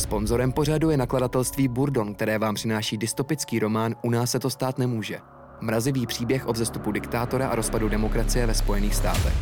Sponzorem 0.00 0.52
pořadu 0.52 0.90
je 0.90 0.96
nakladatelství 0.96 1.68
Burdon, 1.68 2.14
které 2.14 2.38
vám 2.38 2.54
přináší 2.54 2.96
dystopický 2.98 3.58
román 3.58 3.94
U 4.02 4.10
nás 4.10 4.30
se 4.30 4.38
to 4.38 4.50
stát 4.50 4.78
nemůže. 4.78 5.18
Mrazivý 5.60 6.06
příběh 6.06 6.48
o 6.48 6.52
vzestupu 6.52 6.92
diktátora 6.92 7.48
a 7.48 7.54
rozpadu 7.54 7.88
demokracie 7.88 8.46
ve 8.46 8.54
Spojených 8.54 8.94
státech. 8.94 9.34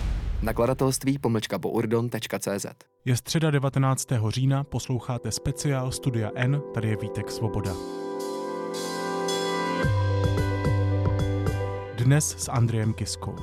Nakladatelství 0.42 1.18
pomlčka 1.18 1.58
bourdon.cz 1.58 2.66
Je 3.04 3.16
středa 3.16 3.50
19. 3.50 4.06
října, 4.28 4.64
posloucháte 4.64 5.32
speciál 5.32 5.92
Studia 5.92 6.30
N, 6.34 6.62
tady 6.74 6.88
je 6.88 6.96
Vítek 6.96 7.30
Svoboda. 7.30 7.72
Dnes 11.96 12.36
s 12.38 12.48
Andrejem 12.48 12.94
Kiskou. 12.94 13.34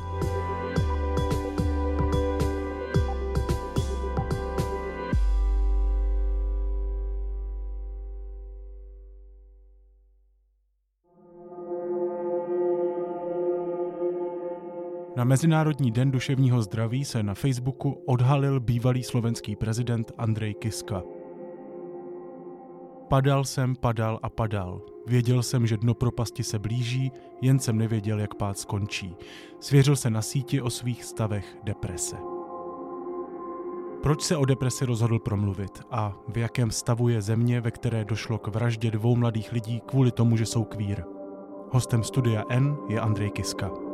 Na 15.15 15.23
Mezinárodní 15.23 15.91
den 15.91 16.11
duševního 16.11 16.61
zdraví 16.61 17.05
se 17.05 17.23
na 17.23 17.33
Facebooku 17.33 17.91
odhalil 18.05 18.59
bývalý 18.59 19.03
slovenský 19.03 19.55
prezident 19.55 20.11
Andrej 20.17 20.53
Kiska. 20.53 21.03
Padal 23.09 23.43
jsem, 23.43 23.75
padal 23.75 24.19
a 24.23 24.29
padal. 24.29 24.81
Věděl 25.07 25.43
jsem, 25.43 25.67
že 25.67 25.77
dno 25.77 25.93
propasti 25.93 26.43
se 26.43 26.59
blíží, 26.59 27.11
jen 27.41 27.59
jsem 27.59 27.77
nevěděl, 27.77 28.19
jak 28.19 28.35
pád 28.35 28.57
skončí. 28.57 29.15
Svěřil 29.59 29.95
se 29.95 30.09
na 30.09 30.21
síti 30.21 30.61
o 30.61 30.69
svých 30.69 31.03
stavech 31.03 31.57
deprese. 31.63 32.15
Proč 34.03 34.21
se 34.21 34.37
o 34.37 34.45
depresi 34.45 34.85
rozhodl 34.85 35.19
promluvit 35.19 35.81
a 35.91 36.17
v 36.27 36.37
jakém 36.37 36.71
stavu 36.71 37.09
je 37.09 37.21
země, 37.21 37.61
ve 37.61 37.71
které 37.71 38.05
došlo 38.05 38.37
k 38.37 38.47
vraždě 38.47 38.91
dvou 38.91 39.15
mladých 39.15 39.51
lidí 39.51 39.81
kvůli 39.85 40.11
tomu, 40.11 40.37
že 40.37 40.45
jsou 40.45 40.63
kvír? 40.63 41.03
Hostem 41.71 42.03
studia 42.03 42.43
N 42.49 42.77
je 42.89 42.99
Andrej 42.99 43.31
Kiska. 43.31 43.84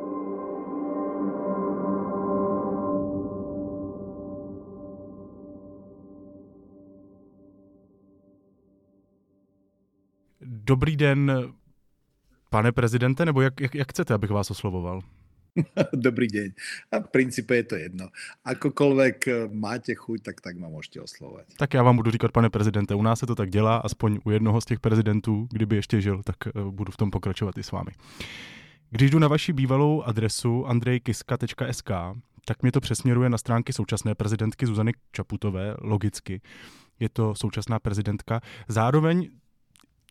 Dobrý 10.64 10.96
den, 10.96 11.54
pane 12.50 12.72
prezidente, 12.72 13.26
nebo 13.26 13.42
jak, 13.42 13.62
jak, 13.62 13.76
jak 13.76 13.90
chcete, 13.90 14.14
abych 14.14 14.30
vás 14.30 14.52
oslovoval? 14.52 15.02
Dobrý 15.94 16.28
deň. 16.28 16.52
A 16.92 17.00
v 17.00 17.08
princípe 17.08 17.56
je 17.56 17.64
to 17.64 17.76
jedno. 17.76 18.08
Akokoľvek 18.46 19.18
eh, 19.28 19.50
máte 19.52 19.96
chuť, 19.96 20.24
tak 20.24 20.42
tak 20.42 20.58
ma 20.58 20.70
můžete 20.70 21.02
oslovovat. 21.02 21.46
Tak 21.58 21.74
já 21.74 21.84
vám 21.84 21.96
budu 21.96 22.12
říkat, 22.12 22.32
pane 22.32 22.50
prezidente, 22.50 22.96
u 22.96 23.02
nás 23.02 23.20
se 23.20 23.26
to 23.26 23.36
tak 23.36 23.50
dělá, 23.50 23.78
aspoň 23.78 24.20
u 24.24 24.32
jednoho 24.32 24.62
z 24.62 24.66
těch 24.66 24.80
prezidentů, 24.80 25.48
kdyby 25.52 25.76
ještě 25.76 26.02
žil, 26.02 26.22
tak 26.24 26.36
eh, 26.48 26.52
budu 26.72 26.92
v 26.92 26.98
tom 26.98 27.12
pokračovat 27.12 27.58
i 27.58 27.64
s 27.64 27.72
vámi. 27.72 27.92
Když 28.90 29.12
jdu 29.12 29.20
na 29.20 29.28
vaši 29.28 29.54
bývalou 29.54 30.02
adresu 30.02 30.66
andrejkiska.sk, 30.66 31.92
tak 32.46 32.62
mě 32.62 32.72
to 32.72 32.82
přesměruje 32.82 33.30
na 33.30 33.38
stránky 33.38 33.74
současné 33.74 34.16
prezidentky 34.16 34.66
Zuzany 34.66 34.92
Čaputové, 35.12 35.76
logicky. 35.82 36.42
Je 37.00 37.10
to 37.10 37.36
současná 37.36 37.80
prezidentka. 37.80 38.42
Zároveň 38.68 39.30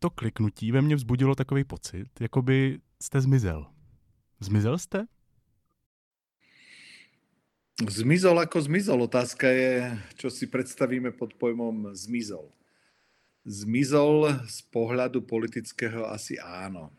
to 0.00 0.10
kliknutí 0.10 0.72
ve 0.72 0.82
mně 0.82 0.96
vzbudilo 0.96 1.34
takový 1.34 1.64
pocit, 1.64 2.08
jako 2.20 2.42
by 2.42 2.80
jste 3.02 3.20
zmizel. 3.20 3.66
Zmizel 4.40 4.78
jste? 4.78 5.06
Zmizol 7.88 8.36
ako 8.44 8.60
zmizol. 8.60 9.08
Otázka 9.08 9.48
je, 9.48 9.96
čo 10.20 10.28
si 10.28 10.44
predstavíme 10.44 11.16
pod 11.16 11.32
pojmom 11.40 11.96
zmizol. 11.96 12.52
Zmizol 13.48 14.28
z 14.44 14.60
pohľadu 14.68 15.24
politického 15.24 16.04
asi 16.04 16.36
áno. 16.36 16.92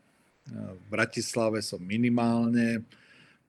V 0.50 0.82
Bratislave 0.90 1.62
som 1.62 1.78
minimálne, 1.78 2.82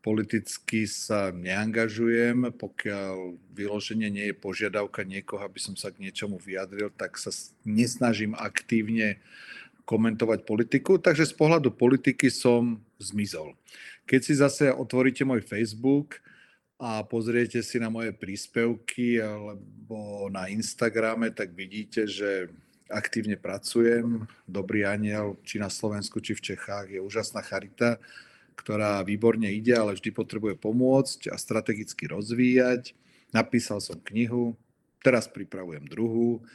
politicky 0.03 0.83
sa 0.83 1.31
neangažujem, 1.31 2.51
pokiaľ 2.59 3.39
vyloženie 3.55 4.11
nie 4.11 4.25
je 4.29 4.35
požiadavka 4.35 5.07
niekoho, 5.07 5.39
aby 5.39 5.63
som 5.63 5.79
sa 5.79 5.95
k 5.95 6.03
niečomu 6.03 6.35
vyjadril, 6.35 6.91
tak 6.91 7.15
sa 7.15 7.31
nesnažím 7.63 8.35
aktívne 8.35 9.23
komentovať 9.87 10.43
politiku, 10.43 10.99
takže 10.99 11.31
z 11.31 11.35
pohľadu 11.39 11.71
politiky 11.71 12.27
som 12.27 12.83
zmizol. 12.99 13.55
Keď 14.03 14.19
si 14.19 14.33
zase 14.35 14.65
otvoríte 14.75 15.23
môj 15.23 15.39
Facebook 15.39 16.19
a 16.75 16.99
pozriete 17.07 17.63
si 17.63 17.79
na 17.79 17.87
moje 17.87 18.11
príspevky 18.11 19.23
alebo 19.23 20.27
na 20.27 20.51
Instagrame, 20.51 21.31
tak 21.31 21.55
vidíte, 21.55 22.11
že 22.11 22.51
aktívne 22.91 23.39
pracujem. 23.39 24.27
Dobrý 24.43 24.83
aniel, 24.83 25.39
či 25.47 25.63
na 25.63 25.71
Slovensku, 25.71 26.19
či 26.19 26.35
v 26.35 26.43
Čechách, 26.53 26.91
je 26.91 26.99
úžasná 26.99 27.39
charita 27.39 28.03
ktorá 28.53 29.01
výborne 29.01 29.49
ide, 29.49 29.73
ale 29.73 29.97
vždy 29.97 30.09
potrebuje 30.13 30.55
pomôcť 30.57 31.33
a 31.33 31.35
strategicky 31.35 32.07
rozvíjať. 32.07 32.93
Napísal 33.33 33.81
som 33.81 33.97
knihu, 33.99 34.53
teraz 35.01 35.25
pripravujem 35.27 35.89
druhú 35.89 36.45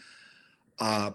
a 0.79 1.13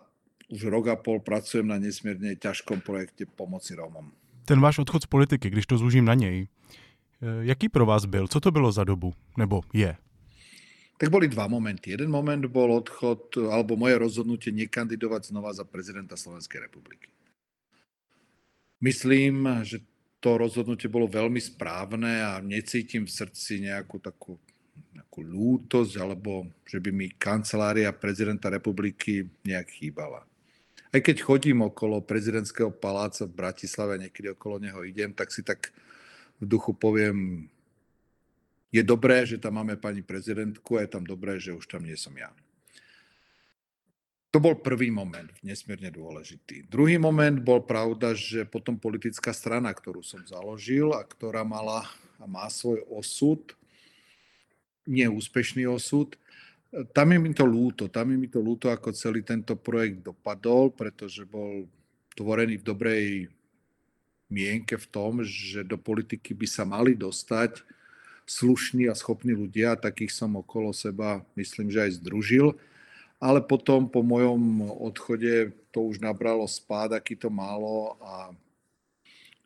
už 0.51 0.69
rok 0.69 0.91
a 0.91 0.95
pol 0.99 1.23
pracujem 1.23 1.65
na 1.65 1.79
nesmierne 1.79 2.35
ťažkom 2.35 2.83
projekte 2.83 3.25
pomoci 3.25 3.73
Rómom. 3.73 4.11
Ten 4.43 4.59
váš 4.59 4.83
odchod 4.83 5.07
z 5.07 5.09
politiky, 5.09 5.49
když 5.49 5.65
to 5.65 5.79
zúžím 5.79 6.05
na 6.05 6.13
něj, 6.13 6.45
eh, 6.45 7.27
jaký 7.47 7.69
pro 7.69 7.85
vás 7.85 8.05
byl? 8.05 8.27
Co 8.27 8.39
to 8.39 8.51
bylo 8.51 8.71
za 8.71 8.83
dobu? 8.83 9.13
Nebo 9.37 9.63
je? 9.73 9.95
Tak 10.97 11.09
boli 11.09 11.27
dva 11.27 11.47
momenty. 11.47 11.91
Jeden 11.91 12.11
moment 12.11 12.45
bol 12.45 12.71
odchod, 12.79 13.33
alebo 13.49 13.75
moje 13.75 13.97
rozhodnutie 13.97 14.53
nekandidovať 14.53 15.33
znova 15.33 15.51
za 15.51 15.65
prezidenta 15.65 16.15
Slovenskej 16.15 16.69
republiky. 16.69 17.09
Myslím, 18.83 19.47
že 19.63 19.79
to 20.23 20.39
rozhodnutie 20.39 20.87
bolo 20.87 21.11
veľmi 21.11 21.43
správne 21.43 22.23
a 22.23 22.39
necítim 22.39 23.03
v 23.03 23.11
srdci 23.11 23.67
nejakú 23.67 23.99
takú 23.99 24.39
nejakú 24.95 25.19
lútosť, 25.19 25.93
alebo 25.99 26.47
že 26.63 26.79
by 26.79 26.89
mi 26.89 27.11
kancelária 27.11 27.91
prezidenta 27.91 28.47
republiky 28.47 29.27
nejak 29.43 29.69
chýbala. 29.69 30.23
Aj 30.93 31.01
keď 31.01 31.25
chodím 31.25 31.65
okolo 31.65 32.05
prezidentského 32.05 32.69
paláca 32.69 33.25
v 33.25 33.35
Bratislave, 33.35 33.97
niekedy 33.97 34.31
okolo 34.31 34.61
neho 34.61 34.85
idem, 34.85 35.13
tak 35.13 35.33
si 35.33 35.41
tak 35.41 35.73
v 36.37 36.45
duchu 36.45 36.73
poviem, 36.73 37.49
je 38.73 38.81
dobré, 38.81 39.21
že 39.25 39.37
tam 39.37 39.61
máme 39.61 39.77
pani 39.77 40.01
prezidentku 40.01 40.77
a 40.77 40.85
je 40.85 40.89
tam 40.89 41.05
dobré, 41.05 41.37
že 41.37 41.53
už 41.53 41.65
tam 41.69 41.85
nie 41.85 41.97
som 41.97 42.13
ja. 42.17 42.33
To 44.33 44.41
bol 44.41 44.57
prvý 44.57 44.89
moment, 44.89 45.29
nesmierne 45.45 45.93
dôležitý. 45.93 46.65
Druhý 46.65 46.97
moment 46.97 47.37
bol 47.37 47.61
pravda, 47.61 48.17
že 48.17 48.49
potom 48.49 48.81
politická 48.81 49.29
strana, 49.29 49.69
ktorú 49.69 50.01
som 50.01 50.25
založil 50.25 50.89
a 50.89 51.05
ktorá 51.05 51.45
mala 51.45 51.85
a 52.17 52.25
má 52.25 52.49
svoj 52.49 52.81
osud, 52.89 53.53
neúspešný 54.89 55.69
osud, 55.69 56.17
tam 56.97 57.13
je 57.13 57.19
mi 57.21 57.29
to 57.29 57.45
lúto, 57.45 57.85
tam 57.85 58.09
je 58.09 58.17
mi 58.17 58.25
to 58.25 58.41
lúto, 58.41 58.73
ako 58.73 58.89
celý 58.97 59.21
tento 59.21 59.53
projekt 59.53 60.01
dopadol, 60.01 60.73
pretože 60.73 61.29
bol 61.29 61.69
tvorený 62.17 62.57
v 62.57 62.65
dobrej 62.65 63.05
mienke 64.33 64.81
v 64.81 64.87
tom, 64.89 65.21
že 65.21 65.61
do 65.61 65.77
politiky 65.77 66.33
by 66.33 66.49
sa 66.49 66.65
mali 66.65 66.97
dostať 66.97 67.61
slušní 68.25 68.89
a 68.89 68.97
schopní 68.97 69.37
ľudia, 69.37 69.77
takých 69.77 70.09
som 70.09 70.33
okolo 70.33 70.73
seba, 70.73 71.21
myslím, 71.37 71.69
že 71.69 71.85
aj 71.85 72.01
združil 72.01 72.57
ale 73.23 73.39
potom 73.39 73.87
po 73.87 74.03
mojom 74.03 74.67
odchode 74.83 75.55
to 75.71 75.87
už 75.87 76.03
nabralo 76.03 76.43
spád, 76.43 76.99
aký 76.99 77.15
to 77.15 77.31
málo 77.31 77.95
a 78.03 78.35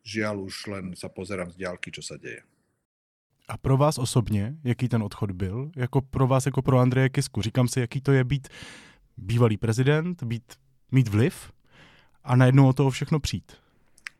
žiaľ 0.02 0.50
už 0.50 0.66
len 0.66 0.84
sa 0.98 1.06
pozerám 1.06 1.54
z 1.54 1.62
diálky, 1.62 1.94
čo 1.94 2.02
sa 2.02 2.18
deje. 2.18 2.42
A 3.48 3.56
pro 3.56 3.76
vás 3.76 3.98
osobně, 3.98 4.56
jaký 4.64 4.88
ten 4.88 5.02
odchod 5.02 5.30
byl? 5.30 5.70
Jako 5.76 6.00
pro 6.00 6.26
vás, 6.26 6.46
jako 6.46 6.62
pro 6.62 6.78
Andreje 6.78 7.08
Kisku. 7.08 7.42
Říkám 7.42 7.68
si, 7.68 7.80
jaký 7.80 8.00
to 8.00 8.12
je 8.12 8.24
být 8.24 8.48
bývalý 9.16 9.56
prezident, 9.56 10.22
být, 10.22 10.52
mít 10.92 11.08
vliv 11.08 11.52
a 12.24 12.36
najednou 12.36 12.68
o 12.68 12.72
toho 12.72 12.90
všechno 12.90 13.20
přijít. 13.20 13.52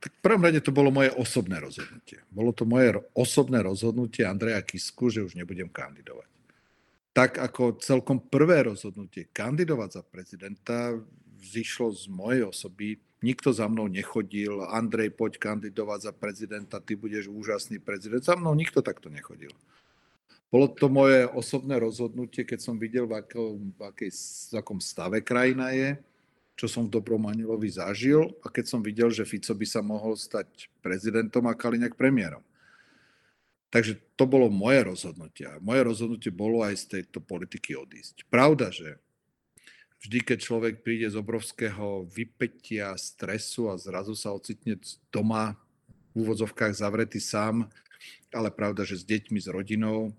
Tak 0.00 0.12
v 0.12 0.22
prvom 0.22 0.44
rade 0.44 0.60
to 0.60 0.70
bolo 0.72 0.90
moje 0.90 1.10
osobné 1.10 1.60
rozhodnutie. 1.60 2.22
Bolo 2.30 2.52
to 2.52 2.64
moje 2.64 2.94
osobné 3.12 3.62
rozhodnutie 3.62 4.26
Andreja 4.26 4.62
Kisku, 4.62 5.10
že 5.10 5.22
už 5.22 5.34
nebudem 5.34 5.68
kandidovať 5.68 6.37
tak 7.18 7.42
ako 7.42 7.82
celkom 7.82 8.22
prvé 8.22 8.70
rozhodnutie 8.70 9.26
kandidovať 9.34 9.90
za 9.90 10.02
prezidenta 10.06 10.94
vzýšlo 11.42 11.90
z 11.90 12.06
mojej 12.06 12.46
osoby. 12.46 13.02
Nikto 13.26 13.50
za 13.50 13.66
mnou 13.66 13.90
nechodil, 13.90 14.62
Andrej, 14.62 15.18
poď 15.18 15.42
kandidovať 15.42 16.06
za 16.06 16.12
prezidenta, 16.14 16.78
ty 16.78 16.94
budeš 16.94 17.26
úžasný 17.26 17.82
prezident. 17.82 18.22
Za 18.22 18.38
mnou 18.38 18.54
nikto 18.54 18.86
takto 18.86 19.10
nechodil. 19.10 19.50
Bolo 20.46 20.70
to 20.70 20.86
moje 20.86 21.26
osobné 21.34 21.82
rozhodnutie, 21.82 22.46
keď 22.46 22.62
som 22.62 22.78
videl, 22.78 23.10
v, 23.10 23.18
akom, 23.18 23.74
v, 23.74 23.80
akej, 23.82 24.14
v 24.14 24.54
akom 24.54 24.78
stave 24.78 25.18
krajina 25.18 25.74
je, 25.74 25.98
čo 26.54 26.70
som 26.70 26.86
v 26.86 26.94
Dobrom 26.94 27.26
Anilovi 27.26 27.66
zažil 27.66 28.30
a 28.40 28.48
keď 28.48 28.64
som 28.70 28.78
videl, 28.78 29.10
že 29.10 29.26
Fico 29.26 29.58
by 29.58 29.66
sa 29.66 29.82
mohol 29.82 30.14
stať 30.14 30.70
prezidentom 30.78 31.50
a 31.50 31.58
Kaliňák 31.58 31.98
premiérom. 31.98 32.46
Takže 33.68 34.00
to 34.16 34.24
bolo 34.24 34.48
moje 34.48 34.80
rozhodnutie. 34.80 35.44
Moje 35.60 35.84
rozhodnutie 35.84 36.32
bolo 36.32 36.64
aj 36.64 36.74
z 36.80 36.84
tejto 36.98 37.20
politiky 37.20 37.76
odísť. 37.76 38.24
Pravda, 38.32 38.72
že 38.72 38.96
vždy, 40.00 40.24
keď 40.24 40.38
človek 40.40 40.74
príde 40.80 41.08
z 41.12 41.20
obrovského 41.20 42.08
vypetia, 42.08 42.96
stresu 42.96 43.68
a 43.68 43.76
zrazu 43.76 44.16
sa 44.16 44.32
ocitne 44.32 44.80
doma 45.12 45.60
v 46.16 46.24
úvodzovkách 46.24 46.72
zavretý 46.72 47.20
sám, 47.20 47.68
ale 48.32 48.48
pravda, 48.48 48.88
že 48.88 49.00
s 49.00 49.04
deťmi, 49.04 49.36
s 49.36 49.48
rodinou, 49.52 50.16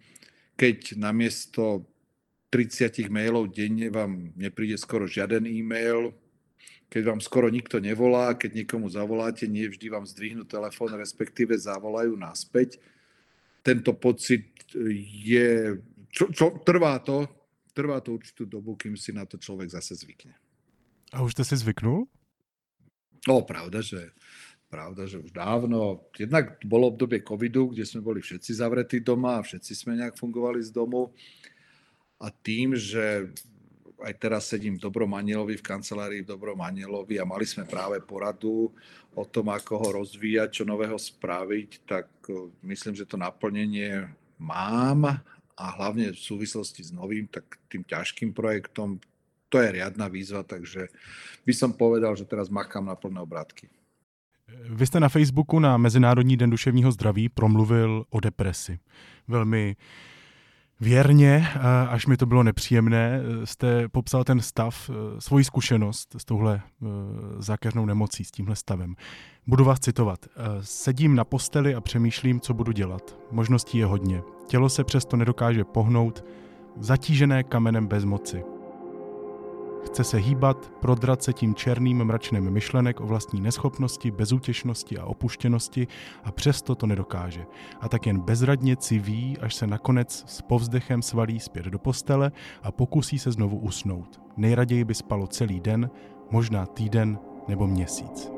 keď 0.53 0.99
namiesto 0.99 1.89
30 2.53 3.09
mailov 3.13 3.53
denne 3.53 3.93
vám 3.93 4.33
nepríde 4.33 4.77
skoro 4.77 5.05
žiaden 5.05 5.45
e-mail, 5.45 6.13
keď 6.89 7.13
vám 7.13 7.21
skoro 7.21 7.53
nikto 7.53 7.77
nevolá, 7.77 8.33
keď 8.33 8.65
niekomu 8.65 8.89
zavoláte, 8.89 9.45
nie 9.45 9.69
vždy 9.69 9.93
vám 9.93 10.09
zdvihnú 10.09 10.41
telefón, 10.49 10.97
respektíve 10.97 11.53
zavolajú 11.53 12.17
naspäť. 12.17 12.81
Tento 13.69 13.94
pocit 14.01 14.74
je, 15.30 15.77
čo, 16.10 16.33
čo, 16.33 16.57
trvá 16.66 16.98
to, 17.06 17.30
trvá 17.69 18.01
to 18.01 18.18
určitú 18.18 18.50
dobu, 18.50 18.74
kým 18.74 18.98
si 18.98 19.13
na 19.13 19.30
to 19.30 19.38
človek 19.38 19.69
zase 19.69 19.94
zvykne. 19.94 20.33
A 21.13 21.21
už 21.21 21.38
ste 21.38 21.45
si 21.45 21.62
zvyknul? 21.62 22.10
No, 23.30 23.45
pravda, 23.45 23.86
že 23.86 24.10
pravda, 24.69 25.10
že 25.10 25.18
už 25.21 25.33
dávno. 25.33 26.10
Jednak 26.13 26.62
bolo 26.66 26.94
obdobie 26.94 27.25
covidu, 27.25 27.74
kde 27.74 27.86
sme 27.86 28.06
boli 28.06 28.21
všetci 28.21 28.57
zavretí 28.57 29.01
doma 29.01 29.42
a 29.42 29.45
všetci 29.45 29.74
sme 29.74 29.98
nejak 29.98 30.18
fungovali 30.18 30.62
z 30.62 30.69
domu. 30.74 31.13
A 32.21 32.30
tým, 32.30 32.77
že 32.77 33.33
aj 34.03 34.13
teraz 34.15 34.47
sedím 34.47 34.79
v 34.79 34.83
Dobrom 34.87 35.11
Anielovi, 35.13 35.59
v 35.59 35.67
kancelárii 35.67 36.21
v 36.23 36.31
Dobrom 36.31 36.59
Anielovi 36.61 37.19
a 37.19 37.27
mali 37.27 37.43
sme 37.43 37.67
práve 37.67 37.99
poradu 37.99 38.71
o 39.15 39.23
tom, 39.25 39.51
ako 39.51 39.73
ho 39.77 39.89
rozvíjať, 40.03 40.61
čo 40.61 40.63
nového 40.63 40.95
spraviť, 40.95 41.69
tak 41.83 42.07
e, 42.31 42.53
myslím, 42.63 42.95
že 42.95 43.09
to 43.09 43.19
naplnenie 43.19 44.07
mám 44.39 45.19
a 45.59 45.65
hlavne 45.75 46.15
v 46.15 46.19
súvislosti 46.19 46.87
s 46.87 46.95
novým, 46.95 47.27
tak 47.27 47.59
tým 47.67 47.83
ťažkým 47.83 48.31
projektom, 48.31 49.03
to 49.51 49.59
je 49.59 49.75
riadna 49.75 50.07
výzva, 50.07 50.47
takže 50.47 50.87
by 51.43 51.53
som 51.53 51.75
povedal, 51.75 52.15
že 52.15 52.23
teraz 52.23 52.47
makám 52.47 52.85
na 52.87 52.95
plné 52.95 53.19
obrátky. 53.19 53.67
Vy 54.69 54.85
jste 54.85 54.99
na 54.99 55.09
Facebooku 55.09 55.59
na 55.59 55.77
Mezinárodní 55.77 56.37
den 56.37 56.49
duševního 56.49 56.91
zdraví 56.91 57.29
promluvil 57.29 58.05
o 58.09 58.19
depresi. 58.19 58.79
Velmi 59.27 59.75
věrně, 60.79 61.47
až 61.89 62.07
mi 62.07 62.17
to 62.17 62.25
bylo 62.25 62.43
nepříjemné, 62.43 63.21
jste 63.43 63.87
popsal 63.87 64.23
ten 64.23 64.41
stav, 64.41 64.89
e, 64.89 65.21
svoji 65.21 65.43
zkušenost 65.43 66.15
s 66.17 66.25
touhle 66.25 66.55
e, 66.55 66.61
zákeřnou 67.39 67.85
nemocí, 67.85 68.23
s 68.23 68.31
tímhle 68.31 68.55
stavem. 68.55 68.95
Budu 69.47 69.63
vás 69.63 69.79
citovat. 69.79 70.25
Sedím 70.61 71.15
na 71.15 71.23
posteli 71.23 71.75
a 71.75 71.81
přemýšlím, 71.81 72.39
co 72.39 72.53
budu 72.53 72.71
dělat. 72.71 73.19
Možností 73.31 73.77
je 73.77 73.85
hodně. 73.85 74.21
Tělo 74.47 74.69
se 74.69 74.83
přesto 74.83 75.17
nedokáže 75.17 75.63
pohnout, 75.63 76.23
zatížené 76.79 77.43
kamenem 77.43 77.87
bez 77.87 78.05
moci. 78.05 78.43
Chce 79.85 80.03
se 80.03 80.17
hýbat, 80.17 80.71
prodrat 80.79 81.23
se 81.23 81.33
tím 81.33 81.55
černým 81.55 82.03
mračnem 82.03 82.49
myšlenek 82.49 83.01
o 83.01 83.05
vlastní 83.05 83.41
neschopnosti, 83.41 84.11
bezútěšnosti 84.11 84.97
a 84.97 85.05
opuštěnosti 85.05 85.87
a 86.23 86.31
přesto 86.31 86.75
to 86.75 86.87
nedokáže. 86.87 87.45
A 87.81 87.89
tak 87.89 88.07
jen 88.07 88.19
bezradně 88.19 88.75
civí, 88.75 89.37
až 89.37 89.55
se 89.55 89.67
nakonec 89.67 90.23
s 90.27 90.41
povzdechem 90.41 91.01
svalí 91.01 91.39
zpět 91.39 91.65
do 91.65 91.79
postele 91.79 92.31
a 92.63 92.71
pokusí 92.71 93.19
se 93.19 93.31
znovu 93.31 93.57
usnout. 93.57 94.21
Nejraději 94.37 94.83
by 94.83 94.95
spalo 94.95 95.27
celý 95.27 95.59
den, 95.59 95.89
možná 96.31 96.65
týden 96.65 97.19
nebo 97.47 97.67
měsíc. 97.67 98.31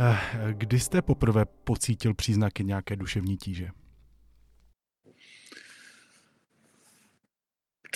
Eh, 0.00 0.18
kdy 0.52 0.80
jste 0.80 1.02
poprvé 1.02 1.44
pocítil 1.64 2.14
příznaky 2.14 2.64
nějaké 2.64 2.96
duševní 2.96 3.36
tíže? 3.36 3.70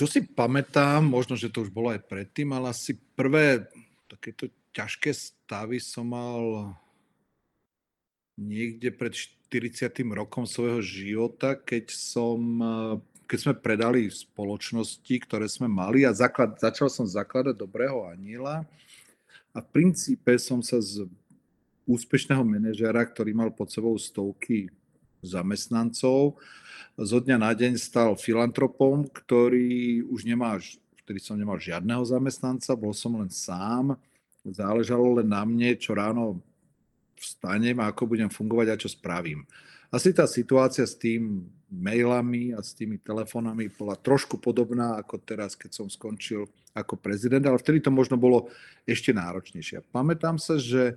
Čo 0.03 0.11
si 0.11 0.27
pamätám, 0.27 0.99
možno, 0.99 1.39
že 1.39 1.47
to 1.47 1.63
už 1.63 1.71
bolo 1.71 1.95
aj 1.95 2.03
predtým, 2.11 2.51
ale 2.51 2.75
asi 2.75 2.99
prvé 3.15 3.71
takéto 4.11 4.51
ťažké 4.75 5.15
stavy 5.15 5.79
som 5.79 6.11
mal 6.11 6.75
niekde 8.35 8.91
pred 8.91 9.15
40. 9.15 10.03
rokom 10.11 10.43
svojho 10.43 10.83
života, 10.83 11.55
keď 11.55 11.95
som 11.95 12.35
keď 13.31 13.39
sme 13.39 13.55
predali 13.55 14.11
spoločnosti, 14.11 15.15
ktoré 15.23 15.47
sme 15.47 15.71
mali 15.71 16.03
a 16.03 16.11
zaklad, 16.11 16.59
začal 16.59 16.91
som 16.91 17.07
zakladať 17.07 17.55
Dobrého 17.55 18.03
aniela 18.11 18.67
a 19.55 19.63
v 19.63 19.71
princípe 19.71 20.35
som 20.43 20.67
sa 20.67 20.83
z 20.83 21.07
úspešného 21.87 22.43
manažera, 22.43 23.07
ktorý 23.07 23.39
mal 23.39 23.55
pod 23.55 23.71
sebou 23.71 23.95
stovky 24.03 24.67
zamestnancov, 25.23 26.37
zo 26.99 27.19
dňa 27.25 27.37
na 27.41 27.57
deň 27.57 27.81
stal 27.81 28.19
filantropom, 28.21 29.09
ktorý 29.09 30.05
už 30.13 30.29
nemá, 30.29 30.61
vtedy 31.03 31.19
som 31.23 31.41
nemal 31.41 31.57
žiadneho 31.57 32.05
zamestnanca, 32.05 32.77
bol 32.77 32.93
som 32.93 33.17
len 33.17 33.33
sám, 33.33 33.97
záležalo 34.45 35.23
len 35.23 35.29
na 35.31 35.47
mne, 35.47 35.79
čo 35.79 35.97
ráno 35.97 36.43
vstanem 37.17 37.79
a 37.81 37.89
ako 37.89 38.13
budem 38.13 38.29
fungovať 38.29 38.67
a 38.69 38.81
čo 38.81 38.91
spravím. 38.91 39.47
Asi 39.93 40.11
tá 40.11 40.27
situácia 40.27 40.83
s 40.85 40.99
tým 40.99 41.47
mailami 41.73 42.53
a 42.53 42.61
s 42.61 42.77
tými 42.77 43.01
telefónami 43.01 43.73
bola 43.73 43.97
trošku 43.97 44.37
podobná 44.37 45.01
ako 45.01 45.21
teraz, 45.21 45.57
keď 45.57 45.71
som 45.73 45.87
skončil 45.89 46.49
ako 46.73 46.97
prezident, 46.97 47.45
ale 47.45 47.61
vtedy 47.61 47.85
to 47.85 47.93
možno 47.93 48.17
bolo 48.17 48.49
ešte 48.89 49.13
náročnejšie. 49.13 49.85
Pamätám 49.93 50.41
sa, 50.41 50.57
že 50.57 50.97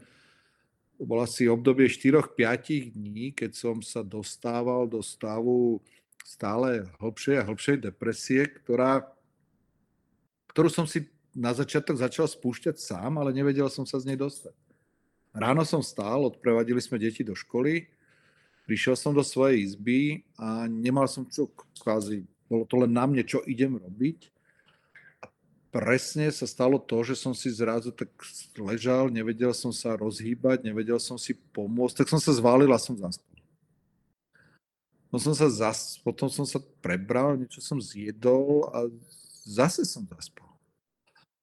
to 0.95 1.03
bolo 1.03 1.27
asi 1.27 1.51
obdobie 1.51 1.91
4-5 1.91 2.95
dní, 2.95 3.35
keď 3.35 3.51
som 3.51 3.83
sa 3.83 3.99
dostával 3.99 4.87
do 4.87 5.03
stavu 5.03 5.83
stále 6.23 6.87
hlbšej 6.97 7.35
a 7.37 7.47
hlbšej 7.47 7.77
depresie, 7.83 8.47
ktorá, 8.47 9.03
ktorú 10.49 10.71
som 10.71 10.87
si 10.87 11.05
na 11.35 11.51
začiatok 11.51 11.99
začal 11.99 12.31
spúšťať 12.31 12.79
sám, 12.79 13.19
ale 13.19 13.35
nevedel 13.35 13.67
som 13.67 13.83
sa 13.83 13.99
z 13.99 14.07
nej 14.07 14.17
dostať. 14.17 14.55
Ráno 15.35 15.67
som 15.67 15.83
stál, 15.83 16.23
odprevadili 16.23 16.79
sme 16.79 16.95
deti 16.95 17.19
do 17.19 17.35
školy, 17.35 17.91
prišiel 18.63 18.95
som 18.95 19.11
do 19.11 19.19
svojej 19.19 19.67
izby 19.67 20.23
a 20.39 20.63
nemal 20.65 21.11
som 21.11 21.27
čo, 21.27 21.51
kvázi, 21.83 22.23
bolo 22.47 22.63
to 22.63 22.79
len 22.79 22.95
na 22.95 23.03
mne, 23.03 23.27
čo 23.27 23.43
idem 23.43 23.75
robiť 23.75 24.34
presne 25.75 26.31
sa 26.31 26.47
stalo 26.47 26.79
to, 26.79 27.03
že 27.03 27.19
som 27.19 27.35
si 27.35 27.51
zrazu 27.51 27.91
tak 27.91 28.07
ležal, 28.55 29.11
nevedel 29.11 29.51
som 29.51 29.75
sa 29.75 29.99
rozhýbať, 29.99 30.63
nevedel 30.63 30.95
som 31.03 31.19
si 31.19 31.35
pomôcť, 31.51 31.99
tak 31.99 32.07
som 32.07 32.15
sa 32.23 32.31
zvalil 32.31 32.71
a 32.71 32.79
som 32.79 32.95
zaspal. 32.95 33.35
Potom 35.11 35.19
som 35.19 35.35
sa, 35.35 35.47
zas, 35.51 35.99
potom 35.99 36.31
som 36.31 36.47
sa 36.47 36.63
prebral, 36.79 37.35
niečo 37.35 37.59
som 37.59 37.75
zjedol 37.83 38.71
a 38.71 38.87
zase 39.43 39.83
som 39.83 40.07
zaspal. 40.07 40.47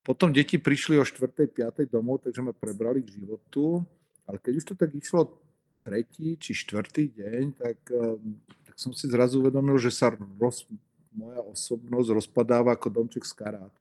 Potom 0.01 0.33
deti 0.33 0.57
prišli 0.57 0.97
o 0.97 1.05
4. 1.05 1.29
5. 1.29 1.85
domov, 1.93 2.25
takže 2.25 2.41
ma 2.41 2.57
prebrali 2.57 3.05
k 3.05 3.21
životu, 3.21 3.85
ale 4.25 4.41
keď 4.41 4.53
už 4.57 4.65
to 4.65 4.75
tak 4.81 4.97
išlo 4.97 5.29
tretí 5.85 6.41
či 6.41 6.57
štvrtý 6.57 7.13
deň, 7.21 7.45
tak, 7.61 7.79
ehm, 7.93 8.41
tak 8.65 8.81
som 8.81 8.97
si 8.97 9.13
zrazu 9.13 9.45
uvedomil, 9.45 9.77
že 9.77 9.93
sa 9.93 10.09
roz, 10.41 10.65
moja 11.13 11.45
osobnosť 11.45 12.09
rozpadáva 12.17 12.73
ako 12.73 12.89
domček 12.89 13.29
z 13.29 13.37
karát 13.37 13.73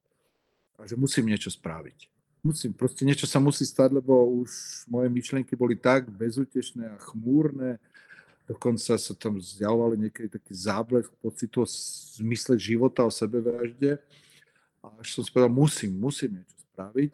a 0.82 0.90
že 0.90 0.98
musím 0.98 1.30
niečo 1.30 1.54
spraviť. 1.54 2.10
Musím, 2.42 2.74
proste 2.74 3.06
niečo 3.06 3.30
sa 3.30 3.38
musí 3.38 3.62
stať, 3.62 4.02
lebo 4.02 4.42
už 4.42 4.50
moje 4.90 5.14
myšlienky 5.14 5.54
boli 5.54 5.78
tak 5.78 6.10
bezútešné 6.10 6.90
a 6.90 6.98
chmúrne, 6.98 7.78
dokonca 8.50 8.98
sa 8.98 9.14
tam 9.14 9.38
zjavovali 9.38 10.10
niekedy 10.10 10.42
taký 10.42 10.54
záblesk 10.58 11.14
pocitu 11.22 11.62
o 11.62 11.70
zmysle 12.18 12.58
života, 12.58 13.06
o 13.06 13.14
sebevražde. 13.14 14.02
A 14.82 14.90
až 14.98 15.14
som 15.14 15.22
povedal, 15.30 15.54
musím, 15.54 15.94
musím 15.94 16.42
niečo 16.42 16.58
spraviť. 16.74 17.14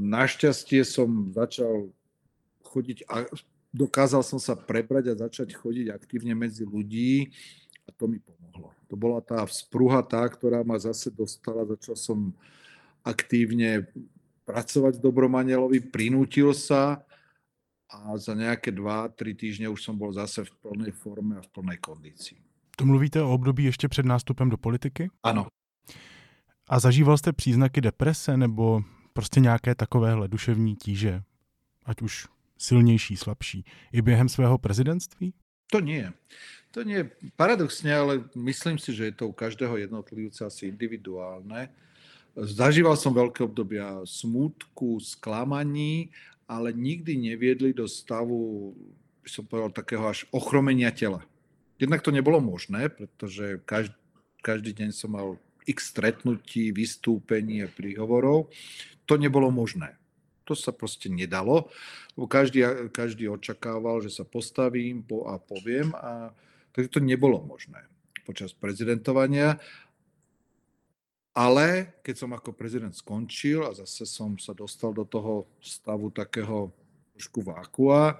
Našťastie 0.00 0.80
som 0.88 1.28
začal 1.36 1.92
chodiť 2.64 3.04
a 3.12 3.28
dokázal 3.72 4.24
som 4.24 4.40
sa 4.40 4.56
prebrať 4.56 5.12
a 5.12 5.20
začať 5.28 5.52
chodiť 5.52 5.92
aktívne 5.92 6.32
medzi 6.32 6.64
ľudí 6.64 7.28
a 7.84 7.92
to 7.92 8.08
mi 8.08 8.20
pomohlo 8.20 8.37
to 8.88 8.96
bola 8.96 9.20
tá 9.20 9.44
vzpruha 9.44 10.00
tá, 10.02 10.24
ktorá 10.24 10.64
ma 10.64 10.80
zase 10.80 11.12
dostala, 11.12 11.68
začal 11.68 11.96
som 11.96 12.18
aktívne 13.04 13.86
pracovať 14.48 14.96
v 14.96 15.04
Dobromanielovi, 15.04 15.80
prinútil 15.92 16.56
sa 16.56 17.04
a 17.88 18.16
za 18.16 18.32
nejaké 18.32 18.72
2-3 18.72 19.36
týždne 19.36 19.68
už 19.68 19.80
som 19.84 19.96
bol 19.96 20.12
zase 20.12 20.44
v 20.44 20.52
plnej 20.64 20.92
forme 20.92 21.36
a 21.36 21.44
v 21.44 21.48
plnej 21.52 21.78
kondícii. 21.80 22.40
To 22.76 22.86
mluvíte 22.86 23.22
o 23.22 23.32
období 23.34 23.64
ještě 23.64 23.88
před 23.88 24.06
nástupem 24.06 24.48
do 24.48 24.56
politiky? 24.56 25.10
Ano. 25.22 25.46
A 26.68 26.80
zažíval 26.80 27.18
jste 27.18 27.32
příznaky 27.32 27.80
deprese 27.80 28.36
nebo 28.36 28.80
prostě 29.12 29.40
nějaké 29.40 29.74
takovéhle 29.74 30.28
duševní 30.28 30.76
tíže? 30.76 31.22
Ať 31.84 32.02
už 32.02 32.26
silnější, 32.58 33.16
slabší. 33.16 33.64
I 33.92 34.02
během 34.02 34.28
svého 34.28 34.58
prezidentství? 34.58 35.34
To 35.68 35.78
nie. 35.80 36.08
To 36.76 36.84
nie 36.84 37.08
paradoxne, 37.36 37.92
ale 37.92 38.12
myslím 38.36 38.76
si, 38.76 38.92
že 38.92 39.08
je 39.08 39.14
to 39.16 39.24
u 39.28 39.34
každého 39.34 39.80
jednotlivca 39.80 40.48
asi 40.48 40.68
individuálne. 40.68 41.72
Zažíval 42.36 42.94
som 42.94 43.16
veľké 43.16 43.42
obdobia 43.42 44.04
smútku, 44.04 45.00
sklamaní, 45.00 46.12
ale 46.46 46.70
nikdy 46.70 47.18
neviedli 47.18 47.74
do 47.74 47.88
stavu, 47.88 48.72
by 49.24 49.28
som 49.28 49.44
povedal, 49.44 49.72
takého 49.74 50.04
až 50.06 50.24
ochromenia 50.30 50.92
tela. 50.92 51.24
jednak 51.78 52.02
to 52.02 52.10
nebolo 52.10 52.40
možné, 52.40 52.88
pretože 52.88 53.62
každý, 53.64 53.94
každý 54.42 54.70
deň 54.74 54.90
som 54.92 55.10
mal 55.14 55.38
x 55.68 55.92
stretnutí, 55.92 56.72
vystúpení 56.72 57.64
a 57.64 57.68
príhovorov. 57.68 58.48
To 59.04 59.20
nebolo 59.20 59.52
možné. 59.52 59.98
To 60.48 60.56
sa 60.56 60.72
proste 60.72 61.12
nedalo. 61.12 61.68
Každý, 62.16 62.88
každý 62.88 63.28
očakával, 63.28 64.00
že 64.00 64.08
sa 64.08 64.24
postavím 64.24 65.04
a 65.28 65.36
poviem, 65.36 65.92
a, 65.92 66.32
takže 66.72 66.98
to 66.98 67.00
nebolo 67.04 67.44
možné 67.44 67.84
počas 68.24 68.56
prezidentovania. 68.56 69.60
Ale 71.36 72.00
keď 72.02 72.14
som 72.16 72.34
ako 72.34 72.50
prezident 72.56 72.90
skončil 72.90 73.62
a 73.62 73.76
zase 73.76 74.08
som 74.08 74.34
sa 74.40 74.56
dostal 74.56 74.90
do 74.90 75.06
toho 75.06 75.46
stavu 75.62 76.10
takého 76.10 76.72
trošku 77.14 77.46
vákua, 77.46 78.18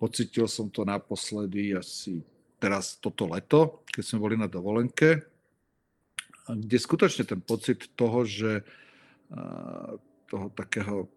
pocitil 0.00 0.48
som 0.48 0.72
to 0.72 0.86
naposledy 0.86 1.76
asi 1.76 2.24
teraz 2.56 2.96
toto 2.96 3.28
leto, 3.28 3.84
keď 3.92 4.02
sme 4.04 4.18
boli 4.24 4.36
na 4.40 4.48
dovolenke, 4.48 5.20
kde 6.48 6.76
skutočne 6.76 7.28
ten 7.28 7.40
pocit 7.44 7.92
toho, 7.92 8.24
že 8.24 8.64
toho 10.28 10.46
takého, 10.56 11.08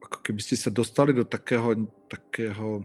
ako 0.00 0.18
keby 0.24 0.40
ste 0.40 0.56
sa 0.56 0.72
dostali 0.72 1.12
do 1.12 1.22
takého, 1.22 1.86
takého 2.08 2.84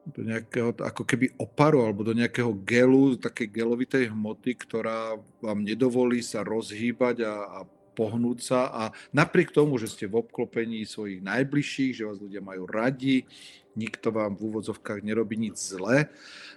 do 0.00 0.24
nejakého 0.24 0.72
ako 0.80 1.02
keby 1.04 1.36
oparu 1.36 1.84
alebo 1.84 2.02
do 2.02 2.16
nejakého 2.16 2.50
gelu, 2.64 3.14
takej 3.20 3.48
gelovitej 3.52 4.10
hmoty, 4.10 4.56
ktorá 4.56 5.20
vám 5.38 5.60
nedovolí 5.60 6.24
sa 6.24 6.40
rozhýbať 6.40 7.22
a, 7.28 7.34
a 7.46 7.58
pohnúť 7.94 8.38
sa. 8.40 8.60
A 8.72 8.82
napriek 9.12 9.52
tomu, 9.52 9.76
že 9.76 9.92
ste 9.92 10.08
v 10.08 10.24
obklopení 10.24 10.82
svojich 10.88 11.20
najbližších, 11.20 12.00
že 12.00 12.06
vás 12.08 12.18
ľudia 12.18 12.40
majú 12.40 12.64
radi, 12.64 13.28
nikto 13.76 14.10
vám 14.10 14.34
v 14.34 14.44
úvodzovkách 14.50 15.04
nerobí 15.04 15.36
nič 15.36 15.76
zle, 15.76 16.10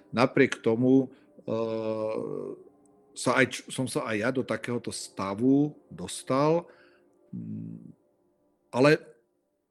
napriek 0.10 0.64
tomu 0.64 1.12
uh, 1.46 2.58
sa 3.14 3.38
aj, 3.38 3.70
som 3.70 3.86
sa 3.86 4.08
aj 4.10 4.18
ja 4.18 4.30
do 4.34 4.42
takéhoto 4.42 4.90
stavu 4.90 5.76
dostal, 5.92 6.66
mm, 7.30 7.94
ale 8.74 9.13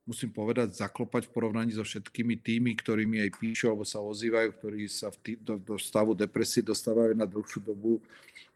musím 0.07 0.35
povedať, 0.35 0.75
zaklopať 0.75 1.31
v 1.31 1.33
porovnaní 1.35 1.73
so 1.73 1.87
všetkými 1.87 2.43
tými, 2.43 2.75
ktorí 2.75 3.07
mi 3.07 3.23
aj 3.23 3.39
píšu 3.39 3.71
alebo 3.71 3.87
sa 3.87 4.03
ozývajú, 4.03 4.49
ktorí 4.59 4.91
sa 4.91 5.15
v 5.15 5.17
tý, 5.23 5.33
do, 5.39 5.59
do 5.59 5.79
stavu 5.79 6.15
depresie 6.15 6.63
dostávajú 6.63 7.15
na 7.15 7.27
dlhšiu 7.27 7.63
dobu. 7.63 8.03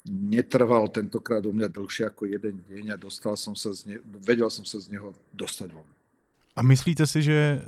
Netrval 0.06 0.90
tentokrát 0.90 1.46
u 1.46 1.52
mňa 1.54 1.70
dlhšie 1.70 2.06
ako 2.06 2.30
jeden 2.30 2.62
deň 2.66 2.94
a 2.94 2.96
dostal 2.98 3.38
som 3.38 3.54
sa 3.54 3.70
z 3.74 3.94
ne, 3.94 3.96
vedel 4.22 4.50
som 4.50 4.66
sa 4.66 4.78
z 4.82 4.90
neho 4.90 5.14
dostať 5.34 5.70
von. 5.70 5.86
A 6.56 6.62
myslíte 6.62 7.06
si, 7.06 7.22
že 7.22 7.36
eh, 7.36 7.62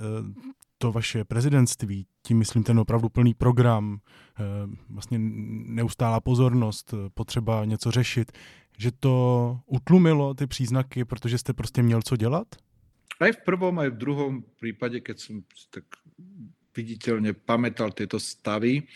to 0.78 0.92
vaše 0.92 1.24
prezidentství, 1.24 2.06
tím 2.22 2.38
myslím 2.38 2.62
ten 2.62 2.78
opravdu 2.78 3.08
plný 3.08 3.34
program, 3.34 3.98
eh, 3.98 4.42
vlastně 4.90 5.18
neustálá 5.78 6.20
pozornost, 6.20 6.94
eh, 6.94 7.10
potřeba 7.14 7.64
něco 7.64 7.90
řešit, 7.90 8.32
že 8.78 8.90
to 9.00 9.58
utlumilo 9.66 10.34
ty 10.34 10.46
příznaky, 10.46 11.04
protože 11.04 11.38
jste 11.38 11.52
prostě 11.52 11.82
měl 11.82 12.02
co 12.02 12.16
dělat? 12.16 12.46
Aj 13.18 13.34
v 13.34 13.40
prvom, 13.42 13.74
aj 13.82 13.90
v 13.94 14.00
druhom 14.00 14.34
prípade, 14.62 15.02
keď 15.02 15.16
som 15.18 15.42
tak 15.74 15.84
viditeľne 16.70 17.34
pamätal 17.34 17.90
tieto 17.90 18.22
stavy, 18.22 18.86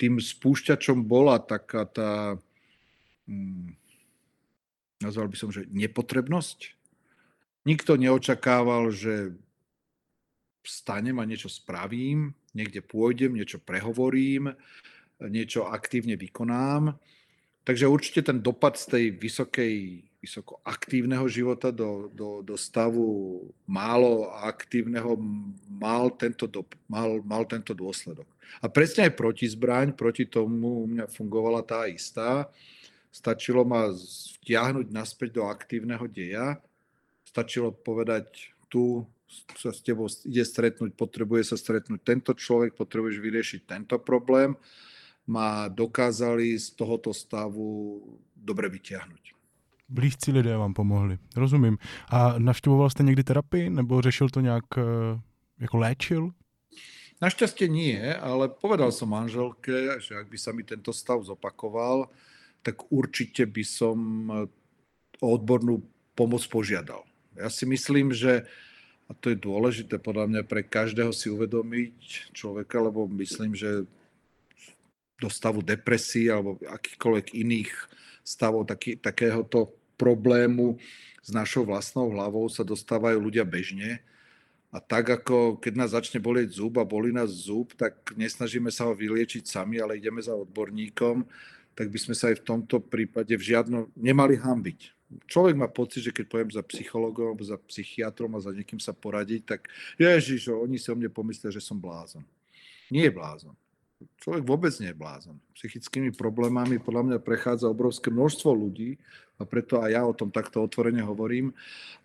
tým 0.00 0.16
spúšťačom 0.16 1.04
bola 1.04 1.36
taká 1.36 1.84
tá, 1.84 2.40
hm, 3.28 3.76
nazval 5.04 5.28
by 5.28 5.36
som, 5.36 5.52
že 5.52 5.68
nepotrebnosť. 5.68 6.80
Nikto 7.68 8.00
neočakával, 8.00 8.88
že 8.88 9.36
vstanem 10.64 11.20
a 11.20 11.28
niečo 11.28 11.52
spravím, 11.52 12.32
niekde 12.56 12.80
pôjdem, 12.80 13.36
niečo 13.36 13.60
prehovorím, 13.60 14.56
niečo 15.20 15.68
aktívne 15.68 16.16
vykonám. 16.16 16.96
Takže 17.68 17.84
určite 17.84 18.32
ten 18.32 18.40
dopad 18.40 18.80
z 18.80 18.84
tej 18.88 19.04
vysokej 19.20 19.74
vysoko 20.20 20.60
aktívneho 20.60 21.24
života 21.32 21.72
do, 21.72 22.12
do, 22.12 22.44
do 22.44 22.54
stavu 22.54 23.40
málo 23.64 24.28
aktívneho 24.44 25.16
mal 25.66 26.12
tento, 26.12 26.44
do, 26.44 26.60
mal, 26.84 27.24
mal 27.24 27.48
tento 27.48 27.72
dôsledok. 27.72 28.28
A 28.60 28.68
presne 28.68 29.08
aj 29.08 29.16
proti 29.16 29.48
zbraň, 29.48 29.96
proti 29.96 30.28
tomu 30.28 30.84
u 30.84 30.86
mňa 30.86 31.08
fungovala 31.08 31.64
tá 31.64 31.88
istá. 31.88 32.52
Stačilo 33.08 33.64
ma 33.64 33.88
vtiahnuť 34.44 34.92
naspäť 34.92 35.40
do 35.40 35.48
aktívneho 35.48 36.04
deja. 36.04 36.60
Stačilo 37.24 37.72
povedať, 37.72 38.52
tu 38.68 39.08
sa 39.56 39.72
s 39.72 39.80
tebou 39.80 40.10
ide 40.26 40.44
stretnúť, 40.44 40.92
potrebuje 41.00 41.54
sa 41.54 41.56
stretnúť 41.56 42.00
tento 42.02 42.32
človek, 42.36 42.76
potrebuješ 42.76 43.16
vyriešiť 43.22 43.60
tento 43.64 43.96
problém. 43.96 44.52
Ma 45.30 45.70
dokázali 45.70 46.58
z 46.58 46.74
tohoto 46.74 47.14
stavu 47.14 48.02
dobre 48.34 48.66
vyťahnuť 48.66 49.39
blízcí 49.90 50.32
lidé 50.32 50.56
vám 50.56 50.74
pomohli. 50.74 51.18
Rozumím. 51.36 51.78
A 52.08 52.38
navštěvoval 52.38 52.90
jste 52.90 53.02
někdy 53.02 53.24
terapii, 53.24 53.70
nebo 53.70 54.00
řešil 54.02 54.28
to 54.28 54.40
nějak 54.40 54.64
eh, 54.78 54.82
jako 55.60 55.76
léčil? 55.76 56.30
Našťastie 57.20 57.68
nie, 57.68 58.00
ale 58.16 58.48
povedal 58.48 58.88
som 58.96 59.12
manželke, 59.12 60.00
že 60.00 60.16
ak 60.16 60.32
by 60.32 60.38
sa 60.40 60.56
mi 60.56 60.64
tento 60.64 60.88
stav 60.88 61.20
zopakoval, 61.20 62.08
tak 62.64 62.88
určite 62.88 63.44
by 63.44 63.60
som 63.60 63.98
eh, 64.32 64.48
o 65.20 65.28
odbornú 65.36 65.84
pomoc 66.16 66.40
požiadal. 66.48 67.04
Ja 67.36 67.52
si 67.52 67.68
myslím, 67.68 68.16
že 68.16 68.48
a 69.10 69.12
to 69.12 69.34
je 69.34 69.42
dôležité 69.42 69.98
podľa 69.98 70.30
mňa 70.30 70.42
pre 70.46 70.62
každého 70.62 71.10
si 71.10 71.26
uvedomiť 71.26 72.30
človeka, 72.30 72.78
lebo 72.78 73.10
myslím, 73.18 73.58
že 73.58 73.82
do 75.18 75.28
stavu 75.28 75.66
depresí 75.66 76.30
alebo 76.30 76.62
akýchkoľvek 76.62 77.34
iných 77.34 77.70
stavov 78.22 78.70
taký, 78.70 78.96
takéhoto 78.96 79.74
problému 80.00 80.80
s 81.20 81.28
našou 81.28 81.68
vlastnou 81.68 82.08
hlavou 82.08 82.48
sa 82.48 82.64
dostávajú 82.64 83.20
ľudia 83.20 83.44
bežne. 83.44 84.00
A 84.72 84.80
tak 84.80 85.12
ako 85.12 85.60
keď 85.60 85.72
nás 85.76 85.92
začne 85.92 86.16
bolieť 86.16 86.56
zub 86.56 86.80
a 86.80 86.86
bolí 86.88 87.12
nás 87.12 87.28
zub, 87.28 87.76
tak 87.76 88.16
nesnažíme 88.16 88.72
sa 88.72 88.88
ho 88.88 88.96
vyliečiť 88.96 89.44
sami, 89.44 89.76
ale 89.76 90.00
ideme 90.00 90.24
za 90.24 90.32
odborníkom, 90.32 91.26
tak 91.76 91.92
by 91.92 91.98
sme 92.00 92.14
sa 92.16 92.32
aj 92.32 92.40
v 92.40 92.46
tomto 92.46 92.80
prípade 92.80 93.34
v 93.36 93.46
žiadnom 93.52 93.92
nemali 93.98 94.40
hambiť. 94.40 94.96
Človek 95.26 95.58
má 95.58 95.66
pocit, 95.66 96.06
že 96.06 96.14
keď 96.14 96.24
poviem 96.30 96.50
za 96.54 96.62
psychologom 96.62 97.34
za 97.42 97.58
psychiatrom 97.66 98.30
a 98.38 98.44
za 98.46 98.54
niekým 98.54 98.78
sa 98.78 98.94
poradiť, 98.94 99.42
tak 99.42 99.66
ježiš, 99.98 100.54
oni 100.54 100.78
si 100.78 100.86
o 100.86 100.94
mne 100.94 101.10
pomyslia, 101.10 101.50
že 101.50 101.58
som 101.58 101.74
blázon. 101.74 102.22
Nie 102.94 103.10
je 103.10 103.18
blázon 103.18 103.58
človek 104.20 104.42
vôbec 104.44 104.72
nie 104.80 104.92
je 104.92 105.00
blázon. 105.00 105.36
Psychickými 105.56 106.12
problémami 106.12 106.80
podľa 106.80 107.02
mňa 107.06 107.18
prechádza 107.24 107.68
obrovské 107.68 108.08
množstvo 108.08 108.50
ľudí 108.52 108.96
a 109.40 109.48
preto 109.48 109.80
aj 109.80 109.90
ja 109.92 110.02
o 110.04 110.16
tom 110.16 110.28
takto 110.28 110.60
otvorene 110.60 111.00
hovorím, 111.00 111.52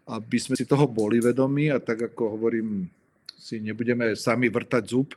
aby 0.08 0.38
sme 0.40 0.56
si 0.56 0.64
toho 0.64 0.88
boli 0.88 1.20
vedomi 1.20 1.72
a 1.72 1.82
tak 1.82 2.14
ako 2.14 2.40
hovorím, 2.40 2.88
si 3.36 3.62
nebudeme 3.62 4.18
sami 4.18 4.50
vrtať 4.50 4.84
zub 4.90 5.14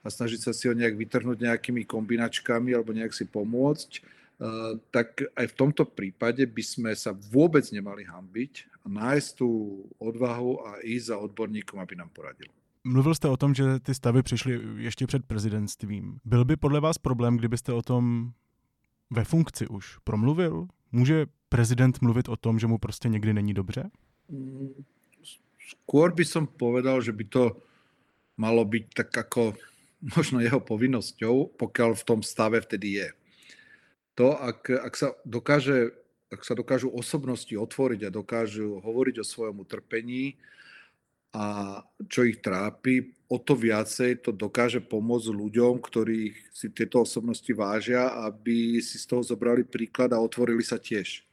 a 0.00 0.06
snažiť 0.08 0.40
sa 0.48 0.52
si 0.54 0.70
ho 0.70 0.74
nejak 0.76 0.96
vytrhnúť 0.96 1.38
nejakými 1.42 1.82
kombinačkami 1.84 2.72
alebo 2.72 2.94
nejak 2.94 3.12
si 3.12 3.26
pomôcť, 3.26 3.90
eh, 3.98 4.72
tak 4.94 5.26
aj 5.34 5.46
v 5.50 5.58
tomto 5.58 5.84
prípade 5.84 6.46
by 6.46 6.62
sme 6.62 6.92
sa 6.94 7.10
vôbec 7.12 7.66
nemali 7.74 8.06
hambiť 8.06 8.82
a 8.82 8.86
nájsť 8.86 9.28
tú 9.34 9.82
odvahu 9.98 10.62
a 10.62 10.70
ísť 10.86 11.10
za 11.10 11.16
odborníkom, 11.18 11.82
aby 11.82 11.98
nám 11.98 12.08
poradil. 12.14 12.48
Mluvil 12.86 13.14
jste 13.14 13.28
o 13.28 13.36
tom, 13.36 13.54
že 13.54 13.80
ty 13.80 13.94
stavy 13.94 14.22
přišly 14.22 14.60
ještě 14.76 15.06
před 15.06 15.26
prezidentstvím. 15.26 16.18
Byl 16.24 16.44
by 16.44 16.56
podle 16.56 16.80
vás 16.80 16.98
problém, 16.98 17.36
kdybyste 17.36 17.72
o 17.72 17.82
tom 17.82 18.32
ve 19.10 19.24
funkci 19.24 19.66
už 19.66 19.98
promluvil? 20.04 20.66
Může 20.92 21.26
prezident 21.48 22.00
mluvit 22.00 22.28
o 22.28 22.36
tom, 22.36 22.58
že 22.58 22.66
mu 22.66 22.78
prostě 22.78 23.08
někdy 23.08 23.32
není 23.32 23.54
dobře? 23.54 23.90
Skôr 25.66 26.14
by 26.14 26.24
som 26.24 26.46
povedal, 26.46 27.02
že 27.02 27.10
by 27.10 27.24
to 27.26 27.58
malo 28.38 28.62
byť 28.64 28.84
tak 28.94 29.10
ako 29.18 29.58
možno 30.16 30.38
jeho 30.38 30.60
povinnosťou, 30.62 31.58
pokiaľ 31.58 31.94
v 31.94 32.06
tom 32.06 32.20
stave 32.22 32.60
vtedy 32.62 33.02
je. 33.02 33.08
To, 34.14 34.30
ak, 34.38 34.70
ak, 34.70 34.94
sa, 34.94 35.08
dokáže, 35.26 35.90
ak 36.30 36.44
sa 36.46 36.54
dokážu 36.54 36.90
osobnosti 36.94 37.50
otvoriť 37.50 38.06
a 38.06 38.14
dokážu 38.14 38.78
hovoriť 38.78 39.20
o 39.20 39.26
svojom 39.26 39.66
utrpení, 39.66 40.38
a 41.36 41.44
čo 42.08 42.24
ich 42.24 42.40
trápi, 42.40 43.12
o 43.28 43.36
to 43.36 43.52
viacej 43.52 44.24
to 44.24 44.32
dokáže 44.32 44.80
pomôcť 44.80 45.36
ľuďom, 45.36 45.84
ktorí 45.84 46.32
si 46.48 46.72
tieto 46.72 47.04
osobnosti 47.04 47.52
vážia, 47.52 48.08
aby 48.24 48.80
si 48.80 48.96
z 48.96 49.04
toho 49.04 49.20
zobrali 49.20 49.60
príklad 49.60 50.16
a 50.16 50.22
otvorili 50.22 50.64
sa 50.64 50.80
tiež. 50.80 51.28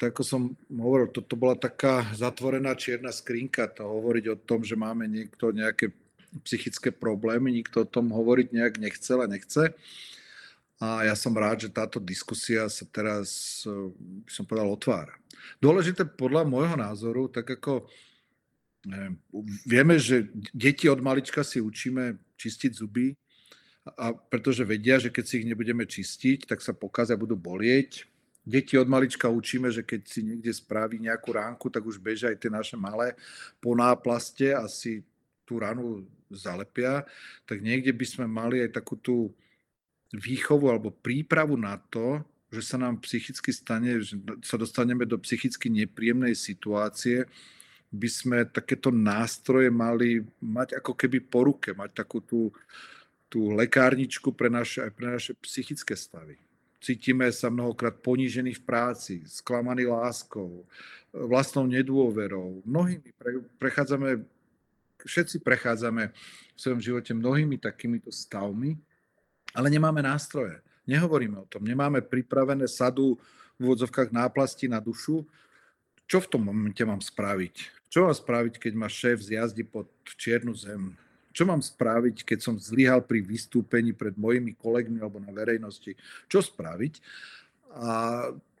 Tak 0.00 0.16
ako 0.16 0.22
som 0.24 0.42
hovoril, 0.72 1.12
toto 1.12 1.36
bola 1.36 1.52
taká 1.52 2.08
zatvorená 2.16 2.72
čierna 2.72 3.12
skrinka, 3.12 3.68
to 3.68 3.84
hovoriť 3.84 4.24
o 4.32 4.40
tom, 4.40 4.64
že 4.64 4.72
máme 4.72 5.04
niekto 5.04 5.52
nejaké 5.52 5.92
psychické 6.48 6.88
problémy, 6.88 7.52
nikto 7.52 7.84
o 7.84 7.90
tom 7.90 8.08
hovoriť 8.08 8.56
nejak 8.56 8.74
nechcel 8.80 9.20
a 9.20 9.28
nechce. 9.28 9.76
A 10.80 11.04
ja 11.04 11.12
som 11.12 11.36
rád, 11.36 11.68
že 11.68 11.76
táto 11.76 12.00
diskusia 12.00 12.64
sa 12.72 12.88
teraz, 12.88 13.60
by 14.24 14.32
som 14.32 14.48
povedal, 14.48 14.72
otvára. 14.72 15.12
Dôležité 15.60 16.08
podľa 16.08 16.48
môjho 16.48 16.80
názoru, 16.80 17.28
tak 17.28 17.60
ako 17.60 17.84
Vieme, 19.68 20.00
že 20.00 20.32
deti 20.56 20.88
od 20.88 21.04
malička 21.04 21.44
si 21.44 21.60
učíme 21.60 22.16
čistiť 22.40 22.72
zuby 22.72 23.12
A 23.96 24.12
pretože 24.12 24.60
vedia, 24.62 25.00
že 25.00 25.08
keď 25.08 25.24
si 25.24 25.34
ich 25.40 25.48
nebudeme 25.48 25.88
čistiť, 25.88 26.44
tak 26.44 26.60
sa 26.60 26.76
pokazia, 26.76 27.16
budú 27.16 27.32
bolieť. 27.32 28.04
Deti 28.44 28.76
od 28.76 28.88
malička 28.88 29.28
učíme, 29.28 29.72
že 29.72 29.80
keď 29.84 30.00
si 30.04 30.20
niekde 30.20 30.52
spraví 30.52 31.00
nejakú 31.00 31.32
ránku, 31.32 31.72
tak 31.72 31.84
už 31.84 31.96
bežia 31.96 32.32
aj 32.32 32.40
tie 32.40 32.50
naše 32.52 32.76
malé 32.76 33.16
po 33.60 33.72
náplaste 33.72 34.52
a 34.52 34.68
si 34.68 35.04
tú 35.48 35.60
ranu 35.60 36.04
zalepia. 36.28 37.08
Tak 37.48 37.60
niekde 37.64 37.92
by 37.92 38.06
sme 38.06 38.26
mali 38.28 38.60
aj 38.64 38.80
takú 38.80 38.96
tú 38.96 39.32
výchovu 40.12 40.68
alebo 40.68 40.92
prípravu 40.92 41.56
na 41.56 41.80
to, 41.88 42.20
že 42.50 42.74
sa 42.74 42.76
nám 42.76 42.98
psychicky 43.06 43.54
stane, 43.54 44.02
že 44.02 44.18
sa 44.42 44.58
dostaneme 44.58 45.06
do 45.06 45.16
psychicky 45.22 45.70
nepríjemnej 45.70 46.34
situácie, 46.34 47.30
by 47.90 48.08
sme 48.08 48.38
takéto 48.46 48.94
nástroje 48.94 49.66
mali 49.66 50.22
mať 50.38 50.78
ako 50.78 50.94
keby 50.94 51.18
po 51.26 51.42
ruke, 51.42 51.74
mať 51.74 51.90
takú 52.06 52.22
tú, 52.22 52.54
tú 53.26 53.50
lekárničku 53.50 54.30
pre 54.30 54.46
naše, 54.46 54.86
aj 54.86 54.92
pre 54.94 55.06
naše 55.10 55.32
psychické 55.42 55.98
stavy. 55.98 56.38
Cítime 56.80 57.28
sa 57.34 57.52
mnohokrát 57.52 57.92
ponížení 58.00 58.56
v 58.56 58.64
práci, 58.64 59.20
sklamaní 59.26 59.84
láskou, 59.84 60.64
vlastnou 61.12 61.66
nedôverou. 61.66 62.62
Mnohými 62.64 63.10
pre, 63.18 63.42
prechádzame, 63.58 64.22
všetci 65.04 65.42
prechádzame 65.44 66.08
v 66.56 66.58
svojom 66.58 66.80
živote 66.80 67.12
mnohými 67.12 67.58
takýmito 67.58 68.08
stavmi, 68.08 68.78
ale 69.52 69.66
nemáme 69.68 70.00
nástroje. 70.00 70.62
Nehovoríme 70.86 71.42
o 71.42 71.46
tom. 71.50 71.66
Nemáme 71.66 72.00
pripravené 72.06 72.64
sadu 72.70 73.18
v 73.58 73.60
úvodzovkách 73.60 74.14
náplasti 74.14 74.70
na 74.70 74.80
dušu. 74.80 75.26
Čo 76.10 76.18
v 76.18 76.26
tom 76.26 76.42
momente 76.50 76.82
mám 76.82 76.98
spraviť? 76.98 77.86
Čo 77.86 78.10
mám 78.10 78.14
spraviť, 78.14 78.58
keď 78.58 78.72
ma 78.74 78.90
šéf 78.90 79.22
zjazdí 79.22 79.62
pod 79.62 79.86
čiernu 80.18 80.58
zem? 80.58 80.98
Čo 81.30 81.46
mám 81.46 81.62
spraviť, 81.62 82.26
keď 82.26 82.38
som 82.42 82.58
zlyhal 82.58 83.06
pri 83.06 83.22
vystúpení 83.22 83.94
pred 83.94 84.18
mojimi 84.18 84.58
kolegmi 84.58 84.98
alebo 84.98 85.22
na 85.22 85.30
verejnosti? 85.30 85.94
Čo 86.26 86.42
spraviť? 86.42 86.98
A 87.78 87.90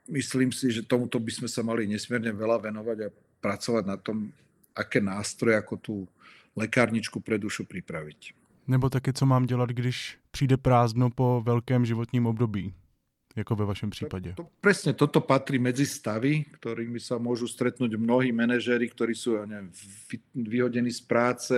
myslím 0.06 0.54
si, 0.54 0.70
že 0.70 0.86
tomuto 0.86 1.18
by 1.18 1.42
sme 1.42 1.48
sa 1.50 1.66
mali 1.66 1.90
nesmierne 1.90 2.30
veľa 2.30 2.70
venovať 2.70 2.98
a 3.10 3.14
pracovať 3.42 3.84
na 3.86 3.98
tom, 3.98 4.30
aké 4.70 5.02
nástroje 5.02 5.58
ako 5.58 5.74
tú 5.82 5.94
lekárničku 6.54 7.18
pre 7.18 7.34
dušu 7.34 7.66
pripraviť. 7.66 8.38
Nebo 8.70 8.90
také, 8.90 9.12
co 9.12 9.26
mám 9.26 9.46
dělat, 9.46 9.70
když 9.70 10.18
přijde 10.30 10.56
prázdno 10.56 11.10
po 11.10 11.42
velkém 11.42 11.86
životním 11.86 12.26
období? 12.26 12.74
Ako 13.30 13.62
ve 13.62 13.64
vašom 13.70 13.94
prípade. 13.94 14.34
To, 14.34 14.50
presne 14.58 14.90
toto 14.90 15.22
patrí 15.22 15.62
medzi 15.62 15.86
stavy, 15.86 16.50
ktorými 16.58 16.98
sa 16.98 17.14
môžu 17.14 17.46
stretnúť 17.46 17.94
mnohí 17.94 18.34
manažéri, 18.34 18.90
ktorí 18.90 19.14
sú 19.14 19.38
ja 19.38 19.46
neviem, 19.46 19.70
vyhodení 20.34 20.90
z 20.90 21.02
práce, 21.06 21.54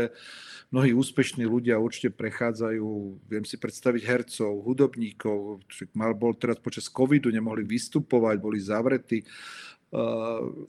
mnohí 0.68 0.92
úspešní 0.92 1.48
ľudia 1.48 1.80
určite 1.80 2.12
prechádzajú, 2.12 2.88
viem 3.24 3.44
si 3.48 3.56
predstaviť 3.56 4.02
hercov, 4.04 4.52
hudobníkov, 4.68 5.64
mal, 5.96 6.12
bol 6.12 6.36
teraz 6.36 6.60
počas 6.60 6.92
covidu, 6.92 7.32
nemohli 7.32 7.64
vystupovať, 7.64 8.36
boli 8.36 8.60
zavretí. 8.60 9.24
Uh, 9.88 10.68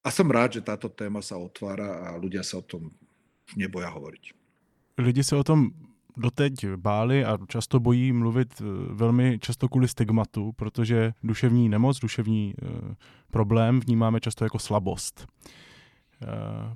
a 0.00 0.08
som 0.08 0.28
rád, 0.28 0.56
že 0.56 0.64
táto 0.64 0.88
téma 0.88 1.20
sa 1.20 1.36
otvára 1.36 2.08
a 2.08 2.16
ľudia 2.16 2.40
sa 2.40 2.60
o 2.60 2.64
tom 2.64 2.88
neboja 3.56 3.92
hovoriť. 3.92 4.24
Lidi 5.04 5.20
sa 5.20 5.36
o 5.36 5.44
tom 5.44 5.72
doteď 6.18 6.66
báli 6.76 7.24
a 7.24 7.38
často 7.48 7.80
bojí 7.80 8.12
mluvit 8.12 8.54
eh, 8.60 8.64
velmi 8.94 9.38
často 9.38 9.68
kvůli 9.68 9.88
stigmatu, 9.88 10.52
protože 10.52 11.12
duševní 11.22 11.68
nemoc, 11.68 11.98
duševní 11.98 12.54
eh, 12.62 12.94
problém 13.30 13.80
vnímáme 13.80 14.20
často 14.20 14.44
jako 14.44 14.58
slabost. 14.58 15.26
Eh, 16.22 16.26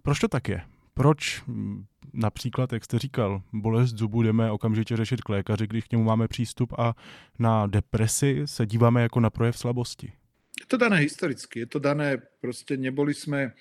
proč 0.02 0.18
to 0.18 0.28
tak 0.28 0.48
je? 0.48 0.62
Proč 0.94 1.42
hm, 1.46 1.84
například, 2.12 2.72
jak 2.72 2.84
jste 2.84 2.98
říkal, 2.98 3.42
bolest 3.52 3.90
zubu 3.90 4.22
jdeme 4.22 4.50
okamžitě 4.50 4.96
řešit 4.96 5.20
k 5.20 5.28
lékaři, 5.28 5.66
když 5.66 5.84
k 5.84 5.92
němu 5.92 6.04
máme 6.04 6.28
přístup 6.28 6.72
a 6.78 6.94
na 7.38 7.66
depresi 7.66 8.42
se 8.44 8.66
díváme 8.66 9.02
jako 9.02 9.20
na 9.20 9.30
projev 9.30 9.58
slabosti? 9.58 10.12
Je 10.60 10.66
to 10.66 10.76
dané 10.76 10.96
historicky, 10.96 11.58
je 11.58 11.66
to 11.66 11.78
dané, 11.78 12.22
prostě 12.40 12.76
neboli 12.76 13.14
jsme, 13.14 13.52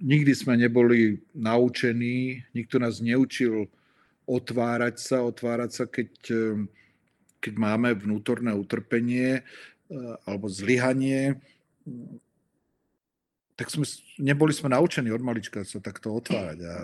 nikdy 0.00 0.34
jsme 0.34 0.56
neboli 0.56 1.18
naučení, 1.34 2.44
nikto 2.54 2.78
nás 2.78 3.00
neučil 3.00 3.66
otvárať 4.24 4.96
sa, 5.00 5.24
otvárať 5.24 5.70
sa, 5.70 5.84
keď, 5.84 6.10
ehm, 6.32 6.60
keď 7.40 7.54
máme 7.60 7.92
vnútorné 7.92 8.52
utrpenie 8.56 9.40
eh, 9.40 10.14
alebo 10.24 10.48
zlyhanie, 10.48 11.36
tak 13.54 13.70
sme, 13.70 13.86
neboli 14.18 14.50
sme 14.50 14.72
naučení 14.72 15.12
od 15.14 15.22
malička 15.22 15.62
sa 15.62 15.78
takto 15.78 16.10
otvárať. 16.10 16.58
A 16.64 16.74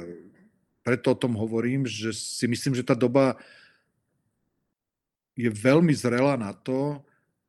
preto 0.87 1.17
o 1.17 1.19
tom 1.19 1.35
hovorím, 1.35 1.89
že 1.89 2.15
si 2.15 2.47
myslím, 2.47 2.79
že 2.79 2.87
tá 2.87 2.95
doba 2.95 3.35
je 5.35 5.51
veľmi 5.51 5.91
zrelá 5.97 6.37
na 6.37 6.53
to, 6.53 7.01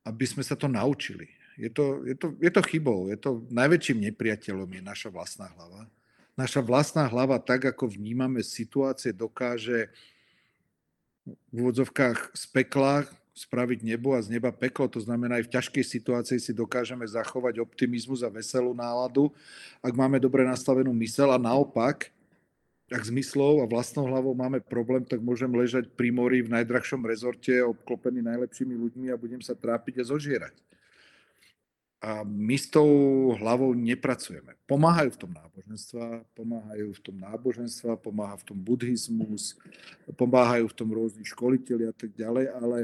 aby 0.08 0.26
sme 0.26 0.42
sa 0.42 0.58
to 0.58 0.66
naučili. 0.66 1.30
Je 1.60 1.70
to, 1.70 2.02
je 2.08 2.16
to, 2.18 2.34
je 2.40 2.50
to 2.50 2.62
chybou, 2.66 3.12
je 3.12 3.20
to 3.20 3.46
najväčším 3.52 4.10
nepriateľom 4.10 4.72
je 4.72 4.82
naša 4.82 5.10
vlastná 5.14 5.52
hlava 5.54 5.86
naša 6.42 6.62
vlastná 6.66 7.06
hlava, 7.06 7.38
tak 7.38 7.70
ako 7.70 7.94
vnímame 7.94 8.42
situácie, 8.42 9.14
dokáže 9.14 9.94
v 11.54 11.56
úvodzovkách 11.62 12.34
z 12.34 12.44
pekla 12.50 13.06
spraviť 13.32 13.86
nebo 13.86 14.18
a 14.18 14.20
z 14.20 14.34
neba 14.34 14.50
peklo. 14.50 14.90
To 14.92 15.00
znamená, 15.00 15.40
aj 15.40 15.48
v 15.48 15.54
ťažkej 15.56 15.86
situácii 15.86 16.40
si 16.42 16.52
dokážeme 16.52 17.06
zachovať 17.06 17.62
optimizmus 17.62 18.26
a 18.26 18.34
veselú 18.34 18.74
náladu, 18.74 19.30
ak 19.80 19.94
máme 19.94 20.18
dobre 20.18 20.44
nastavenú 20.44 20.92
mysel 21.00 21.32
a 21.32 21.40
naopak, 21.40 22.12
ak 22.92 23.08
zmyslov 23.08 23.64
a 23.64 23.70
vlastnou 23.72 24.04
hlavou 24.04 24.36
máme 24.36 24.60
problém, 24.60 25.08
tak 25.08 25.24
môžem 25.24 25.48
ležať 25.48 25.88
pri 25.96 26.12
mori 26.12 26.44
v 26.44 26.52
najdrahšom 26.52 27.08
rezorte 27.08 27.56
obklopený 27.64 28.20
najlepšími 28.20 28.76
ľuďmi 28.76 29.08
a 29.08 29.16
budem 29.16 29.40
sa 29.40 29.56
trápiť 29.56 30.04
a 30.04 30.10
zožierať 30.12 30.52
a 32.02 32.26
my 32.26 32.58
s 32.58 32.66
tou 32.66 32.90
hlavou 33.38 33.78
nepracujeme. 33.78 34.58
Pomáhajú 34.66 35.14
v 35.14 35.20
tom 35.22 35.32
náboženstva, 35.38 36.26
pomáhajú 36.34 36.88
v 36.98 37.02
tom 37.06 37.16
náboženstva, 37.22 38.02
pomáha 38.02 38.36
v 38.42 38.46
tom 38.50 38.58
buddhizmus, 38.58 39.54
pomáhajú 40.18 40.66
v 40.66 40.78
tom 40.82 40.90
rôzni 40.90 41.22
školiteľi 41.22 41.86
a 41.88 41.94
tak 41.94 42.10
ďalej, 42.18 42.46
ale 42.58 42.78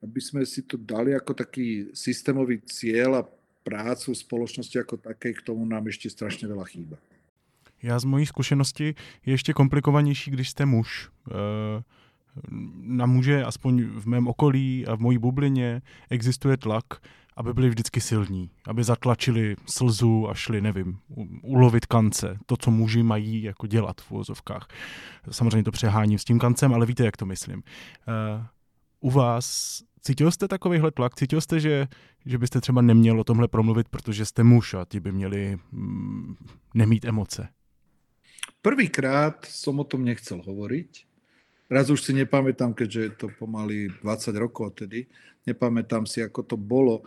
aby 0.00 0.20
sme 0.20 0.40
si 0.48 0.64
to 0.64 0.80
dali 0.80 1.12
ako 1.12 1.36
taký 1.36 1.92
systémový 1.92 2.64
cieľ 2.64 3.20
a 3.20 3.28
prácu 3.64 4.16
spoločnosti 4.16 4.76
ako 4.80 4.96
takej, 4.96 5.40
k 5.40 5.44
tomu 5.44 5.64
nám 5.68 5.84
ešte 5.88 6.08
strašne 6.08 6.48
veľa 6.48 6.64
chýba. 6.64 6.96
Já 7.82 7.98
z 7.98 8.04
mojí 8.04 8.26
zkušenosti 8.26 8.94
je 9.26 9.32
ještě 9.32 9.52
komplikovanější, 9.52 10.30
když 10.30 10.50
jste 10.50 10.66
muž. 10.66 11.10
Na 12.80 13.06
muže, 13.06 13.44
aspoň 13.44 13.84
v 13.84 14.06
mém 14.06 14.26
okolí 14.26 14.86
a 14.86 14.94
v 14.94 15.00
mojí 15.00 15.18
bublině, 15.18 15.82
existuje 16.10 16.56
tlak, 16.56 16.84
aby 17.36 17.54
byli 17.54 17.68
vždycky 17.68 18.00
silní, 18.00 18.50
aby 18.66 18.84
zatlačili 18.84 19.56
slzu 19.66 20.28
a 20.30 20.34
šli, 20.34 20.60
nevím, 20.60 20.98
ulovit 21.42 21.86
kance, 21.86 22.38
to, 22.46 22.56
co 22.56 22.70
muži 22.70 23.02
mají 23.02 23.42
jako 23.42 23.66
dělat 23.66 24.00
v 24.00 24.10
úvozovkách. 24.10 24.68
Samozřejmě 25.30 25.62
to 25.62 25.70
přeháním 25.70 26.18
s 26.18 26.24
tím 26.24 26.38
kancem, 26.38 26.74
ale 26.74 26.86
víte, 26.86 27.04
jak 27.04 27.16
to 27.16 27.26
myslím. 27.26 27.56
Uh, 27.58 28.44
u 29.00 29.10
vás 29.10 29.80
cítil 30.00 30.30
jste 30.30 30.48
takovýhle 30.48 30.90
tlak? 30.90 31.14
Cítil 31.14 31.40
jste, 31.40 31.60
že, 31.60 31.88
že 32.26 32.38
byste 32.38 32.60
třeba 32.60 32.82
neměl 32.82 33.20
o 33.20 33.24
tomhle 33.24 33.48
promluvit, 33.48 33.88
protože 33.88 34.26
jste 34.26 34.44
muž 34.44 34.74
a 34.74 34.84
ti 34.88 35.00
by 35.00 35.12
měli 35.12 35.58
mm, 35.72 36.34
nemít 36.74 37.04
emoce? 37.04 37.48
Prvýkrát 38.62 39.44
som 39.44 39.80
o 39.80 39.84
tom 39.84 40.04
nechcel 40.04 40.40
hovoriť. 40.40 41.13
Raz 41.68 41.88
už 41.88 42.00
si 42.04 42.12
nepamätám, 42.12 42.76
keďže 42.76 43.00
je 43.00 43.12
to 43.16 43.26
pomaly 43.40 43.88
20 44.04 44.36
rokov 44.36 44.76
tedy, 44.76 45.08
nepamätám 45.48 46.04
si, 46.04 46.20
ako 46.20 46.44
to 46.44 46.56
bolo. 46.60 47.04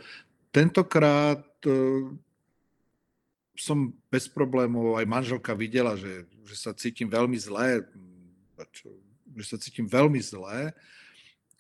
Tentokrát 0.50 1.46
uh, 1.70 2.10
som 3.58 3.94
bez 4.10 4.30
problémov, 4.30 4.98
aj 4.98 5.06
manželka 5.10 5.58
videla, 5.58 5.98
že, 5.98 6.26
že 6.46 6.56
sa 6.58 6.72
cítim 6.74 7.10
veľmi 7.10 7.38
zlé, 7.38 7.86
že 9.38 9.46
sa 9.46 9.58
cítim 9.58 9.86
veľmi 9.86 10.22
zlé 10.22 10.74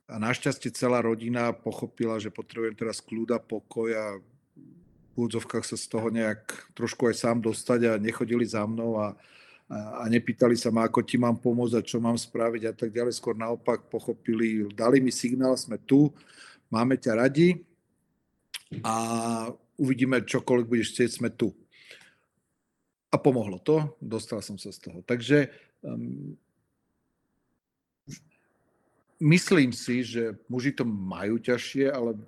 a 0.07 0.15
našťastie 0.15 0.71
celá 0.71 1.03
rodina 1.03 1.51
pochopila, 1.51 2.21
že 2.21 2.31
potrebujem 2.31 2.77
teraz 2.77 3.03
kľúda, 3.03 3.41
pokoj 3.41 3.91
a 3.91 4.05
v 4.17 5.13
úvodzovkách 5.17 5.65
sa 5.65 5.75
z 5.75 5.85
toho 5.89 6.07
nejak 6.13 6.45
trošku 6.77 7.09
aj 7.09 7.15
sám 7.17 7.37
dostať 7.41 7.79
a 7.89 8.01
nechodili 8.01 8.45
za 8.45 8.63
mnou 8.63 9.01
a, 9.01 9.17
a, 9.67 10.07
nepýtali 10.07 10.55
sa 10.55 10.71
ma, 10.71 10.87
ako 10.87 11.03
ti 11.03 11.19
mám 11.19 11.35
pomôcť 11.35 11.75
a 11.75 11.85
čo 11.85 11.99
mám 11.99 12.15
spraviť 12.15 12.63
a 12.67 12.73
tak 12.73 12.89
ďalej. 12.95 13.19
Skôr 13.19 13.35
naopak 13.35 13.91
pochopili, 13.91 14.63
dali 14.71 15.03
mi 15.03 15.11
signál, 15.11 15.59
sme 15.59 15.75
tu, 15.83 16.11
máme 16.71 16.95
ťa 16.95 17.13
radi 17.19 17.59
a 18.83 18.95
uvidíme, 19.79 20.23
čokoľvek 20.23 20.67
budeš 20.67 20.91
chcieť, 20.95 21.11
sme 21.11 21.29
tu. 21.35 21.51
A 23.11 23.15
pomohlo 23.15 23.59
to, 23.59 23.95
dostal 23.99 24.43
som 24.43 24.59
sa 24.59 24.71
z 24.71 24.83
toho. 24.83 24.99
Takže 25.03 25.47
um, 25.79 26.35
myslím 29.19 29.71
si, 29.71 30.03
že 30.03 30.35
muži 30.51 30.75
to 30.75 30.83
majú 30.83 31.39
ťažšie, 31.39 31.87
ale, 31.87 32.19